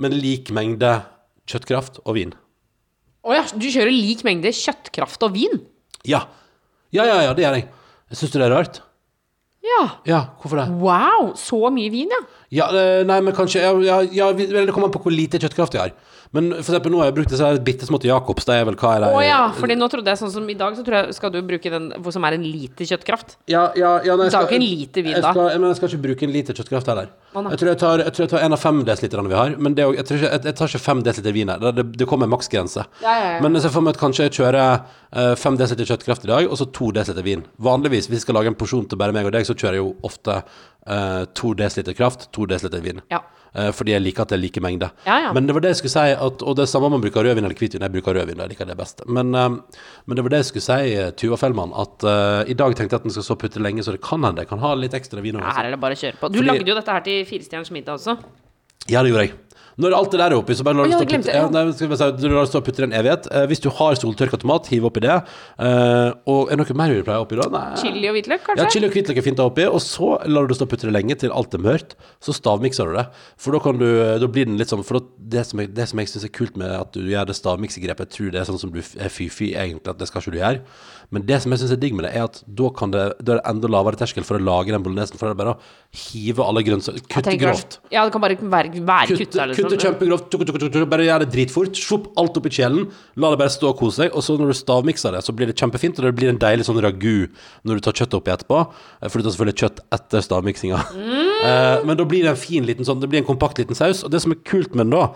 men 0.00 0.14
lik 0.16 0.48
mengde 0.56 0.94
kjøttkraft 1.50 2.00
og 2.04 2.16
vin. 2.16 2.36
Å 3.20 3.36
ja, 3.36 3.42
du 3.52 3.66
kjører 3.68 3.92
lik 3.92 4.24
mengde 4.24 4.52
kjøttkraft 4.56 5.26
og 5.26 5.34
vin? 5.36 5.60
Ja. 6.08 6.24
Ja, 6.94 7.04
ja, 7.04 7.18
ja, 7.26 7.34
det 7.36 7.44
gjør 7.44 7.58
jeg. 7.58 7.66
Syns 8.16 8.32
du 8.32 8.40
det 8.40 8.46
er 8.48 8.56
rart? 8.56 8.80
Ja. 9.60 9.82
Ja, 10.08 10.20
hvorfor 10.40 10.62
det? 10.62 10.70
Wow, 10.80 11.34
så 11.38 11.68
mye 11.74 11.92
vin, 11.92 12.10
ja. 12.10 12.20
Ja, 12.50 12.66
eh, 12.74 13.02
nei, 13.06 13.20
men 13.22 13.34
kanskje 13.34 13.62
Ja, 13.62 14.00
ja, 14.02 14.32
det 14.32 14.72
kommer 14.74 14.88
an 14.88 14.94
på 14.94 15.02
hvor 15.04 15.14
lite 15.14 15.38
kjøttkraft 15.38 15.76
jeg 15.76 15.84
har. 15.88 15.92
Men 16.34 16.52
for 16.60 16.70
eksempel 16.70 16.92
nå 16.94 17.00
har 17.00 17.08
jeg 17.08 17.16
brukt 17.16 17.32
disse 17.32 17.46
bitte 17.66 17.86
små 17.88 17.98
til 17.98 18.12
Jacobs. 18.12 18.44
Det 18.46 18.54
er 18.54 18.66
vel 18.68 18.76
hva 18.78 18.90
er 18.94 19.02
det? 19.02 19.08
Å 19.18 19.22
ja, 19.24 19.38
fordi 19.56 19.74
nå 19.78 19.88
trodde 19.90 20.12
jeg 20.12 20.20
sånn 20.20 20.30
som 20.30 20.46
i 20.46 20.54
dag, 20.58 20.76
så 20.78 20.84
tror 20.86 21.00
jeg 21.00 21.16
skal 21.16 21.32
du 21.34 21.40
bruke 21.46 21.72
den 21.72 21.88
som 22.14 22.26
er 22.28 22.36
en 22.36 22.44
liter 22.46 22.86
kjøttkraft. 22.86 23.34
Ja, 23.50 23.64
ja, 23.78 23.96
ja, 24.06 24.14
nei, 24.14 24.28
jeg 24.28 24.36
skal- 24.36 24.54
en 24.54 24.62
liter 24.62 25.02
vin 25.02 25.18
da. 25.20 25.32
Men 25.34 25.68
jeg 25.72 25.80
skal 25.80 25.88
ikke 25.90 26.02
bruke 26.06 26.22
en 26.28 26.32
liter 26.32 26.54
kjøttkraft 26.54 26.86
heller. 26.86 27.10
Jeg 27.34 27.58
tror 27.58 27.68
jeg 27.70 27.78
tar, 27.78 27.98
jeg 27.98 28.12
tror 28.14 28.24
jeg 28.26 28.30
tar 28.30 28.44
en 28.46 28.52
av 28.52 28.58
fem 28.58 28.84
desiliterne 28.84 29.28
vi 29.28 29.34
har, 29.34 29.56
men 29.58 29.74
det, 29.74 29.84
jeg, 29.96 30.06
tror 30.06 30.18
ikke, 30.18 30.30
jeg, 30.44 30.54
tar 30.54 30.66
ikke 30.70 30.82
fem 30.82 31.02
desiliter 31.02 31.32
vin 31.32 31.48
her. 31.48 31.58
Det, 31.58 31.74
det, 31.76 31.84
det 31.98 32.08
kommer 32.10 32.26
en 32.26 32.34
maksgrense. 32.34 32.86
Ja, 33.02 33.12
ja, 33.14 33.28
ja. 33.34 33.40
Men 33.42 33.54
jeg 33.54 33.62
ser 33.62 33.74
for 33.74 33.86
meg 33.86 33.94
at 33.94 34.00
kanskje 34.00 34.26
jeg 34.26 34.34
kjører 34.38 34.82
uh, 35.14 35.34
fem 35.38 35.58
desiliter 35.58 35.94
kjøttkraft 35.94 36.26
i 36.26 36.30
dag, 36.30 36.46
og 36.50 36.58
så 36.58 36.66
to 36.70 36.90
desiliter 36.94 37.26
vin. 37.26 37.44
Vanligvis, 37.58 38.06
hvis 38.10 38.22
jeg 38.22 38.26
skal 38.26 38.38
lage 38.38 38.50
en 38.50 38.58
porsjon 38.58 38.88
til 38.90 38.98
bare 38.98 39.14
meg 39.14 39.26
og 39.26 39.34
deg, 39.34 39.46
så 39.46 39.54
kjører 39.54 39.78
jeg 39.78 39.82
jo 39.84 39.94
ofte 40.06 40.42
eh, 40.86 41.24
to 41.34 41.54
dl 41.54 41.92
kraft, 41.94 42.30
to 42.32 42.46
dl 42.46 42.80
vin. 42.80 43.02
Ja. 43.10 43.22
Uh, 43.50 43.72
fordi 43.74 43.90
jeg 43.96 44.02
liker 44.04 44.22
at 44.22 44.30
det 44.30 44.36
er 44.36 44.42
like 44.44 44.60
mengde. 44.62 44.86
Ja, 45.02 45.16
ja. 45.24 45.30
Men 45.34 45.48
det 45.48 45.54
var 45.56 45.64
det 45.64 45.72
jeg 45.72 45.80
skulle 45.80 45.94
si, 45.96 46.12
at, 46.14 46.42
og 46.46 46.54
det 46.54 46.62
er 46.62 46.70
samme 46.70 46.86
om 46.86 46.94
man 46.94 47.02
bruker 47.02 47.24
rødvin 47.26 47.42
eller 47.42 47.58
hvitvin. 47.58 47.82
Jeg 47.82 47.94
bruker 47.96 48.14
rødvin, 48.14 48.38
jeg 48.38 48.52
liker 48.52 48.68
det 48.68 48.76
best. 48.78 49.02
Men, 49.10 49.34
uh, 49.34 49.56
men 50.06 50.18
det 50.18 50.24
var 50.24 50.34
det 50.36 50.42
jeg 50.44 50.50
skulle 50.52 50.66
si, 50.68 50.92
eh, 50.94 51.10
Tuva 51.18 51.38
Fellmann, 51.40 51.74
at 51.74 52.06
uh, 52.06 52.42
i 52.46 52.54
dag 52.54 52.76
tenkte 52.78 52.94
jeg 52.94 53.02
at 53.02 53.08
den 53.08 53.14
skal 53.16 53.26
så 53.26 53.38
putte 53.40 53.62
lenge, 53.62 53.82
så 53.82 53.96
det 53.96 54.02
kan 54.06 54.22
hende 54.22 54.44
jeg 54.44 54.52
kan 54.52 54.62
ha 54.62 54.70
litt 54.78 54.94
ekstra 54.94 55.24
vin. 55.24 55.40
Her 55.42 55.66
er 55.66 55.74
det 55.74 55.80
bare 55.82 55.98
å 55.98 56.02
kjøre 56.04 56.20
på. 56.20 56.30
Du 56.30 56.38
Fordi- 56.38 56.52
lagde 56.52 56.70
jo 56.70 56.78
dette 56.78 56.94
her 56.94 57.06
til 57.08 57.26
Firestjerners 57.26 57.74
middag 57.74 57.98
også. 57.98 58.14
Ja, 58.86 59.02
det 59.02 59.10
gjorde 59.10 59.26
jeg. 59.26 59.34
Når 59.80 59.94
alt 59.96 60.10
det 60.12 60.20
der 60.20 60.34
er 60.34 60.38
oppi, 60.40 60.56
så 60.58 60.64
bare 60.66 60.80
lar 60.80 60.88
du 60.88 60.94
stå 60.94 61.04
og 61.04 61.12
putte, 61.12 61.30
ja, 61.30 61.44
ja. 61.44 61.50
nei, 61.54 61.62
skal 61.76 61.90
vi 61.92 61.98
si, 62.00 62.08
du 62.18 62.26
lar 62.28 62.42
det 62.42 62.50
stå 62.50 62.60
og 62.60 62.66
putte 62.66 62.82
i 62.82 62.86
en 62.88 62.96
evighet. 62.96 63.28
Eh, 63.30 63.44
hvis 63.50 63.62
du 63.62 63.68
har 63.78 63.98
soltørka 64.00 64.40
tomat, 64.42 64.70
hiv 64.72 64.88
oppi 64.88 65.02
det. 65.04 65.16
Eh, 65.62 66.10
og 66.30 66.50
er 66.50 66.58
det 66.58 66.64
noe 66.64 66.78
mer 66.80 66.94
vi 66.96 67.04
pleier 67.06 67.24
oppi 67.24 67.38
da? 67.38 67.46
Nei. 67.54 67.62
Chili 67.80 68.10
og 68.10 68.16
hvitløk, 68.18 68.42
kanskje? 68.48 68.64
Ja, 68.64 68.72
chili 68.74 68.88
og 68.90 68.96
hvitløk 68.96 69.20
er 69.22 69.26
fint 69.26 69.40
å 69.40 69.46
ha 69.46 69.52
oppi, 69.52 69.66
og 69.70 69.80
så 69.84 70.10
lar 70.26 70.48
du 70.48 70.52
det 70.52 70.58
stå 70.58 70.66
og 70.68 70.72
putte 70.74 70.88
det 70.90 70.94
lenge 70.96 71.16
til 71.22 71.34
alt 71.36 71.54
er 71.56 71.64
mørkt. 71.64 71.96
Så 72.24 72.34
stavmikser 72.36 72.90
du 72.90 72.98
det. 72.98 73.06
For 73.40 73.56
da 73.56 73.62
kan 73.62 73.78
du 73.80 73.88
Da 74.20 74.26
blir 74.30 74.46
den 74.48 74.58
litt 74.58 74.70
sånn 74.70 74.82
For 74.86 75.00
det, 75.16 75.44
som 75.48 75.60
jeg, 75.62 75.70
det 75.76 75.86
som 75.90 76.00
jeg 76.00 76.10
syns 76.10 76.26
er 76.26 76.32
kult 76.34 76.56
med 76.60 76.72
at 76.74 76.92
du 76.94 77.04
gjør 77.08 77.28
det 77.30 77.36
stavmiksegrepet, 77.38 78.10
jeg 78.10 78.16
tror 78.16 78.34
det 78.34 78.40
er 78.42 78.48
sånn 78.48 78.60
som 78.60 78.72
du 78.74 78.80
er 78.80 79.12
fy-fy, 79.12 79.52
egentlig, 79.54 79.92
at 79.92 80.00
det 80.00 80.08
skal 80.10 80.24
ikke 80.24 80.34
du 80.34 80.40
gjøre. 80.40 80.62
Men 81.10 81.24
det 81.26 81.40
som 81.42 81.50
jeg 81.50 81.58
syns 81.62 81.72
er 81.74 81.80
digg 81.82 81.94
med 81.98 82.04
det, 82.06 82.12
er 82.14 82.28
at 82.28 82.36
da 82.46 82.68
kan 82.70 82.92
det 82.94 83.04
Da 83.18 83.34
er 83.34 83.40
det 83.40 83.46
enda 83.50 83.70
lavere 83.72 83.98
terskel 83.98 84.22
for 84.26 84.38
å 84.38 84.42
lage 84.42 84.70
den 84.70 84.82
bolognesen. 84.84 85.18
For 85.18 85.26
det 85.26 85.34
er 85.34 85.40
bare 85.40 85.54
å 85.56 86.00
hive 86.12 86.44
alle 86.46 86.62
grønnsaker 86.62 87.02
Kutte 87.10 87.34
grovt. 87.40 87.78
Ja, 87.90 88.04
det 88.06 88.14
kan 88.14 88.22
bare 88.22 88.36
være, 88.38 88.70
være 88.86 89.10
Kutte, 89.10 89.24
kutta, 89.26 89.46
kutte 89.50 89.72
liksom. 89.74 89.82
kjempegrovt, 89.88 90.28
tuk, 90.30 90.44
tuk, 90.46 90.60
tuk, 90.62 90.86
bare 90.92 91.08
gjør 91.08 91.24
det 91.24 91.30
dritfort. 91.34 91.74
Svopp 91.80 92.10
alt 92.20 92.38
opp 92.38 92.46
i 92.46 92.54
kjelen. 92.54 92.86
La 93.18 93.32
det 93.34 93.40
bare 93.42 93.50
stå 93.50 93.72
og 93.72 93.80
kose 93.82 94.04
seg. 94.04 94.14
Og 94.14 94.22
så 94.22 94.36
når 94.38 94.52
du 94.54 94.58
stavmikser 94.60 95.16
det, 95.16 95.24
så 95.26 95.34
blir 95.34 95.50
det 95.50 95.58
kjempefint, 95.58 95.98
og 95.98 96.06
det 96.06 96.14
blir 96.20 96.30
en 96.30 96.38
deilig 96.40 96.68
sånn 96.68 96.78
ragu 96.84 97.26
når 97.66 97.80
du 97.80 97.84
tar 97.88 97.98
kjøttet 97.98 98.18
oppi 98.20 98.34
etterpå. 98.36 98.62
Eh, 99.02 99.08
For 99.10 99.18
du 99.18 99.26
tar 99.26 99.34
selvfølgelig 99.34 99.60
kjøtt 99.64 99.82
etter 99.98 100.26
stavmiksinga. 100.28 100.84
Eh, 101.40 101.78
men 101.88 101.96
da 101.96 102.04
blir 102.04 102.26
det 102.26 102.34
en 102.34 102.36
fin 102.36 102.66
liten 102.68 102.84
sånn 102.84 102.98
Det 103.00 103.08
blir 103.08 103.22
en 103.22 103.24
kompakt 103.24 103.56
liten 103.56 103.72
saus. 103.72 104.02
Og 104.04 104.10
det 104.12 104.18
som 104.20 104.34
er 104.34 104.42
kult 104.44 104.74
med 104.76 104.90
den 104.90 104.92
da, 104.92 105.06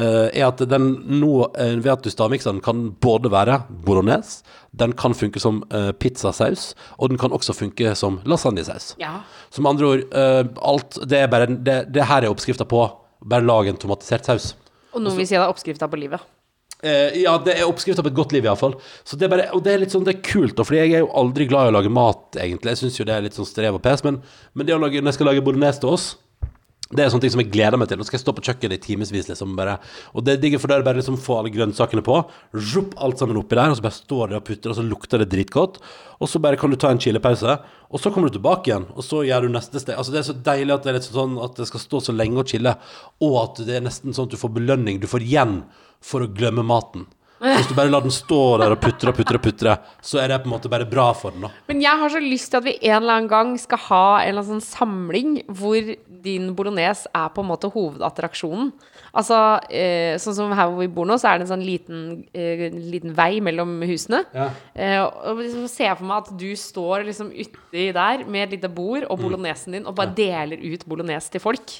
eh, 0.00 0.30
er 0.40 0.46
at 0.46 0.62
den 0.70 0.86
nå, 1.20 1.32
ved 1.52 1.90
at 1.92 2.06
du 2.06 2.08
stavmikser 2.08 2.54
den, 2.54 2.62
kan 2.64 2.86
både 3.04 3.28
være 3.28 3.58
bolognese, 3.84 4.40
den 4.72 4.94
kan 4.96 5.12
funke 5.12 5.42
som 5.44 5.62
uh, 5.70 5.92
pizzasaus, 6.00 6.72
og 6.98 7.12
den 7.12 7.20
kan 7.20 7.34
også 7.34 7.56
funke 7.56 7.94
som 7.98 8.20
lasagnesaus. 8.28 8.94
Ja. 9.00 9.18
Som 9.54 9.68
andre 9.70 9.90
ord, 9.90 10.04
uh, 10.14 10.42
alt 10.64 10.98
Det 11.04 11.20
er 11.20 11.30
bare 11.30 11.48
Det, 11.54 11.78
det 11.94 12.08
her 12.10 12.24
er 12.24 12.32
oppskrifta 12.32 12.66
på. 12.68 12.86
Bare 13.24 13.46
lag 13.46 13.68
en 13.68 13.80
tomatisert 13.80 14.26
saus. 14.28 14.54
Og 14.94 15.02
noen 15.02 15.16
vil 15.18 15.28
si 15.28 15.36
det 15.36 15.42
er 15.42 15.52
oppskrifta 15.52 15.88
på 15.90 16.00
livet. 16.00 16.24
Uh, 16.84 17.14
ja, 17.16 17.36
det 17.40 17.54
er 17.56 17.68
oppskrifta 17.68 18.02
på 18.04 18.10
et 18.12 18.18
godt 18.18 18.34
liv, 18.36 18.44
iallfall. 18.44 18.76
Så 19.06 19.16
det 19.20 19.28
er 19.28 19.32
bare, 19.36 19.46
og 19.56 19.62
det 19.64 19.72
er 19.72 19.84
litt 19.84 19.94
sånn, 19.94 20.04
det 20.06 20.18
er 20.18 20.26
kult, 20.26 20.58
fordi 20.60 20.82
jeg 20.82 20.98
er 20.98 21.06
jo 21.06 21.14
aldri 21.16 21.48
glad 21.48 21.68
i 21.68 21.72
å 21.72 21.78
lage 21.78 21.92
mat, 21.92 22.26
egentlig. 22.36 22.74
Jeg 22.74 22.82
syns 22.82 23.00
jo 23.00 23.08
det 23.08 23.16
er 23.16 23.24
litt 23.24 23.38
sånn 23.38 23.48
strev 23.48 23.78
og 23.78 23.84
pes, 23.84 24.04
men, 24.04 24.20
men 24.52 24.68
det 24.68 24.76
å 24.76 24.82
lage, 24.82 25.00
når 25.00 25.14
jeg 25.14 25.20
skal 25.20 25.32
lage 25.32 25.46
bolognese 25.46 25.82
til 25.84 25.94
oss 25.94 26.10
det 26.94 27.04
er 27.04 27.12
sånne 27.12 27.24
ting 27.24 27.32
som 27.34 27.42
jeg 27.42 27.50
gleder 27.52 27.78
meg 27.80 27.90
til. 27.90 27.98
Nå 27.98 28.06
skal 28.06 28.18
jeg 28.18 28.22
stå 28.24 28.34
på 28.36 28.44
kjøkkenet 28.46 28.78
i 28.78 28.82
timevis, 28.82 29.28
liksom. 29.30 29.54
Bare. 29.58 29.76
Og 30.14 30.24
det 30.26 30.36
er 30.36 30.42
digg, 30.42 30.56
for 30.62 30.70
da 30.70 30.76
er 30.76 30.82
det 30.82 30.88
bare 30.88 31.00
liksom 31.00 31.18
få 31.20 31.40
alle 31.40 31.52
grønnsakene 31.54 32.04
på. 32.06 32.20
Rupp 32.74 32.94
alt 33.02 33.20
sammen 33.20 33.40
oppi 33.40 33.58
der, 33.58 33.72
og 33.72 33.78
så 33.78 33.84
bare 33.84 33.98
står 33.98 34.30
det 34.30 34.38
og 34.38 34.46
putter, 34.46 34.72
og 34.72 34.78
så 34.78 34.86
lukter 34.86 35.22
det 35.22 35.30
dritgodt. 35.32 35.80
Og 36.22 36.30
så 36.30 36.40
bare 36.42 36.58
kan 36.60 36.70
du 36.72 36.78
ta 36.80 36.92
en 36.94 37.02
chilepause, 37.02 37.56
og 37.90 38.02
så 38.02 38.12
kommer 38.14 38.30
du 38.30 38.38
tilbake 38.38 38.70
igjen, 38.70 38.86
og 38.94 39.06
så 39.06 39.24
gjør 39.26 39.46
du 39.46 39.54
neste 39.54 39.82
steg. 39.82 39.98
Altså, 39.98 40.14
det 40.14 40.22
er 40.22 40.28
så 40.30 40.38
deilig 40.46 40.76
at 40.76 40.86
det 40.86 40.92
er 40.92 40.98
litt 41.00 41.10
sånn 41.10 41.36
at 41.42 41.58
det 41.58 41.66
skal 41.70 41.82
stå 41.82 42.04
så 42.06 42.14
lenge 42.14 42.40
og 42.42 42.54
chille, 42.54 42.76
og 43.26 43.36
at 43.42 43.64
det 43.66 43.78
er 43.78 43.84
nesten 43.84 44.14
sånn 44.14 44.30
at 44.30 44.36
du 44.36 44.40
får 44.40 44.54
belønning. 44.54 45.02
Du 45.02 45.10
får 45.10 45.26
igjen 45.26 45.60
for 46.04 46.24
å 46.24 46.30
glemme 46.30 46.66
maten. 46.66 47.08
Hvis 47.44 47.68
du 47.68 47.74
bare 47.76 47.92
lar 47.92 48.04
den 48.04 48.14
stå 48.14 48.40
der 48.62 48.72
og 48.72 48.80
putre 48.80 49.12
og 49.12 49.18
putre 49.18 49.38
og 49.40 49.44
putre, 49.44 49.76
så 50.00 50.22
er 50.22 50.32
det 50.32 50.40
på 50.44 50.48
en 50.48 50.54
måte 50.54 50.70
bare 50.72 50.88
bra 50.88 51.10
for 51.16 51.34
den, 51.34 51.44
da. 51.44 51.52
Men 51.68 51.82
jeg 51.84 52.00
har 52.00 52.12
så 52.12 52.22
lyst 52.24 52.50
til 52.52 52.62
at 52.62 52.66
vi 52.68 52.76
en 52.80 52.96
eller 53.02 53.18
annen 53.18 53.30
gang 53.32 53.54
skal 53.60 53.82
ha 53.90 54.04
en 54.22 54.30
eller 54.30 54.46
annen 54.46 54.62
sånn 54.62 54.64
samling 54.64 55.36
hvor 55.52 55.92
din 56.24 56.52
bolognese 56.56 57.10
er 57.12 57.28
på 57.34 57.44
en 57.44 57.50
måte 57.50 57.68
hovedattraksjonen. 57.74 58.72
Altså, 59.14 59.36
eh, 59.70 60.16
sånn 60.18 60.34
som 60.34 60.52
her 60.52 60.66
hvor 60.72 60.80
vi 60.82 60.88
bor 60.90 61.06
nå, 61.06 61.14
så 61.22 61.28
er 61.30 61.38
det 61.38 61.46
en 61.46 61.52
sånn 61.54 61.64
liten, 61.64 62.24
eh, 62.34 62.64
liten 62.74 63.14
vei 63.14 63.38
mellom 63.40 63.76
husene. 63.86 64.24
Ja. 64.34 64.48
Eh, 64.74 64.98
og 65.04 65.38
liksom 65.38 65.68
ser 65.70 65.84
jeg 65.92 65.98
for 66.00 66.08
meg 66.10 66.24
at 66.24 66.32
du 66.40 66.48
står 66.58 67.04
liksom 67.06 67.30
uti 67.30 67.92
der 67.94 68.24
med 68.26 68.48
et 68.48 68.56
lite 68.58 68.68
bord 68.74 69.06
og 69.08 69.20
bolognesen 69.22 69.72
din 69.78 69.86
og 69.86 69.94
bare 69.94 70.10
deler 70.14 70.58
ut 70.58 70.84
bolognes 70.90 71.30
til 71.30 71.40
folk. 71.40 71.76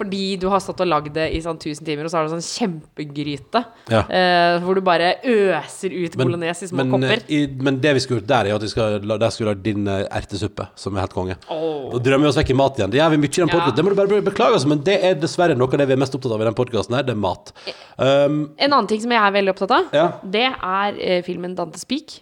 Fordi 0.00 0.38
du 0.40 0.46
har 0.48 0.60
stått 0.62 0.80
og 0.80 0.88
lagd 0.88 1.12
det 1.12 1.26
i 1.34 1.40
sånn 1.44 1.58
1000 1.58 1.84
timer, 1.84 2.06
og 2.06 2.10
så 2.14 2.20
har 2.20 2.28
du 2.30 2.32
sånn 2.38 2.46
kjempegryte 2.46 3.64
Ja. 3.90 4.04
eh, 4.08 4.60
hvor 4.62 4.74
du 4.74 4.80
bare 4.80 5.16
øser 5.24 5.90
ut 5.92 6.16
bolognes 6.16 6.62
i 6.62 6.66
små 6.70 6.84
men, 6.86 6.90
kopper. 6.94 7.18
eh, 7.28 7.34
I, 7.34 7.46
men 7.60 7.80
det 7.80 7.94
vi 7.94 8.00
skulle 8.00 8.20
gjort 8.22 8.30
der, 8.30 8.46
er 8.46 8.54
at 8.54 8.62
vi 8.62 8.68
skal, 8.72 9.00
der 9.02 9.28
skulle 9.34 9.50
vi 9.50 9.54
lage 9.54 9.62
din 9.66 9.88
eh, 9.88 10.06
ertesuppe, 10.10 10.68
som 10.76 10.96
er 10.96 11.00
helt 11.04 11.12
konge. 11.12 11.36
Oh. 11.50 11.90
Og 11.94 12.00
drømmer 12.02 12.24
vi 12.28 12.32
oss 12.32 12.38
vekk 12.40 12.50
i 12.54 12.58
mat 12.62 12.78
igjen. 12.78 12.90
Det 12.94 13.00
gjør 13.02 13.10
vi 13.10 13.16
mye 13.26 13.28
i 13.28 13.36
den 13.40 13.48
Ja. 13.48 13.54
podcasten. 13.58 13.76
Det 13.76 13.84
må 13.84 13.88
du 13.90 13.96
bare 14.00 14.22
beklage, 14.30 14.66
men 14.70 14.78
det 14.86 14.98
er 15.04 15.14
dessverre 15.14 15.56
noe 15.58 15.68
av 15.68 15.78
det 15.78 15.86
vi 15.88 15.92
er 15.92 15.96
mest 16.00 16.14
opptatt 16.14 16.32
av 16.32 16.40
i 16.40 16.44
den 16.44 16.54
podkasten 16.54 16.59
her, 16.68 17.02
det 17.02 17.10
er 17.10 17.14
mat. 17.20 17.52
Um, 17.98 18.50
En 18.58 18.72
annen 18.72 18.86
ting 18.88 19.00
som 19.00 19.10
jeg 19.10 19.20
er 19.20 19.32
veldig 19.32 19.54
opptatt 19.54 19.70
av, 19.70 19.84
Ja. 19.92 20.12
det 20.22 20.46
er 20.62 20.94
eh, 21.00 21.22
filmen 21.22 21.54
Dante 21.56 21.78
Speak. 21.78 22.20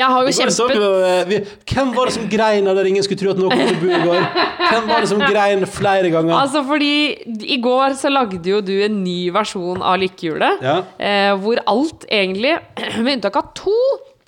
Jeg 0.00 0.08
har 0.08 0.24
jo 0.24 0.32
kjempet 0.32 0.54
så 0.56 0.66
eh, 0.72 1.24
vi, 1.28 1.38
hvem 1.68 1.90
var 1.92 2.08
det 2.08 2.14
som 2.14 2.28
grein 2.32 2.64
der 2.64 2.86
ingen 2.88 3.04
skulle 3.04 3.20
tro 3.20 3.34
at 3.34 3.40
noe 3.40 3.50
kom 3.52 3.66
til 3.68 3.76
bord 3.82 3.92
i 3.92 4.06
går? 4.06 4.22
Hvem 4.70 4.86
var 4.88 5.04
det 5.04 5.10
som 5.10 5.20
grein 5.20 5.66
flere 5.68 6.08
ganger? 6.14 6.32
Altså 6.38 6.62
fordi 6.64 6.92
i 7.44 7.58
går 7.60 7.98
så 8.00 8.08
lagde 8.12 8.40
jo 8.48 8.62
du 8.64 8.72
en 8.86 9.02
ny 9.04 9.28
versjon 9.34 9.82
av 9.84 9.98
Lykkehjulet. 10.00 10.64
Ja. 10.64 10.78
Eh, 10.96 11.34
hvor 11.42 11.60
alt 11.68 12.06
egentlig, 12.08 12.56
med 13.04 13.18
unntak 13.18 13.36
av 13.42 13.52
to 13.60 13.76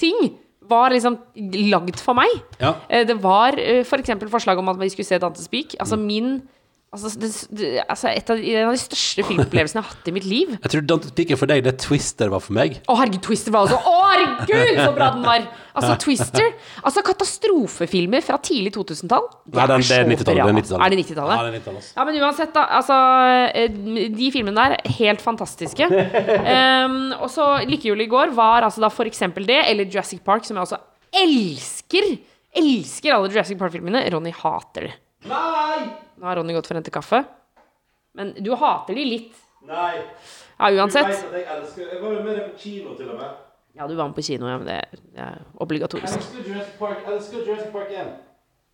ting, 0.02 0.34
var 0.72 0.92
liksom 0.94 1.16
lagd 1.72 1.98
for 2.00 2.16
meg. 2.16 2.30
Ja. 2.60 2.74
Eh, 2.88 3.06
det 3.08 3.16
var 3.24 3.56
eh, 3.60 3.80
for 3.88 4.00
eksempel 4.00 4.28
forslag 4.32 4.60
om 4.60 4.68
at 4.72 4.78
vi 4.80 4.92
skulle 4.92 5.08
se 5.08 5.18
Dante 5.20 5.40
Speak. 5.44 5.74
Altså 5.80 5.96
Mm. 5.96 6.06
min 6.06 6.42
Altså, 6.92 7.08
det, 7.16 7.28
det, 7.56 7.68
altså 7.88 8.10
av, 8.12 8.36
en 8.36 8.66
av 8.68 8.74
de 8.76 8.80
største 8.82 9.22
filmopplevelsene 9.24 9.80
jeg 9.80 9.86
har 9.86 9.94
hatt 9.94 10.08
i 10.10 10.12
mitt 10.12 10.26
liv. 10.28 10.50
Jeg 10.58 10.72
tror 10.74 10.82
Don't 10.90 11.06
Speaker 11.08 11.38
for 11.40 11.48
deg, 11.48 11.62
det 11.64 11.72
Twister 11.80 12.28
var 12.28 12.42
for 12.44 12.52
meg. 12.58 12.74
Å, 12.84 12.96
herregud, 12.98 13.22
Twister 13.24 13.54
var 13.54 13.64
også 13.64 13.78
Å, 13.80 13.94
herregud, 14.10 14.76
så 14.76 14.90
bra 14.98 15.06
den 15.14 15.24
var! 15.24 15.46
Altså, 15.72 15.94
Twister 16.04 16.50
Altså, 16.82 17.00
katastrofefilmer 17.06 18.20
fra 18.26 18.36
tidlig 18.44 18.74
2000-tall. 18.76 19.24
Nei, 19.56 19.64
den- 19.70 19.86
det 19.88 19.96
er 20.02 20.10
90-tallet, 20.10 20.42
bra. 20.42 20.50
det 20.50 20.52
er 20.52 20.58
90-tallet. 20.60 20.92
Det 20.92 20.98
90-tallet? 21.00 21.32
Ja, 21.32 21.46
det 21.46 21.48
er 21.48 21.56
90-tallet, 21.56 21.78
altså. 21.80 21.94
Ja, 21.96 22.04
men 22.10 22.18
uansett, 22.26 22.52
da. 22.58 22.64
Altså, 22.80 22.98
eh, 23.62 24.10
de 24.20 24.28
filmene 24.36 24.66
der, 24.68 24.92
helt 24.98 25.24
fantastiske. 25.24 25.88
um, 25.88 26.98
og 27.22 27.30
så 27.32 27.46
Lykkehjulet 27.72 28.04
i 28.04 28.12
går 28.12 28.34
var 28.36 28.68
altså 28.68 28.84
da 28.84 28.92
for 28.92 29.08
eksempel 29.08 29.48
det, 29.48 29.62
eller 29.70 29.88
Jurassic 29.88 30.20
Park, 30.28 30.44
som 30.44 30.60
jeg 30.60 30.68
også 30.68 30.82
elsker. 31.24 32.12
Elsker 32.60 33.16
alle 33.16 33.32
Jurassic 33.32 33.56
Park-filmene. 33.64 34.04
Ronny 34.12 34.34
hater 34.42 34.90
det. 34.90 34.92
Nei! 35.28 35.78
Nå 36.18 36.26
har 36.26 36.36
Ronny 36.40 36.54
gått 36.56 36.66
for 36.68 36.74
å 36.76 36.80
hente 36.80 36.92
kaffe. 36.94 37.22
Men 38.14 38.34
du 38.44 38.52
hater 38.58 38.94
de 38.98 39.04
litt. 39.08 39.38
Nei. 39.66 40.02
Ja, 40.58 40.70
uansett. 40.82 41.12
Du 41.30 41.36
jeg 41.38 41.46
elsker 41.56 41.86
Jeg 41.94 42.02
var 42.02 42.12
jo 42.16 42.22
med 42.26 42.36
deg 42.36 42.50
på 42.52 42.58
kino, 42.64 42.96
til 42.98 43.08
og 43.14 43.20
med. 43.22 43.38
Ja, 43.78 43.86
du 43.88 43.94
var 43.96 44.10
med 44.10 44.16
på 44.18 44.24
kino, 44.26 44.48
ja, 44.50 44.58
men 44.60 44.66
det 44.68 44.80
det 45.14 45.22
er 45.22 45.38
obligatorisk. 45.64 46.18
elsker 46.18 46.44
Jurassic 46.50 46.76
Park. 46.78 46.98
Jeg 47.06 47.16
elsker 47.16 47.46
Jurassic 47.46 47.72
Park 47.72 47.90
1. 48.02 48.12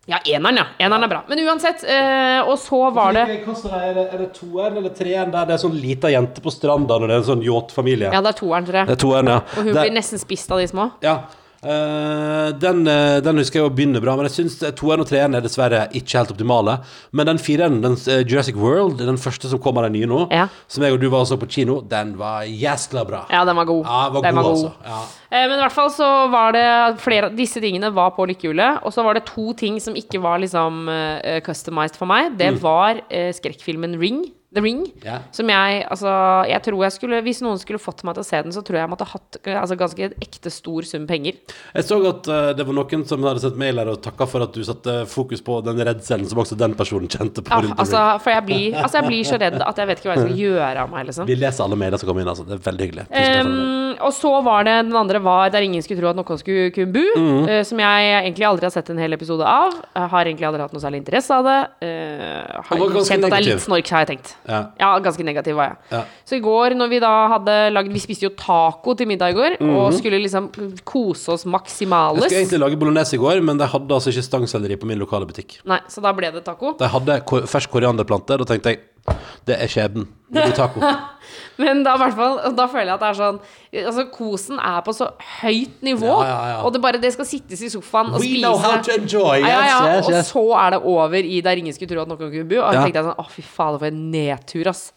Ja, 0.09 0.17
eneren, 0.25 0.57
ja. 0.57 0.65
Eneren 0.79 1.03
er 1.05 1.11
bra. 1.11 1.19
Men 1.29 1.39
uansett, 1.45 1.83
eh, 1.83 2.39
og 2.41 2.57
så 2.57 2.79
var 2.95 3.13
det 3.13 3.21
Er 3.29 3.93
det, 3.93 4.05
er 4.13 4.17
det 4.23 4.29
toeren 4.33 4.77
eller 4.77 4.89
treeren 4.95 5.31
der 5.31 5.45
det 5.45 5.53
er 5.53 5.61
sånn 5.61 5.75
lita 5.79 6.09
jente 6.09 6.41
på 6.41 6.51
stranda 6.51 6.97
når 6.99 7.07
det 7.07 7.15
er 7.15 7.21
en 7.23 7.27
sånn 7.29 7.43
yachtfamilie? 7.45 8.11
Ja, 8.11 8.21
det 8.21 8.31
er 8.33 8.39
toeren, 8.39 8.65
tror 8.65 8.79
jeg. 8.79 8.87
Det 8.87 8.95
jeg. 8.95 8.97
er 8.97 9.03
toeren, 9.05 9.27
ja. 9.27 9.37
Og 9.37 9.63
hun 9.63 9.73
Der- 9.73 9.83
blir 9.85 9.93
nesten 9.93 10.19
spist 10.19 10.51
av 10.51 10.57
de 10.59 10.67
små. 10.67 10.91
Ja. 11.03 11.15
Eh, 11.61 12.49
den, 12.55 12.87
eh, 12.87 13.19
den 13.19 13.35
husker 13.41 13.59
jeg 13.59 13.67
å 13.67 13.73
begynne 13.75 13.99
bra, 13.99 14.13
men 14.15 14.29
jeg 14.29 14.35
syns 14.37 14.53
toeren 14.79 15.01
og 15.03 15.09
treeren 15.09 15.35
er 15.35 15.41
dessverre 15.43 15.81
ikke 15.91 16.21
helt 16.21 16.31
optimale. 16.31 16.77
Men 17.11 17.27
den 17.27 17.37
fireren, 17.43 17.81
den 17.83 17.97
eh, 18.07 18.21
Jurassic 18.23 18.55
World, 18.55 18.97
den 19.03 19.19
første 19.19 19.49
som 19.51 19.59
kom 19.59 19.77
av 19.77 19.83
den 19.89 19.97
nye 19.97 20.07
nå, 20.07 20.21
Ja. 20.31 20.47
som 20.71 20.83
jeg 20.83 20.93
og 20.95 21.01
du 21.01 21.09
var 21.09 21.25
og 21.25 21.27
så 21.27 21.37
på 21.41 21.49
kino, 21.51 21.81
den 21.81 22.15
var 22.17 22.43
jæskla 22.47 23.03
bra. 23.05 23.25
Ja, 23.29 23.43
den 23.43 23.55
var 23.59 23.65
god. 23.65 23.83
Ja, 23.85 24.09
var 24.09 24.21
Den 24.21 24.35
god, 24.35 24.43
var 24.43 24.51
altså. 24.53 24.71
Ja. 24.85 25.01
Eh, 25.31 25.47
Men 25.49 25.59
i 25.59 25.61
hvert 25.63 25.75
fall 25.75 25.89
så 25.89 26.31
var 26.31 26.51
det 26.53 26.99
flere 27.03 27.25
av 27.25 27.35
disse 27.35 27.59
tingene 27.59 27.91
var 27.93 28.11
på 28.11 28.25
lykkehjulet. 28.27 28.79
Og 28.85 28.93
så 28.93 29.03
var 29.03 29.13
det 29.15 29.25
to 29.25 29.53
ting 29.53 29.79
som 29.81 29.93
ikke 29.95 30.21
var 30.21 30.39
liksom 30.39 30.87
eh, 30.89 31.39
customized 31.41 31.97
for 31.97 32.05
meg. 32.07 32.37
Det 32.37 32.53
Mm. 32.53 32.59
var 32.61 33.01
eh, 33.11 33.33
skrekkfilmen 33.33 33.99
Ring. 33.99 34.31
The 34.49 34.61
Ring. 34.61 34.81
Yeah. 35.05 35.21
Som 35.31 35.49
jeg 35.51 35.83
Altså, 35.85 36.09
jeg 36.49 36.61
tror 36.65 36.81
jeg 36.81 36.93
skulle 36.95 37.21
Hvis 37.21 37.41
noen 37.45 37.59
skulle 37.61 37.81
fått 37.81 38.01
meg 38.07 38.17
til 38.17 38.23
å 38.23 38.27
se 38.27 38.39
den, 38.41 38.53
så 38.55 38.63
tror 38.65 38.79
jeg 38.79 38.85
jeg 38.85 38.91
måtte 38.91 39.05
hatt 39.05 39.37
altså, 39.45 39.77
ganske 39.77 40.09
ekte 40.25 40.49
stor 40.53 40.85
sum 40.87 41.05
penger. 41.09 41.37
Jeg 41.75 41.85
så 41.85 41.99
at 42.09 42.29
uh, 42.31 42.49
det 42.57 42.65
var 42.65 42.77
noen 42.77 43.03
som 43.07 43.25
hadde 43.27 43.43
sett 43.43 43.59
mail 43.59 43.77
her 43.81 43.91
og 43.91 43.99
takka 44.01 44.25
for 44.29 44.45
at 44.45 44.55
du 44.55 44.63
satte 44.65 44.95
fokus 45.09 45.43
på 45.45 45.59
den 45.65 45.81
redselen 45.85 46.25
som 46.29 46.41
også 46.41 46.57
den 46.57 46.73
personen 46.79 47.11
kjente 47.11 47.43
på. 47.45 47.53
Ja, 47.53 47.61
rundt 47.65 47.81
altså, 47.81 48.01
for 48.23 48.33
jeg 48.33 48.45
blir, 48.47 48.77
altså, 48.79 49.01
jeg 49.01 49.11
blir 49.11 49.27
så 49.29 49.39
redd 49.41 49.59
at 49.61 49.81
jeg 49.81 49.91
vet 49.91 50.01
ikke 50.01 50.09
hva 50.09 50.17
jeg 50.17 50.25
skal 50.25 50.41
gjøre 50.45 50.85
av 50.85 50.93
meg, 50.93 51.05
liksom. 51.09 51.29
Vi 51.29 51.37
leser 51.37 51.65
alle 51.67 51.79
mailer 51.83 52.01
som 52.01 52.09
kommer 52.09 52.25
inn, 52.25 52.31
altså. 52.33 52.47
Det 52.49 52.57
er 52.57 52.63
veldig 52.65 52.87
hyggelig. 52.87 53.05
Um, 53.13 53.53
og 54.07 54.15
så 54.15 54.33
var 54.45 54.65
det 54.65 54.75
den 54.87 54.95
andre 54.95 55.19
var 55.23 55.49
Der 55.51 55.65
ingen 55.65 55.83
skulle 55.83 55.99
tro 55.99 56.09
at 56.09 56.17
noen 56.17 56.41
skulle 56.41 56.71
kunne 56.73 56.93
bo. 56.95 57.05
-hmm. 57.15 57.45
uh, 57.49 57.63
som 57.63 57.79
jeg 57.79 58.09
egentlig 58.23 58.45
aldri 58.49 58.65
har 58.65 58.73
sett 58.73 58.89
en 58.89 58.97
hel 58.97 59.13
episode 59.13 59.45
av. 59.45 59.77
Jeg 59.95 60.09
har 60.09 60.25
egentlig 60.25 60.47
aldri 60.47 60.61
hatt 60.61 60.73
noe 60.73 60.81
særlig 60.81 61.03
interesse 61.03 61.33
av 61.33 61.43
det. 61.45 61.59
Uh, 61.85 62.61
har 62.65 62.77
kjent 63.05 63.25
at 63.25 63.31
det 63.31 63.39
er 63.39 63.47
litt 63.51 63.67
snork, 63.67 63.89
har 63.89 64.05
jeg 64.05 64.15
tenkt. 64.15 64.38
Ja. 64.47 64.59
Ja, 64.79 64.99
ganske 64.99 65.23
negativ 65.25 65.55
var 65.55 65.67
jeg. 65.73 65.77
Ja. 65.91 66.03
Så 66.25 66.35
i 66.37 66.39
går 66.41 66.75
når 66.77 66.89
vi 66.89 66.99
da 66.99 67.27
hadde 67.35 67.55
lagd 67.73 67.91
Vi 67.93 67.99
spiste 67.99 68.23
jo 68.27 68.29
taco 68.37 68.95
til 68.95 69.07
middag 69.07 69.33
i 69.33 69.37
går, 69.37 69.57
og 69.61 69.93
skulle 69.93 70.19
liksom 70.21 70.49
kose 70.85 71.29
oss 71.33 71.45
Mhm. 71.45 72.21
Jeg 72.21 72.29
skulle 72.29 72.41
egentlig 72.43 72.59
lage 72.59 72.79
bolognese 72.79 73.13
i 73.15 73.17
går, 73.17 73.41
men 73.43 73.57
de 73.57 73.65
hadde 73.65 73.89
altså 73.93 74.09
ikke 74.09 74.23
stangselleri 74.23 74.77
på 74.77 74.85
min 74.87 74.99
lokale 74.99 75.25
butikk. 75.25 75.59
Nei, 75.65 75.79
så 75.87 76.01
da 76.01 76.11
ble 76.13 76.31
det 76.31 76.43
taco. 76.45 76.73
De 76.77 76.87
hadde 76.87 77.21
fersk 77.47 77.69
korianderplante, 77.69 78.37
da 78.37 78.43
tenkte 78.45 78.69
jeg 78.73 78.79
det 79.47 79.57
er 79.61 79.71
skjebnen. 79.71 80.07
Det 80.29 80.43
blir 80.45 80.55
taco. 80.57 80.81
Men 81.61 81.81
da, 81.83 81.95
fall, 82.15 82.37
da 82.55 82.65
føler 82.71 82.85
jeg 82.91 82.95
at 82.95 83.01
det 83.01 83.07
er 83.09 83.17
sånn 83.17 83.39
Altså, 83.83 84.03
kosen 84.13 84.59
er 84.61 84.79
på 84.85 84.93
så 84.95 85.07
høyt 85.41 85.81
nivå, 85.85 86.09
Ja, 86.23 86.29
ja, 86.29 86.37
ja. 86.53 86.59
og 86.65 86.73
det 86.73 86.81
bare 86.81 87.01
Det 87.01 87.11
skal 87.13 87.27
sittes 87.29 87.61
i 87.65 87.69
sofaen 87.73 88.13
og 88.13 88.21
We 88.21 88.29
spise 88.31 88.43
know 88.45 88.57
how 88.61 88.77
to 88.81 88.93
enjoy. 88.95 89.41
Yes, 89.43 89.69
ja. 89.69 89.81
yes, 89.97 90.07
Og 90.07 90.29
så 90.29 90.45
er 90.63 90.75
det 90.77 90.79
over 90.93 91.19
i 91.21 91.41
Der 91.45 91.59
ingen 91.61 91.73
skulle 91.75 91.91
tro 91.91 92.01
at 92.05 92.09
noen 92.09 92.21
kunne 92.21 92.47
bo. 92.49 92.61
Og 92.63 92.73
Ja. 92.77 92.85
tenkte 92.85 93.01
jeg 93.01 93.09
sånn 93.09 93.19
Å, 93.19 93.27
fy 93.33 93.45
fader, 93.45 93.81
for 93.83 93.89
en 93.91 94.01
nedtur, 94.13 94.69
ass. 94.71 94.87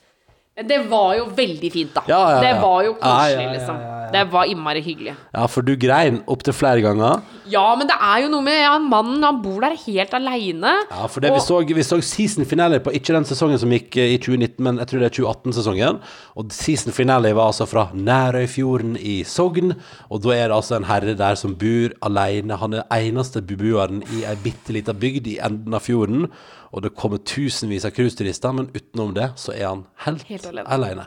Det 0.53 0.83
var 0.85 1.15
jo 1.17 1.31
veldig 1.33 1.69
fint, 1.73 1.95
da. 1.97 2.03
Ja, 2.11 2.19
ja, 2.21 2.33
ja. 2.37 2.41
Det 2.45 2.61
var 2.61 2.83
jo 2.85 2.93
koselig, 3.01 3.45
liksom. 3.55 3.77
Det 4.12 4.23
var 4.29 4.51
innmari 4.53 4.83
hyggelig. 4.85 5.15
Ja, 5.33 5.47
for 5.49 5.65
du 5.65 5.73
grein 5.81 6.19
opptil 6.29 6.53
flere 6.53 6.83
ganger. 6.85 7.23
Ja, 7.49 7.65
men 7.81 7.88
det 7.88 7.97
er 7.97 8.19
jo 8.21 8.29
noe 8.35 8.45
med 8.45 8.59
ja, 8.61 8.75
Mannen, 8.77 9.25
han 9.25 9.38
bor 9.41 9.65
der 9.65 9.79
helt 9.87 10.12
aleine. 10.19 10.75
Ja, 10.91 11.09
for 11.09 11.25
det 11.25 11.33
vi, 11.33 11.41
så, 11.41 11.62
vi 11.65 11.87
så 11.88 11.97
season 12.05 12.45
finale 12.49 12.83
på 12.85 12.93
ikke 12.93 13.17
den 13.17 13.25
sesongen 13.29 13.57
som 13.62 13.73
gikk 13.73 13.97
eh, 13.97 14.12
i 14.12 14.21
2019, 14.21 14.61
men 14.69 14.83
jeg 14.83 14.93
tror 14.93 15.01
det 15.01 15.09
er 15.09 15.17
2018-sesongen. 15.17 16.03
Og 16.37 16.53
season 16.53 16.93
finale 16.93 17.33
var 17.33 17.49
altså 17.49 17.65
fra 17.71 17.88
Nærøyfjorden 17.97 18.99
i 19.01 19.23
Sogn. 19.25 19.73
Og 20.12 20.21
da 20.27 20.37
er 20.37 20.51
det 20.53 20.59
altså 20.61 20.77
en 20.77 20.91
herre 20.93 21.17
der 21.17 21.41
som 21.41 21.57
bor 21.57 21.97
alene. 22.05 22.61
Han 22.61 22.77
er 22.77 22.85
eneste 23.01 23.41
beboeren 23.41 24.05
i 24.12 24.27
ei 24.29 24.37
bitte 24.45 24.77
lita 24.77 24.93
bygd 24.93 25.33
i 25.33 25.41
enden 25.41 25.81
av 25.81 25.88
fjorden. 25.88 26.29
Og 26.73 26.81
det 26.81 26.95
kommer 26.97 27.19
tusenvis 27.21 27.85
av 27.85 27.93
cruiseturister, 27.93 28.53
men 28.57 28.71
utenom 28.73 29.11
det 29.13 29.27
så 29.37 29.53
er 29.53 29.67
han 29.69 29.83
helt, 30.07 30.23
Helt 30.31 30.47
alene. 30.49 30.65
alene. 30.73 31.03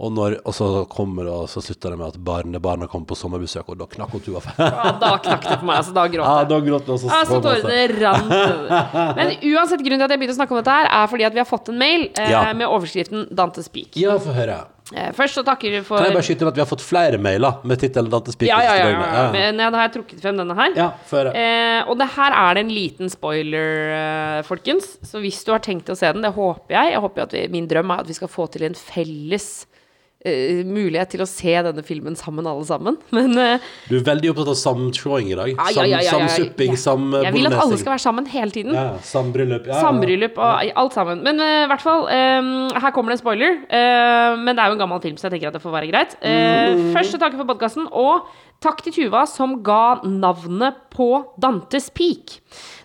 Og, 0.00 0.14
når, 0.16 0.38
og 0.48 0.54
så 0.56 0.68
kommer 0.88 1.26
det, 1.28 1.34
og 1.42 1.50
så 1.52 1.60
slutter 1.60 1.92
det 1.92 1.98
med 2.00 2.06
at 2.14 2.16
barnebarna 2.24 2.88
kommer 2.88 3.04
på 3.10 3.18
sommerbesøk, 3.20 3.68
og 3.68 3.76
da 3.82 3.84
knakk 3.92 4.14
hun 4.16 4.22
tua. 4.24 4.40
Ja, 4.56 4.94
da 4.96 5.10
knakk 5.20 5.44
det 5.44 5.58
for 5.60 5.66
meg. 5.68 5.76
Altså, 5.82 5.92
da 5.98 6.06
gråt 6.08 6.24
Ja, 6.24 6.44
da 6.48 6.60
gråt 6.64 6.88
også. 6.96 7.12
Altså, 7.12 7.40
tårene 7.44 7.82
rant. 8.00 8.32
Men 9.20 9.34
uansett, 9.52 9.84
grunnen 9.84 10.00
til 10.00 10.08
at 10.08 10.14
jeg 10.16 10.22
begynte 10.24 10.38
å 10.38 10.40
snakke 10.40 10.56
om 10.56 10.62
dette 10.62 10.78
her, 10.78 10.88
er 11.02 11.12
fordi 11.12 11.28
at 11.28 11.36
vi 11.36 11.42
har 11.44 11.50
fått 11.52 11.68
en 11.68 11.78
mail 11.84 12.08
eh, 12.16 12.30
Ja. 12.32 12.46
med 12.56 12.66
overskriften 12.72 13.28
'Dante 13.28 13.60
Speak'. 13.66 14.00
Ja, 14.00 14.16
få 14.16 14.32
høre. 14.32 14.62
Eh, 14.90 15.10
først 15.14 15.38
så 15.38 15.44
takker 15.46 15.70
vi 15.70 15.80
for 15.86 16.00
Kan 16.00 16.08
jeg 16.08 16.16
bare 16.16 16.26
skyte 16.26 16.42
inn 16.42 16.50
at 16.50 16.56
vi 16.58 16.62
har 16.64 16.68
fått 16.68 16.82
flere 16.82 17.18
mailer 17.22 17.60
med 17.62 17.78
tittelen 17.78 18.10
'Dante 18.10 18.34
Speak'? 18.34 18.50
Ja, 18.50 18.58
ja, 18.66 18.74
ja. 18.80 18.88
ja. 18.90 19.10
ja. 19.14 19.24
Men 19.34 19.62
ja, 19.62 19.70
da 19.70 19.78
har 19.78 19.86
jeg 19.86 19.94
trukket 20.00 20.22
frem 20.24 20.40
denne 20.40 20.56
her. 20.58 20.74
Ja, 20.78 20.88
før, 21.06 21.30
høre. 21.30 21.44
Eh, 21.44 21.80
og 21.86 22.00
det 22.00 22.08
her 22.16 22.36
er 22.42 22.58
det 22.58 22.64
en 22.66 22.74
liten 22.74 23.12
spoiler, 23.12 23.74
eh, 23.94 24.40
folkens. 24.46 24.96
Så 25.06 25.22
hvis 25.22 25.42
du 25.46 25.54
har 25.54 25.62
tenkt 25.62 25.92
å 25.92 25.98
se 25.98 26.10
den, 26.10 26.26
det 26.26 26.34
håper 26.34 26.74
jeg. 26.74 26.94
Jeg 26.96 27.04
håper 27.06 27.28
at 27.28 27.36
vi, 27.36 27.46
Min 27.54 27.68
drøm 27.70 27.94
er 27.94 28.02
at 28.02 28.10
vi 28.10 28.18
skal 28.18 28.30
få 28.30 28.48
til 28.50 28.66
en 28.66 28.74
felles 28.74 29.50
eh, 30.26 30.60
mulighet 30.66 31.12
til 31.14 31.24
å 31.24 31.28
se 31.28 31.54
denne 31.66 31.84
filmen 31.86 32.16
sammen, 32.18 32.46
alle 32.48 32.66
sammen. 32.68 32.98
Men 33.16 33.36
uh, 33.38 33.70
Du 33.88 33.96
er 33.98 34.04
veldig 34.06 34.32
opptatt 34.32 34.52
av 34.52 34.58
samshowing 34.60 35.30
i 35.32 35.38
dag. 35.38 35.52
ja, 35.54 35.70
ja, 35.76 35.86
ja, 35.96 36.02
ja. 36.06 36.16
Samsupping, 36.16 36.76
sam 36.80 37.08
jeg 37.16 37.34
vil 37.36 37.50
at 37.50 37.58
alle 37.60 37.80
skal 37.80 37.94
være 37.94 38.04
sammen 38.04 38.28
hele 38.30 38.54
tiden. 38.54 38.76
ja, 38.76 38.98
Sambryllup. 39.06 39.70
Sambryllup 39.70 40.38
og 40.40 40.74
alt 40.84 40.96
sammen. 40.96 41.24
Men 41.26 41.40
i 41.40 41.48
uh, 41.64 41.68
hvert 41.70 41.84
fall, 41.84 42.06
um, 42.08 42.52
her 42.76 42.94
kommer 42.96 43.12
det 43.14 43.20
en 43.20 43.24
spoiler. 43.24 43.58
eh, 43.68 44.36
men 44.40 44.54
det 44.54 44.62
er 44.62 44.70
jo 44.70 44.76
en 44.76 44.84
gammel 44.84 45.02
film, 45.02 45.16
så 45.18 45.28
jeg 45.28 45.36
tenker 45.36 45.50
at 45.50 45.58
det 45.58 45.64
får 45.64 45.74
være 45.74 45.90
greit. 45.90 46.14
Mm. 46.20 46.90
Først 46.94 47.14
så 47.14 47.20
takker 47.20 47.40
for 47.40 47.48
podkasten, 47.48 47.88
og 47.96 48.28
takk 48.62 48.82
til 48.84 48.94
Tuva 48.94 49.24
som 49.28 49.58
ga 49.64 50.00
navnet 50.04 50.78
på 50.92 51.08
Dantes 51.40 51.88
Peak. 51.94 52.38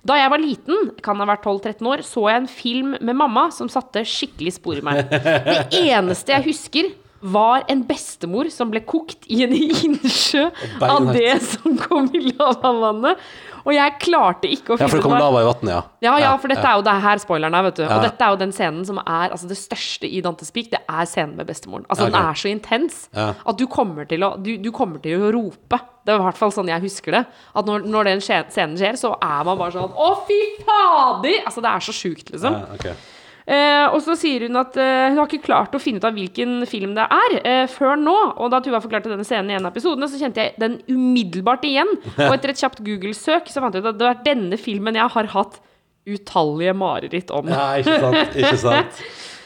Da 0.05 0.19
jeg 0.19 0.31
var 0.31 0.41
liten, 0.41 0.91
kan 1.05 1.19
ha 1.21 1.27
vært 1.29 1.45
12-13 1.45 1.89
år, 1.91 2.03
så 2.05 2.27
jeg 2.29 2.43
en 2.43 2.51
film 2.51 2.93
med 2.99 3.17
mamma 3.17 3.47
som 3.55 3.69
satte 3.71 4.05
skikkelig 4.07 4.55
spor 4.59 4.79
i 4.81 4.85
meg. 4.85 5.01
Det 5.09 5.81
eneste 5.81 6.35
jeg 6.35 6.47
husker, 6.51 6.91
var 7.25 7.63
en 7.71 7.81
bestemor 7.87 8.49
som 8.53 8.69
ble 8.73 8.83
kokt 8.85 9.25
i 9.31 9.41
en 9.45 9.53
innsjø 9.87 10.45
av 10.85 11.09
det 11.15 11.39
som 11.45 11.75
kom 11.81 12.09
i 12.13 12.21
lavavannet. 12.29 13.21
Og 13.65 13.73
jeg 13.73 13.95
klarte 14.03 14.49
ikke 14.53 14.75
å 14.75 14.77
Ja, 14.77 14.85
for 14.85 14.99
det 14.99 15.05
kom 15.07 15.15
lava 15.17 15.41
i 15.41 15.47
vannet, 15.47 15.71
ja. 15.73 15.79
ja, 16.05 16.13
ja, 16.21 16.33
for 16.37 16.53
dette 16.53 16.61
er 16.69 16.77
jo 16.77 16.83
det 16.85 16.93
her 17.01 17.21
spoileren 17.23 17.57
er, 17.57 17.65
vet 17.65 17.79
du. 17.79 17.83
Og 17.87 18.03
dette 18.05 18.27
er 18.27 18.35
jo 18.35 18.39
den 18.43 18.53
scenen 18.53 18.85
som 18.85 18.99
er 19.01 19.33
altså 19.33 19.49
det 19.49 19.57
største 19.57 20.05
i 20.05 20.21
Dantes 20.25 20.53
Peak. 20.53 20.69
Det 20.75 20.83
er 20.85 21.09
scenen 21.09 21.33
med 21.39 21.49
bestemoren. 21.49 21.87
Altså, 21.89 22.11
den 22.11 22.19
er 22.19 22.37
så 22.37 22.51
intens 22.51 23.07
at 23.15 23.57
du 23.57 23.65
kommer, 23.71 24.05
til 24.09 24.25
å, 24.27 24.35
du, 24.37 24.53
du 24.61 24.69
kommer 24.75 25.01
til 25.01 25.17
å 25.17 25.33
rope. 25.33 25.81
Det 26.05 26.13
er 26.13 26.21
i 26.21 26.25
hvert 26.27 26.37
fall 26.37 26.53
sånn 26.53 26.69
jeg 26.69 26.85
husker 26.85 27.17
det. 27.17 27.23
At 27.57 27.65
når, 27.65 27.87
når 27.89 28.11
den 28.11 28.21
scenen 28.21 28.77
skjer, 28.77 29.01
så 29.01 29.15
er 29.17 29.41
man 29.49 29.57
bare 29.57 29.73
sånn 29.73 29.97
Å, 29.97 30.11
fy 30.29 30.39
fader! 30.61 31.41
Altså, 31.41 31.65
det 31.65 31.71
er 31.73 31.85
så 31.89 31.95
sjukt, 31.97 32.29
liksom. 32.35 32.61
ja 32.61 32.77
ok. 32.77 33.13
Eh, 33.45 33.85
og 33.93 33.99
så 34.01 34.15
sier 34.17 34.47
hun 34.47 34.57
at 34.57 34.73
eh, 34.81 35.11
hun 35.11 35.19
har 35.19 35.29
ikke 35.29 35.45
klart 35.45 35.75
å 35.77 35.81
finne 35.81 36.01
ut 36.01 36.07
av 36.07 36.15
hvilken 36.17 36.63
film 36.69 36.95
det 36.97 37.05
er, 37.05 37.35
eh, 37.45 37.65
før 37.69 37.93
nå. 38.01 38.15
Og 38.41 38.49
da 38.53 38.61
Tuva 38.65 38.81
forklarte 38.81 39.11
denne 39.11 39.27
scenen 39.27 39.53
i 39.53 39.57
en 39.59 39.67
av 39.67 39.75
episodene, 39.75 40.09
så 40.09 40.21
kjente 40.21 40.41
jeg 40.41 40.55
den 40.61 40.79
umiddelbart 40.89 41.67
igjen. 41.67 41.93
Og 42.15 42.33
etter 42.33 42.55
et 42.55 42.63
kjapt 42.63 42.81
Google-søk 42.85 43.51
så 43.53 43.61
fant 43.61 43.77
jeg 43.77 43.85
ut 43.85 43.91
at 43.93 44.01
det 44.01 44.09
var 44.09 44.25
denne 44.25 44.57
filmen 44.61 44.97
jeg 44.97 45.13
har 45.17 45.31
hatt 45.35 45.61
utallige 46.05 46.73
mareritt 46.77 47.31
om. 47.33 47.47
Ja, 47.49 47.69
ikke 47.81 48.01
sant. 48.01 48.37
Ikke 48.37 48.59
sant. 48.61 49.01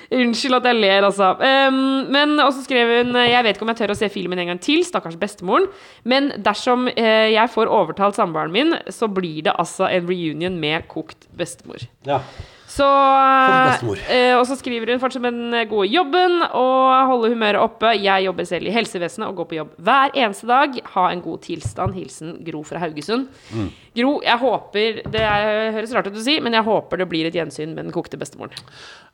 Unnskyld 0.10 0.58
at 0.58 0.66
jeg 0.66 0.78
ler, 0.80 1.06
altså. 1.06 1.36
Um, 1.38 2.08
men 2.10 2.32
også 2.42 2.64
skrev 2.66 2.90
hun 2.96 3.14
Jeg 3.22 3.44
vet 3.46 3.54
ikke 3.54 3.68
om 3.68 3.70
jeg 3.70 3.78
tør 3.78 3.94
å 3.94 3.98
se 4.00 4.08
filmen 4.10 4.40
en 4.42 4.50
gang 4.50 4.62
til, 4.64 4.82
stakkars 4.88 5.20
bestemoren. 5.22 5.68
Men 6.02 6.32
dersom 6.42 6.88
uh, 6.90 7.28
jeg 7.30 7.52
får 7.54 7.70
overtalt 7.70 8.18
samboeren 8.18 8.56
min, 8.56 8.74
så 8.90 9.12
blir 9.12 9.44
det 9.46 9.54
altså 9.54 9.86
en 9.92 10.10
reunion 10.10 10.58
med 10.60 10.88
kokt 10.90 11.30
bestemor. 11.38 11.86
Ja. 12.10 12.24
Så 12.70 12.86
eh, 12.86 14.36
Og 14.38 14.46
så 14.48 14.58
skriver 14.60 14.92
hun 14.94 15.02
fortsatt 15.02 15.24
med 15.26 15.34
den 15.34 15.70
gode 15.72 15.90
jobben 15.90 16.40
og 16.46 17.10
holde 17.10 17.32
humøret 17.34 17.62
oppe. 17.62 17.96
Jeg 17.98 18.28
jobber 18.28 18.46
selv 18.48 18.70
i 18.70 18.74
helsevesenet 18.76 19.30
og 19.30 19.42
går 19.42 19.50
på 19.50 19.58
jobb 19.60 19.76
hver 19.90 20.14
eneste 20.14 20.50
dag. 20.50 20.78
Ha 20.94 21.10
en 21.10 21.24
god 21.26 21.42
tilstand. 21.48 21.98
Hilsen 21.98 22.38
Gro 22.46 22.62
fra 22.68 22.82
Haugesund. 22.84 23.28
Mm. 23.50 23.72
Gro, 23.98 24.12
jeg 24.24 24.38
håper 24.40 25.02
Det 25.10 25.22
er, 25.26 25.72
høres 25.74 25.94
rart 25.96 26.08
ut 26.12 26.18
å 26.20 26.24
si, 26.24 26.38
men 26.44 26.54
jeg 26.56 26.66
håper 26.68 27.02
det 27.02 27.08
blir 27.10 27.28
et 27.30 27.36
gjensyn 27.36 27.74
med 27.74 27.88
den 27.88 27.94
kokte 27.96 28.20
bestemoren. 28.22 28.54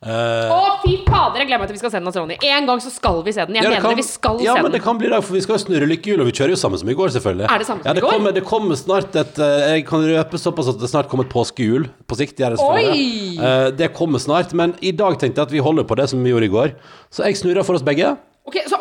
Uh, 0.04 0.52
Å, 0.52 0.58
fy 0.82 0.98
fader! 1.06 1.40
Jeg 1.40 1.48
gleder 1.48 1.62
meg 1.62 1.70
til 1.70 1.78
vi 1.78 1.80
skal 1.80 1.92
se 1.94 2.00
den 2.02 2.10
hos 2.10 2.18
Ronny. 2.18 2.36
En 2.44 2.68
gang 2.68 2.82
så 2.84 2.92
skal 2.92 3.22
vi 3.24 3.32
se 3.32 3.46
den. 3.48 3.56
Jeg 3.56 3.64
ja, 3.64 3.70
mener 3.72 3.86
kan- 3.86 3.94
det, 3.96 4.04
vi 4.04 4.08
skal 4.10 4.42
ja, 4.44 4.56
se 4.58 4.64
men 4.66 4.74
det 4.74 4.82
kan 4.84 5.00
bli 5.00 5.08
det, 5.08 5.22
for 5.24 5.38
vi 5.38 5.42
skal 5.46 5.60
snurre 5.62 5.88
lykkehjul, 5.88 6.20
og 6.20 6.28
vi 6.28 6.34
kjører 6.36 6.52
jo 6.52 6.60
sammen 6.60 6.82
som 6.82 6.90
i 6.92 6.96
går, 6.98 7.14
selvfølgelig. 7.16 7.48
Er 7.48 7.64
det 7.64 7.68
samme 7.70 7.82
som 7.82 7.88
ja, 7.88 7.96
i 7.96 8.04
går? 8.04 8.16
Kommer, 8.18 8.36
det 8.36 8.44
kommer 8.46 8.78
snart 8.78 9.16
et 9.16 9.40
eh, 9.40 9.64
Jeg 9.78 9.86
kan 9.88 10.04
røpe 10.04 10.42
såpass 10.42 10.68
at 10.74 10.82
det 10.82 10.92
snart 10.92 11.08
kommer 11.12 11.24
et 11.24 11.32
påskehjul. 11.32 11.88
På 12.06 12.18
sikt 12.20 12.36
det. 12.36 12.52
Oi! 12.60 13.38
Eh, 13.46 13.68
det 13.78 13.92
kommer 13.96 14.22
snart, 14.22 14.54
men 14.56 14.74
i 14.80 14.92
dag 14.96 15.18
tenkte 15.20 15.42
jeg 15.42 15.50
at 15.50 15.54
vi 15.54 15.62
holder 15.64 15.86
på 15.88 15.98
det 15.98 16.08
som 16.12 16.22
vi 16.24 16.32
gjorde 16.34 16.50
i 16.50 16.54
går. 16.56 16.74
Så 17.14 17.26
jeg 17.26 17.38
snurrer 17.40 17.66
for 17.66 17.78
oss 17.78 17.86
begge. 17.86 18.16
Ok, 18.46 18.60
så, 18.70 18.78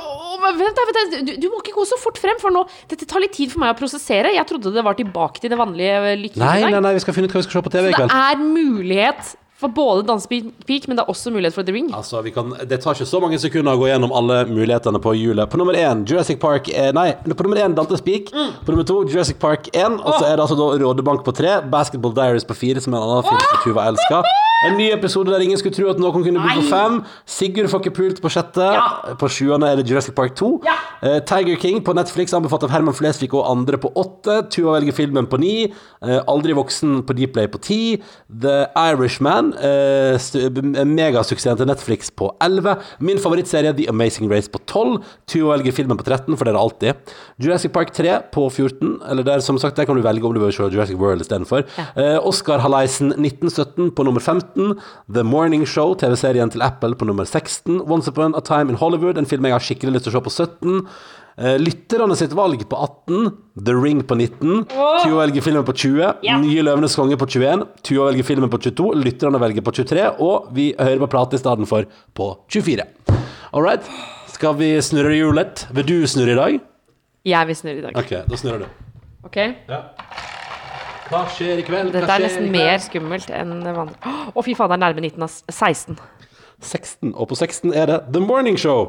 vent, 0.60 0.82
vent. 0.82 1.16
Du, 1.26 1.32
du 1.42 1.48
må 1.50 1.62
ikke 1.64 1.74
gå 1.78 1.86
så 1.90 1.98
fort 1.98 2.20
frem, 2.22 2.38
for 2.42 2.54
nå 2.54 2.66
Dette 2.92 3.08
tar 3.10 3.24
litt 3.24 3.34
tid 3.34 3.54
for 3.54 3.64
meg 3.64 3.74
å 3.74 3.80
prosessere. 3.80 4.36
Jeg 4.36 4.46
trodde 4.50 4.74
det 4.76 4.84
var 4.86 4.98
tilbake 5.00 5.42
til 5.42 5.54
det 5.54 5.58
vanlige 5.58 6.04
Nei, 6.38 6.60
nei, 6.68 6.78
nei, 6.78 6.94
vi 6.98 7.02
skal 7.02 7.18
finne 7.18 7.30
ut 7.30 7.34
hva 7.34 7.42
vi 7.42 7.48
skal 7.48 7.60
se 7.62 7.66
på 7.66 7.74
TV 7.74 7.90
i 7.90 7.98
Det 7.98 8.06
er 8.14 8.44
mulighet 8.44 9.34
for 9.56 9.72
både 9.72 10.04
Dansepeak, 10.08 10.88
men 10.88 10.98
det 10.98 11.04
er 11.06 11.12
også 11.12 11.32
mulighet 11.32 11.56
for 11.56 11.64
The 11.64 11.74
Ring. 11.74 11.88
Altså, 11.96 12.20
vi 12.22 12.34
kan, 12.36 12.52
Det 12.70 12.82
tar 12.84 12.98
ikke 12.98 13.08
så 13.08 13.22
mange 13.24 13.40
sekunder 13.40 13.76
å 13.76 13.80
gå 13.80 13.88
gjennom 13.88 14.12
alle 14.16 14.42
mulighetene 14.50 15.00
på 15.02 15.16
hjulet. 15.16 15.50
På 15.52 15.60
nummer 15.62 15.78
én 15.80 16.04
Jurassic 16.08 16.42
Park 16.42 16.68
eh, 16.74 16.92
Nei, 16.96 17.14
på 17.24 17.48
nummer 17.48 17.64
én 17.64 17.78
Dantes 17.78 18.04
Peak. 18.04 18.34
Mm. 18.36 18.52
På 18.66 18.76
nummer 18.76 18.88
to 18.88 19.02
Jurassic 19.08 19.40
Park 19.40 19.72
1. 19.72 20.02
Og 20.02 20.20
så 20.20 20.28
er 20.28 20.36
det 20.36 20.44
altså 20.44 20.60
da 20.60 20.74
Rådebank 20.84 21.24
på 21.26 21.36
tre. 21.36 21.62
Basketball 21.72 22.14
Diaries 22.18 22.48
på 22.48 22.58
fire, 22.58 22.84
som 22.84 22.94
er 22.94 23.00
en 23.00 23.16
annen 23.16 23.30
film 23.30 23.48
som 23.48 23.64
Tuva 23.64 23.88
elsker. 23.94 24.36
En 24.64 24.78
ny 24.80 24.88
episode 24.94 25.32
der 25.34 25.44
ingen 25.44 25.60
skulle 25.60 25.76
tro 25.76 25.90
at 25.92 26.00
noen 26.00 26.24
kunne 26.24 26.42
bo 26.42 26.54
på 26.58 26.64
fem. 26.70 27.02
Sigurd 27.28 27.68
får 27.72 27.84
ikke 27.84 27.96
pult 27.98 28.22
på 28.24 28.32
sjette. 28.32 28.64
Ja. 28.64 29.16
På 29.20 29.28
sjuende 29.32 29.68
er 29.68 29.82
det 29.82 29.90
Jurassic 29.90 30.16
Park 30.16 30.38
2. 30.40 30.50
Ja. 30.66 30.76
Uh, 31.04 31.20
Tiger 31.28 31.60
King 31.62 31.82
på 31.86 31.94
Netflix, 31.98 32.34
anbefalt 32.34 32.64
av 32.66 32.72
Herman 32.74 32.96
Flesvig 32.96 33.34
og 33.36 33.44
andre 33.50 33.80
på 33.82 33.92
åtte. 34.00 34.40
Tuva 34.54 34.78
velger 34.78 34.96
filmen 34.96 35.28
på 35.30 35.40
ni. 35.42 35.54
Uh, 36.00 36.22
Aldri 36.32 36.56
voksen 36.58 37.02
på 37.06 37.18
Dplay 37.20 37.50
på 37.52 37.62
ti. 37.66 37.82
The 38.32 38.70
Irishman, 38.80 39.52
uh, 39.60 40.16
megasuksessen 40.88 41.60
til 41.60 41.70
Netflix 41.70 42.10
på 42.16 42.32
elleve. 42.44 42.78
Min 43.04 43.22
favorittserie 43.22 43.76
The 43.76 43.90
Amazing 43.92 44.32
Race 44.32 44.52
på 44.52 44.64
tolv. 44.72 45.04
Tuva 45.30 45.58
velger 45.58 45.76
filmen 45.76 46.00
på 46.00 46.08
13, 46.08 46.32
for 46.32 46.48
det 46.48 46.54
er 46.54 46.58
det 46.58 46.64
alltid. 46.64 47.14
Jurassic 47.44 47.76
Park 47.76 47.94
3 47.96 48.18
på 48.34 48.48
14. 48.50 48.96
Eller 49.12 49.28
der, 49.28 49.44
som 49.46 49.60
sagt, 49.62 49.78
der 49.78 49.86
kan 49.86 50.00
du 50.00 50.04
velge 50.06 50.26
om 50.26 50.34
du 50.34 50.42
vil 50.42 50.56
se 50.56 50.72
Jurassic 50.72 50.98
World 50.98 51.22
istedenfor. 51.26 51.66
Eh, 52.00 52.18
Oscar 52.24 52.64
Halaisen 52.64 53.14
1917 53.20 53.92
på 53.96 54.08
nummer 54.08 54.24
15. 54.24 54.45
15. 54.46 54.80
The 55.14 55.24
Morning 55.24 55.66
Show, 55.66 55.96
TV-serien 56.00 56.52
til 56.54 56.64
Apple, 56.66 56.96
på 56.96 57.06
nummer 57.06 57.26
16. 57.26 57.82
Once 57.90 58.10
Upon 58.10 58.36
a 58.36 58.42
Time 58.42 58.70
in 58.70 58.80
Hollywood, 58.80 59.18
en 59.18 59.26
film 59.26 59.46
jeg 59.46 59.56
har 59.56 59.64
skikkelig 59.64 59.98
lyst 59.98 60.08
til 60.10 60.14
å 60.14 60.20
se 60.20 60.26
på 60.26 60.34
17. 60.34 60.90
Eh, 61.38 61.58
lytterne 61.60 62.16
sitt 62.16 62.32
valg 62.32 62.62
på 62.70 62.78
18. 62.80 63.32
The 63.66 63.76
Ring 63.76 64.04
på 64.08 64.16
19. 64.16 64.64
Tuva 64.72 65.26
velger 65.26 65.44
filmen 65.44 65.66
på 65.68 65.76
20. 65.76 66.22
yeah. 66.24 66.40
Nye 66.40 66.64
Løvenes 66.64 66.96
konge 66.96 67.18
på 67.20 67.28
21. 67.28 67.66
Tuva 67.84 68.10
velger 68.12 68.28
filmen 68.28 68.52
på 68.52 68.62
22. 68.64 68.94
Lytterne 69.04 69.42
velger 69.44 69.66
på 69.66 69.74
23. 69.76 70.06
Og 70.24 70.48
vi 70.56 70.70
hører 70.80 71.02
på 71.04 71.12
plate 71.12 71.36
i 71.36 71.42
stedet 71.44 71.68
for 71.68 71.90
på 72.16 72.30
24. 72.56 72.88
All 73.52 73.66
right. 73.66 73.84
Skal 74.32 74.56
vi 74.60 74.74
snurre 74.84 75.16
hjulet? 75.16 75.68
Vil 75.76 75.88
du 75.92 75.98
snurre 76.08 76.36
i 76.36 76.40
dag? 76.40 76.64
Jeg 77.26 77.48
vil 77.50 77.56
snurre 77.58 77.82
i 77.82 77.86
dag. 77.90 78.00
Ok, 78.00 78.16
da 78.30 78.40
snurrer 78.40 78.64
du. 78.64 78.90
Ok? 79.26 79.38
Ja. 79.68 79.84
Hva 81.06 81.22
skjer 81.30 81.62
i 81.62 81.66
kveld? 81.66 81.94
Dette 81.94 82.10
er 82.10 82.24
nesten 82.26 82.48
mer 82.54 82.80
skummelt 82.82 83.30
enn 83.34 83.60
vanlig. 83.66 83.98
Å, 84.34 84.46
fy 84.46 84.56
faen, 84.58 84.72
det 84.74 84.78
er 84.80 84.84
nærme 84.88 85.04
19 85.06 85.26
av 85.28 85.36
16. 85.54 86.00
16, 86.66 87.12
og 87.14 87.28
på 87.30 87.38
16 87.38 87.74
er 87.76 87.92
det 87.92 88.00
The 88.16 88.22
Morning 88.24 88.58
Show. 88.58 88.88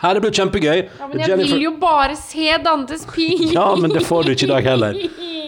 Her 0.00 0.16
det 0.16 0.24
blir 0.24 0.34
kjempegøy. 0.34 0.80
Ja, 0.88 1.06
men 1.06 1.20
jeg 1.22 1.38
vil 1.38 1.62
jo 1.62 1.76
bare 1.80 2.16
se 2.18 2.56
Dantes 2.64 3.06
pil. 3.12 3.46
Ja, 3.56 3.70
men 3.78 3.94
det 3.94 4.02
får 4.08 4.26
du 4.26 4.34
ikke 4.34 4.48
i 4.48 4.52
dag 4.56 4.66
heller. 4.66 4.98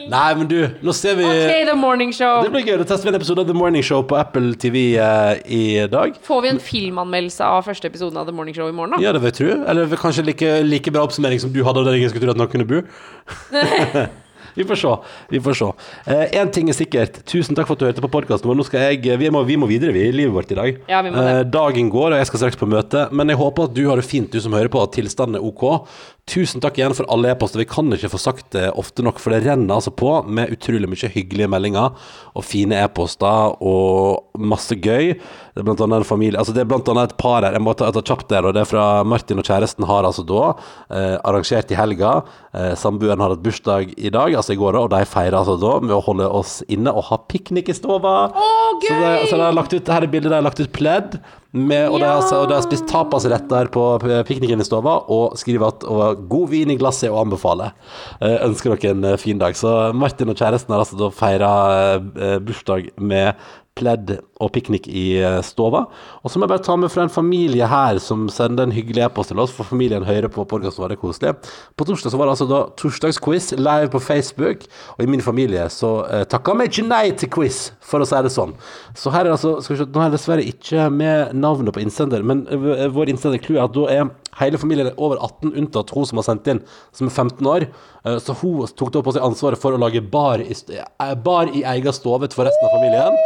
Nei, 0.07 0.26
men 0.39 0.47
du, 0.47 0.61
nå 0.87 0.93
ser 0.95 1.16
vi 1.18 1.24
Ok, 1.26 1.64
The 1.66 1.74
Morning 1.74 2.12
Show. 2.14 2.45
Det 2.47 2.53
blir 2.55 2.62
gøy. 2.62 2.76
Da 2.78 2.84
tester 2.87 3.09
vi 3.09 3.11
en 3.11 3.18
episode 3.18 3.43
av 3.43 3.49
The 3.49 3.57
Morning 3.59 3.82
Show 3.82 4.05
på 4.07 4.14
Apple 4.20 4.53
TV 4.62 4.84
eh, 5.03 5.41
i 5.51 5.64
dag. 5.91 6.14
Får 6.28 6.45
vi 6.45 6.53
en 6.53 6.61
filmanmeldelse 6.62 7.43
av 7.43 7.66
første 7.66 7.91
episoden 7.91 8.20
av 8.22 8.30
The 8.30 8.37
Morning 8.37 8.55
Show 8.55 8.70
i 8.70 8.76
morgen, 8.76 8.95
da? 8.95 9.03
Ja, 9.03 9.11
det 9.16 9.24
vil 9.24 9.32
jeg 9.32 9.39
tro. 9.41 9.57
Eller 9.66 9.99
kanskje 9.99 10.28
like, 10.28 10.53
like 10.68 10.95
bra 10.95 11.03
oppsummering 11.09 11.43
som 11.43 11.51
du 11.51 11.59
hadde 11.66 11.82
av 11.82 11.91
den 11.91 11.99
jeg 11.99 12.14
skulle 12.14 12.28
tro 12.28 12.37
at 12.37 12.41
noen 12.45 12.55
kunne 12.55 12.68
bo. 12.70 12.84
Vi 14.57 14.64
får 14.64 14.80
se. 14.80 14.92
Vi 15.28 15.40
får 15.44 15.59
se. 15.59 15.70
Én 16.40 16.50
ting 16.52 16.70
er 16.72 16.76
sikkert. 16.76 17.20
Tusen 17.28 17.57
takk 17.57 17.68
for 17.68 17.76
at 17.76 17.82
du 17.82 17.86
hørte 17.90 18.04
på 18.04 18.11
podkasten 18.12 18.48
vår. 18.48 18.57
Nå 18.57 18.64
skal 18.66 18.86
jeg, 18.88 19.18
vi, 19.20 19.30
må, 19.32 19.42
vi 19.44 19.59
må 19.61 19.68
videre 19.68 19.92
vi, 19.92 20.07
i 20.09 20.14
livet 20.14 20.32
vårt 20.32 20.52
i 20.54 20.59
dag. 20.59 20.80
Ja, 20.88 21.02
vi 21.04 21.12
må 21.12 21.20
det. 21.20 21.34
Eh, 21.34 21.44
dagen 21.52 21.90
går, 21.92 22.14
og 22.14 22.22
jeg 22.22 22.30
skal 22.30 22.46
straks 22.46 22.61
på 22.61 22.68
møte. 22.70 23.07
Men 23.12 23.32
jeg 23.32 23.40
håper 23.40 23.68
at 23.68 23.76
du 23.76 23.84
har 23.90 24.00
det 24.00 24.09
fint, 24.09 24.32
du 24.32 24.40
som 24.40 24.57
hører 24.57 24.72
på, 24.72 24.80
at 24.80 24.96
tilstanden 24.96 25.38
er 25.40 25.44
ok. 25.44 25.66
Tusen 26.27 26.59
takk 26.59 26.74
igjen 26.81 26.95
for 26.99 27.07
alle 27.14 27.29
e-poster. 27.31 27.61
Vi 27.62 27.68
kan 27.70 27.87
ikke 27.95 28.09
få 28.11 28.18
sagt 28.18 28.49
det 28.57 28.64
ofte 28.74 29.05
nok, 29.07 29.20
for 29.22 29.31
det 29.31 29.45
renner 29.45 29.77
altså 29.77 29.93
på 29.95 30.11
med 30.27 30.51
utrolig 30.57 30.89
mye 30.91 31.11
hyggelige 31.14 31.47
meldinger 31.53 31.95
og 32.35 32.43
fine 32.43 32.81
e-poster 32.83 33.55
og 33.62 34.35
masse 34.35 34.74
gøy. 34.74 35.12
Det 35.14 35.62
er 35.62 35.68
blant 35.68 35.85
annet 35.87 36.03
en 36.03 36.09
familie 36.09 36.41
Altså 36.43 36.51
det 36.57 36.64
er 36.64 36.68
blant 36.72 36.91
annet 36.91 37.14
et 37.14 37.20
par 37.22 37.47
her, 37.47 37.55
jeg 37.55 37.62
må 37.62 37.77
ta, 37.79 37.93
ta 37.95 38.03
kjapt 38.03 38.27
der, 38.35 38.43
og 38.51 38.57
det 38.57 38.64
er 38.64 38.72
fra 38.72 38.89
Martin 39.07 39.39
og 39.39 39.47
kjæresten 39.47 39.87
har 39.87 40.11
altså 40.11 40.27
da 40.27 40.43
eh, 40.51 41.14
arrangert 41.22 41.70
i 41.70 41.79
helga. 41.79 42.16
Eh, 42.51 42.74
Samboeren 42.74 43.22
har 43.22 43.37
hatt 43.37 43.47
bursdag 43.47 43.95
i 43.95 44.11
dag, 44.11 44.35
altså 44.35 44.57
i 44.57 44.61
går, 44.61 44.81
og 44.83 44.91
de 44.97 45.05
feirer 45.07 45.39
altså 45.39 45.55
da 45.62 45.77
med 45.87 45.95
å 45.95 46.03
holde 46.11 46.27
oss 46.27 46.59
inne 46.66 46.91
og 46.91 47.07
ha 47.12 47.22
piknik 47.31 47.70
i 47.70 47.79
stova. 47.79 48.16
Gøy! 48.83 48.91
Så, 48.91 48.99
det, 48.99 49.16
så 49.31 49.39
det 49.39 49.47
er 49.47 49.59
lagt 49.62 49.79
ut, 49.79 49.95
her 49.95 50.11
er 50.11 50.11
bildet 50.18 50.35
de 50.35 50.41
har 50.41 50.49
lagt 50.51 50.59
ut 50.59 50.74
pledd, 50.74 51.20
med, 51.53 51.88
og, 51.88 52.01
de 52.01 52.07
altså- 52.07 52.42
og 52.42 52.49
de 52.49 52.55
har 52.55 52.62
spist 52.62 52.86
tapasretter 52.90 53.70
på 53.72 53.84
pikniken 54.28 54.61
i 54.61 54.64
stova, 54.66 54.99
og 55.09 55.36
skriver 55.38 55.68
at 55.68 55.84
og, 55.84 56.28
'god 56.28 56.49
vin 56.51 56.70
i 56.70 56.76
glasset 56.76 57.11
og 57.11 57.26
anbefaler'. 57.26 57.72
Eh, 58.20 58.38
ønsker 58.47 58.76
dere 58.76 58.90
en 58.90 59.05
eh, 59.05 59.16
fin 59.16 59.38
dag. 59.38 59.57
Så 59.57 59.92
Martin 59.94 60.28
og 60.28 60.36
kjæresten 60.36 60.72
har 60.72 60.84
altså 60.84 61.11
feira 61.11 61.97
eh, 61.97 62.38
bursdag 62.38 62.90
med 62.99 63.34
pledd 63.76 64.18
og 64.43 64.51
piknik 64.55 64.87
i 64.89 65.05
eh, 65.22 65.39
stova. 65.47 65.84
Og 66.22 66.30
så 66.30 66.39
må 66.39 66.47
jeg 66.47 66.53
bare 66.55 66.64
ta 66.66 66.76
med 66.80 66.93
fra 66.93 67.07
en 67.07 67.12
familie 67.12 67.68
her 67.70 68.01
som 68.03 68.26
sender 68.32 68.66
en 68.66 68.74
hyggelig 68.76 69.07
e-post 69.07 69.32
til 69.32 69.41
oss, 69.43 69.55
for 69.55 69.68
familien 69.68 70.05
hører 70.07 70.28
på 70.32 70.45
podkasten 70.49 70.84
vår, 70.84 70.95
det 70.95 71.01
koselig. 71.01 71.32
På 71.76 71.87
torsdag 71.89 72.12
så 72.12 72.20
var 72.20 72.28
det 72.28 72.37
altså 72.37 72.49
da 72.51 72.61
torsdagsquiz 72.80 73.53
live 73.57 73.89
på 73.95 74.03
Facebook, 74.05 74.66
og 74.97 75.05
i 75.05 75.11
min 75.11 75.24
familie 75.24 75.64
så 75.72 75.93
eh, 76.11 76.26
takka 76.28 76.57
vi 76.61 76.68
ikke 76.70 76.87
nei 76.91 77.07
til 77.16 77.32
quiz, 77.32 77.62
for 77.80 78.05
å 78.05 78.09
si 78.09 78.20
det 78.26 78.34
sånn. 78.34 78.55
Så 78.99 79.14
her 79.14 79.24
er 79.26 79.37
altså, 79.37 79.57
skal 79.64 79.76
vi 79.76 79.80
se, 79.82 79.89
nå 79.93 80.03
er 80.03 80.09
jeg 80.11 80.16
dessverre 80.18 80.47
ikke 80.53 80.87
med 80.93 81.34
navnet 81.41 81.76
på 81.76 81.82
innsender, 81.84 82.24
men 82.26 82.45
eh, 82.53 82.87
vår 82.93 83.12
innsender 83.14 83.43
clou 83.43 83.59
er 83.61 83.66
at 83.68 83.76
da 83.76 83.89
er 83.97 84.14
hele 84.37 84.59
familien 84.61 84.91
er 84.91 84.99
over 85.01 85.16
18, 85.24 85.55
unntatt 85.57 85.95
hun 85.97 86.05
som 86.05 86.20
har 86.20 86.26
sendt 86.26 86.49
inn, 86.53 86.59
som 86.93 87.09
er 87.09 87.14
15 87.14 87.49
år. 87.49 87.68
Eh, 88.05 88.18
Så 88.20 88.37
hun 88.43 88.68
tok 88.76 88.93
da 88.93 89.01
på 89.05 89.14
seg 89.16 89.24
ansvaret 89.24 89.61
for 89.61 89.72
å 89.72 89.80
lage 89.80 90.03
bar 90.12 90.43
i, 90.45 90.53
bar 91.24 91.49
i 91.53 91.64
egen 91.64 91.97
stove 91.97 92.28
for 92.34 92.45
resten 92.49 92.68
av 92.68 92.74
familien. 92.76 93.16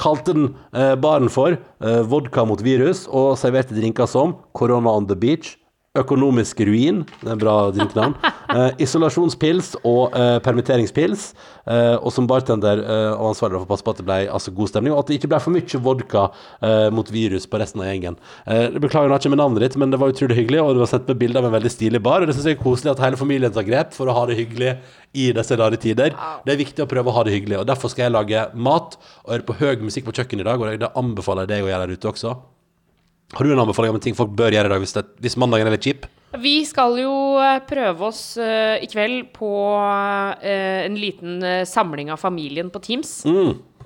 Kalte 0.00 0.32
den 0.36 0.52
eh, 0.72 0.94
baren 1.00 1.30
for 1.32 1.56
eh, 1.56 2.02
vodka 2.06 2.44
mot 2.48 2.60
virus, 2.64 3.06
og 3.08 3.38
serverte 3.40 3.76
drinker 3.76 4.08
som 4.10 4.36
Corona 4.56 4.92
on 4.96 5.08
the 5.10 5.16
beach, 5.18 5.56
Økonomisk 5.98 6.60
ruin, 6.62 7.00
det 7.18 7.26
er 7.26 7.32
en 7.34 7.40
bra 7.40 7.52
drinknavn. 7.74 8.12
Eh, 8.54 8.76
isolasjonspils 8.84 9.72
og 9.82 10.12
eh, 10.14 10.36
permitteringspils. 10.44 11.24
Eh, 11.66 11.96
og 11.98 12.12
som 12.14 12.28
bartender 12.30 12.78
eh, 12.84 13.06
og 13.16 13.32
ansvarlig 13.32 13.58
for 13.58 13.66
å 13.66 13.70
passe 13.72 13.82
på 13.82 13.94
at 13.96 13.98
det 13.98 14.06
ble 14.06 14.18
altså, 14.30 14.52
god 14.54 14.70
stemning, 14.70 14.94
og 14.94 15.00
at 15.02 15.10
det 15.10 15.16
ikke 15.18 15.32
ble 15.32 15.40
for 15.42 15.56
mye 15.56 15.80
vodka 15.88 16.22
eh, 16.62 16.86
mot 16.94 17.10
virus 17.10 17.48
på 17.50 17.58
resten 17.58 17.82
av 17.82 17.90
gjengen. 17.90 18.20
Eh, 18.46 18.68
jeg 18.68 18.84
beklager 18.86 19.10
nå 19.10 19.18
ikke 19.18 19.32
med 19.34 19.42
navnet 19.42 19.64
ditt, 19.66 19.80
men 19.82 19.90
det 19.90 19.98
var 19.98 20.14
utrolig 20.14 20.36
hyggelig, 20.38 20.60
og 20.62 20.78
du 20.78 20.84
har 20.84 20.92
sendt 20.92 21.10
meg 21.10 21.18
bilde 21.24 21.42
av 21.42 21.50
en 21.50 21.56
veldig 21.56 21.74
stilig 21.74 22.02
bar. 22.06 22.22
Og 22.22 22.30
det 22.30 22.38
syns 22.38 22.46
jeg 22.52 22.60
er 22.60 22.62
koselig 22.62 22.94
at 22.94 23.02
hele 23.08 23.18
familien 23.18 23.58
tar 23.58 23.66
grep 23.66 23.98
for 23.98 24.06
å 24.06 24.14
ha 24.14 24.24
det 24.30 24.38
hyggelig 24.38 24.76
i 25.18 25.26
disse 25.40 25.58
rare 25.58 25.82
tider. 25.88 26.14
Det 26.46 26.54
er 26.54 26.62
viktig 26.62 26.86
å 26.86 26.90
prøve 26.94 27.10
å 27.10 27.18
ha 27.18 27.26
det 27.26 27.34
hyggelig, 27.34 27.64
og 27.64 27.66
derfor 27.72 27.90
skal 27.90 28.06
jeg 28.06 28.14
lage 28.14 28.46
mat 28.54 28.94
og 29.26 29.34
høre 29.34 29.50
på 29.50 29.58
høy 29.58 29.82
musikk 29.90 30.06
på 30.06 30.14
kjøkkenet 30.20 30.46
i 30.46 30.50
dag, 30.52 30.62
og 30.62 30.86
det 30.86 30.94
anbefaler 31.02 31.50
jeg 31.50 31.56
deg 31.56 31.66
å 31.66 31.74
gjøre 31.74 31.90
der 31.90 31.98
ute 31.98 32.14
også. 32.14 32.38
Har 33.32 33.46
du 33.46 33.52
en 33.52 33.62
anbefaling 33.62 33.92
om 33.92 33.98
en 33.98 34.02
ting 34.02 34.16
folk 34.18 34.32
bør 34.34 34.54
gjøre 34.54 34.70
i 34.70 34.72
dag 34.72 34.82
hvis, 34.82 34.96
det, 34.96 35.04
hvis 35.22 35.36
mandagen 35.38 35.68
er 35.70 35.76
litt 35.76 35.86
kjip? 35.86 36.08
Vi 36.40 36.60
skal 36.66 36.94
jo 37.00 37.14
eh, 37.42 37.58
prøve 37.66 38.06
oss 38.06 38.22
uh, 38.38 38.76
i 38.78 38.86
kveld 38.90 39.32
på 39.34 39.50
uh, 39.78 40.34
en 40.46 40.98
liten 40.98 41.40
uh, 41.42 41.64
samling 41.66 42.12
av 42.14 42.20
familien 42.22 42.70
på 42.70 42.82
Teams. 42.84 43.10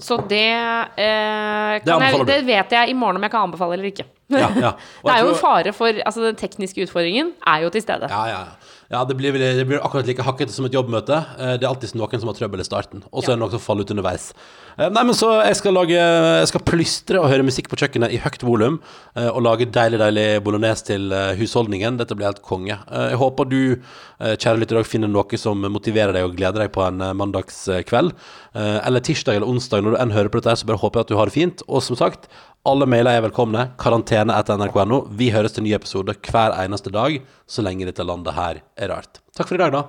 Så 0.03 0.17
det, 0.27 0.51
kan 0.99 2.03
jeg, 2.03 2.25
det 2.27 2.41
vet 2.49 2.73
jeg 2.75 2.91
i 2.91 2.97
morgen 2.99 3.21
om 3.21 3.25
jeg 3.25 3.33
kan 3.33 3.47
anbefale 3.47 3.77
eller 3.77 3.93
ikke. 3.93 4.09
Ja, 4.33 4.49
ja. 4.59 4.73
Det 5.05 5.13
er 5.13 5.21
jo 5.23 5.31
en 5.31 5.39
fare 5.39 5.73
for 5.77 6.01
Altså, 6.03 6.25
den 6.25 6.39
tekniske 6.41 6.83
utfordringen 6.83 7.31
er 7.47 7.63
jo 7.63 7.71
til 7.71 7.85
stede. 7.85 8.09
Ja, 8.11 8.25
ja. 8.27 8.41
ja 8.49 8.64
det, 9.03 9.17
blir, 9.19 9.33
vel- 9.35 9.57
det 9.59 9.65
blir 9.67 9.81
akkurat 9.83 10.07
like 10.07 10.23
hakkete 10.23 10.55
som 10.55 10.67
et 10.69 10.73
jobbmøte. 10.77 11.17
Eh, 11.41 11.57
Det 11.59 11.65
er 11.65 11.71
alltid 11.73 11.97
noen 11.99 12.21
som 12.21 12.29
har 12.31 12.37
trøbbel 12.39 12.61
i 12.63 12.67
starten, 12.69 13.03
og 13.11 13.25
så 13.25 13.31
Ja. 13.31 13.33
er 13.33 13.37
det 13.37 13.43
noen 13.43 13.51
som 13.51 13.61
faller 13.65 13.83
ut 13.83 13.91
underveis. 13.91 14.33
Eh, 14.79 14.89
Nei, 14.91 15.03
men 15.03 15.15
så 15.15 15.43
Jeg 15.45 15.57
skal 15.57 15.73
lage 15.75 15.91
Jeg 15.99 16.49
skal 16.49 16.61
plystre 16.61 17.19
og 17.19 17.31
høre 17.31 17.43
musikk 17.43 17.67
på 17.69 17.77
kjøkkenet 17.81 18.13
i 18.13 18.19
høyt 18.23 18.43
volum, 18.47 18.79
eh, 19.17 19.27
og 19.29 19.43
lage 19.43 19.67
deilig, 19.73 19.99
deilig 19.99 20.43
bolognese 20.45 20.85
til 20.85 21.11
husholdningen. 21.11 21.97
Dette 21.99 22.15
blir 22.15 22.27
helt 22.31 22.43
konge. 22.43 22.79
Jeg 22.93 23.17
håper 23.19 23.49
du, 23.49 23.77
kjære 24.21 24.59
lytter, 24.61 24.85
finner 24.85 25.09
noe 25.09 25.37
som 25.37 25.59
motiverer 25.61 26.13
deg 26.13 26.25
og 26.25 26.37
gleder 26.37 26.63
deg 26.63 26.73
på 26.73 26.87
en 26.87 26.99
mandagskveld. 27.17 28.13
Eh, 28.55 28.87
Eller 28.87 29.01
tirsdag 29.01 29.37
eller 29.37 29.49
onsdag, 29.51 29.83
når 29.83 29.97
du 29.97 30.01
enn 30.03 30.15
hører 30.15 30.31
på 30.31 30.41
dette, 30.41 30.57
så 30.61 30.67
bare 30.69 30.79
håper 30.79 31.01
jeg 31.01 31.09
at 31.09 31.13
du 31.13 31.17
har 31.19 31.27
det 31.31 31.35
fint. 31.35 31.63
Og 31.69 31.83
som 31.83 31.99
sagt, 31.99 32.29
alle 32.65 32.87
mailer 32.87 33.19
er 33.19 33.27
velkomne. 33.27 33.67
Karantene 33.81 34.37
etter 34.39 34.57
nrk.no. 34.61 35.03
Vi 35.11 35.31
høres 35.35 35.57
til 35.57 35.67
ny 35.67 35.75
episode 35.75 36.15
hver 36.31 36.55
eneste 36.63 36.93
dag, 36.95 37.19
så 37.51 37.67
lenge 37.67 37.89
dette 37.91 38.07
landet 38.07 38.35
her 38.39 38.63
er 38.79 38.95
rart. 38.95 39.21
Takk 39.37 39.51
for 39.51 39.59
i 39.59 39.65
dag, 39.65 39.75
da. 39.75 39.85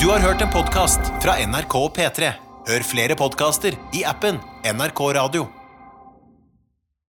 Du 0.00 0.08
har 0.08 0.24
hørt 0.24 0.40
en 0.40 0.50
podkast 0.52 1.12
fra 1.20 1.36
NRK 1.44 1.76
og 1.84 1.92
P3. 1.96 2.32
Hør 2.70 2.84
flere 2.88 3.16
podkaster 3.20 3.76
i 3.96 4.04
appen 4.08 4.40
NRK 4.64 5.08
Radio. 5.20 5.59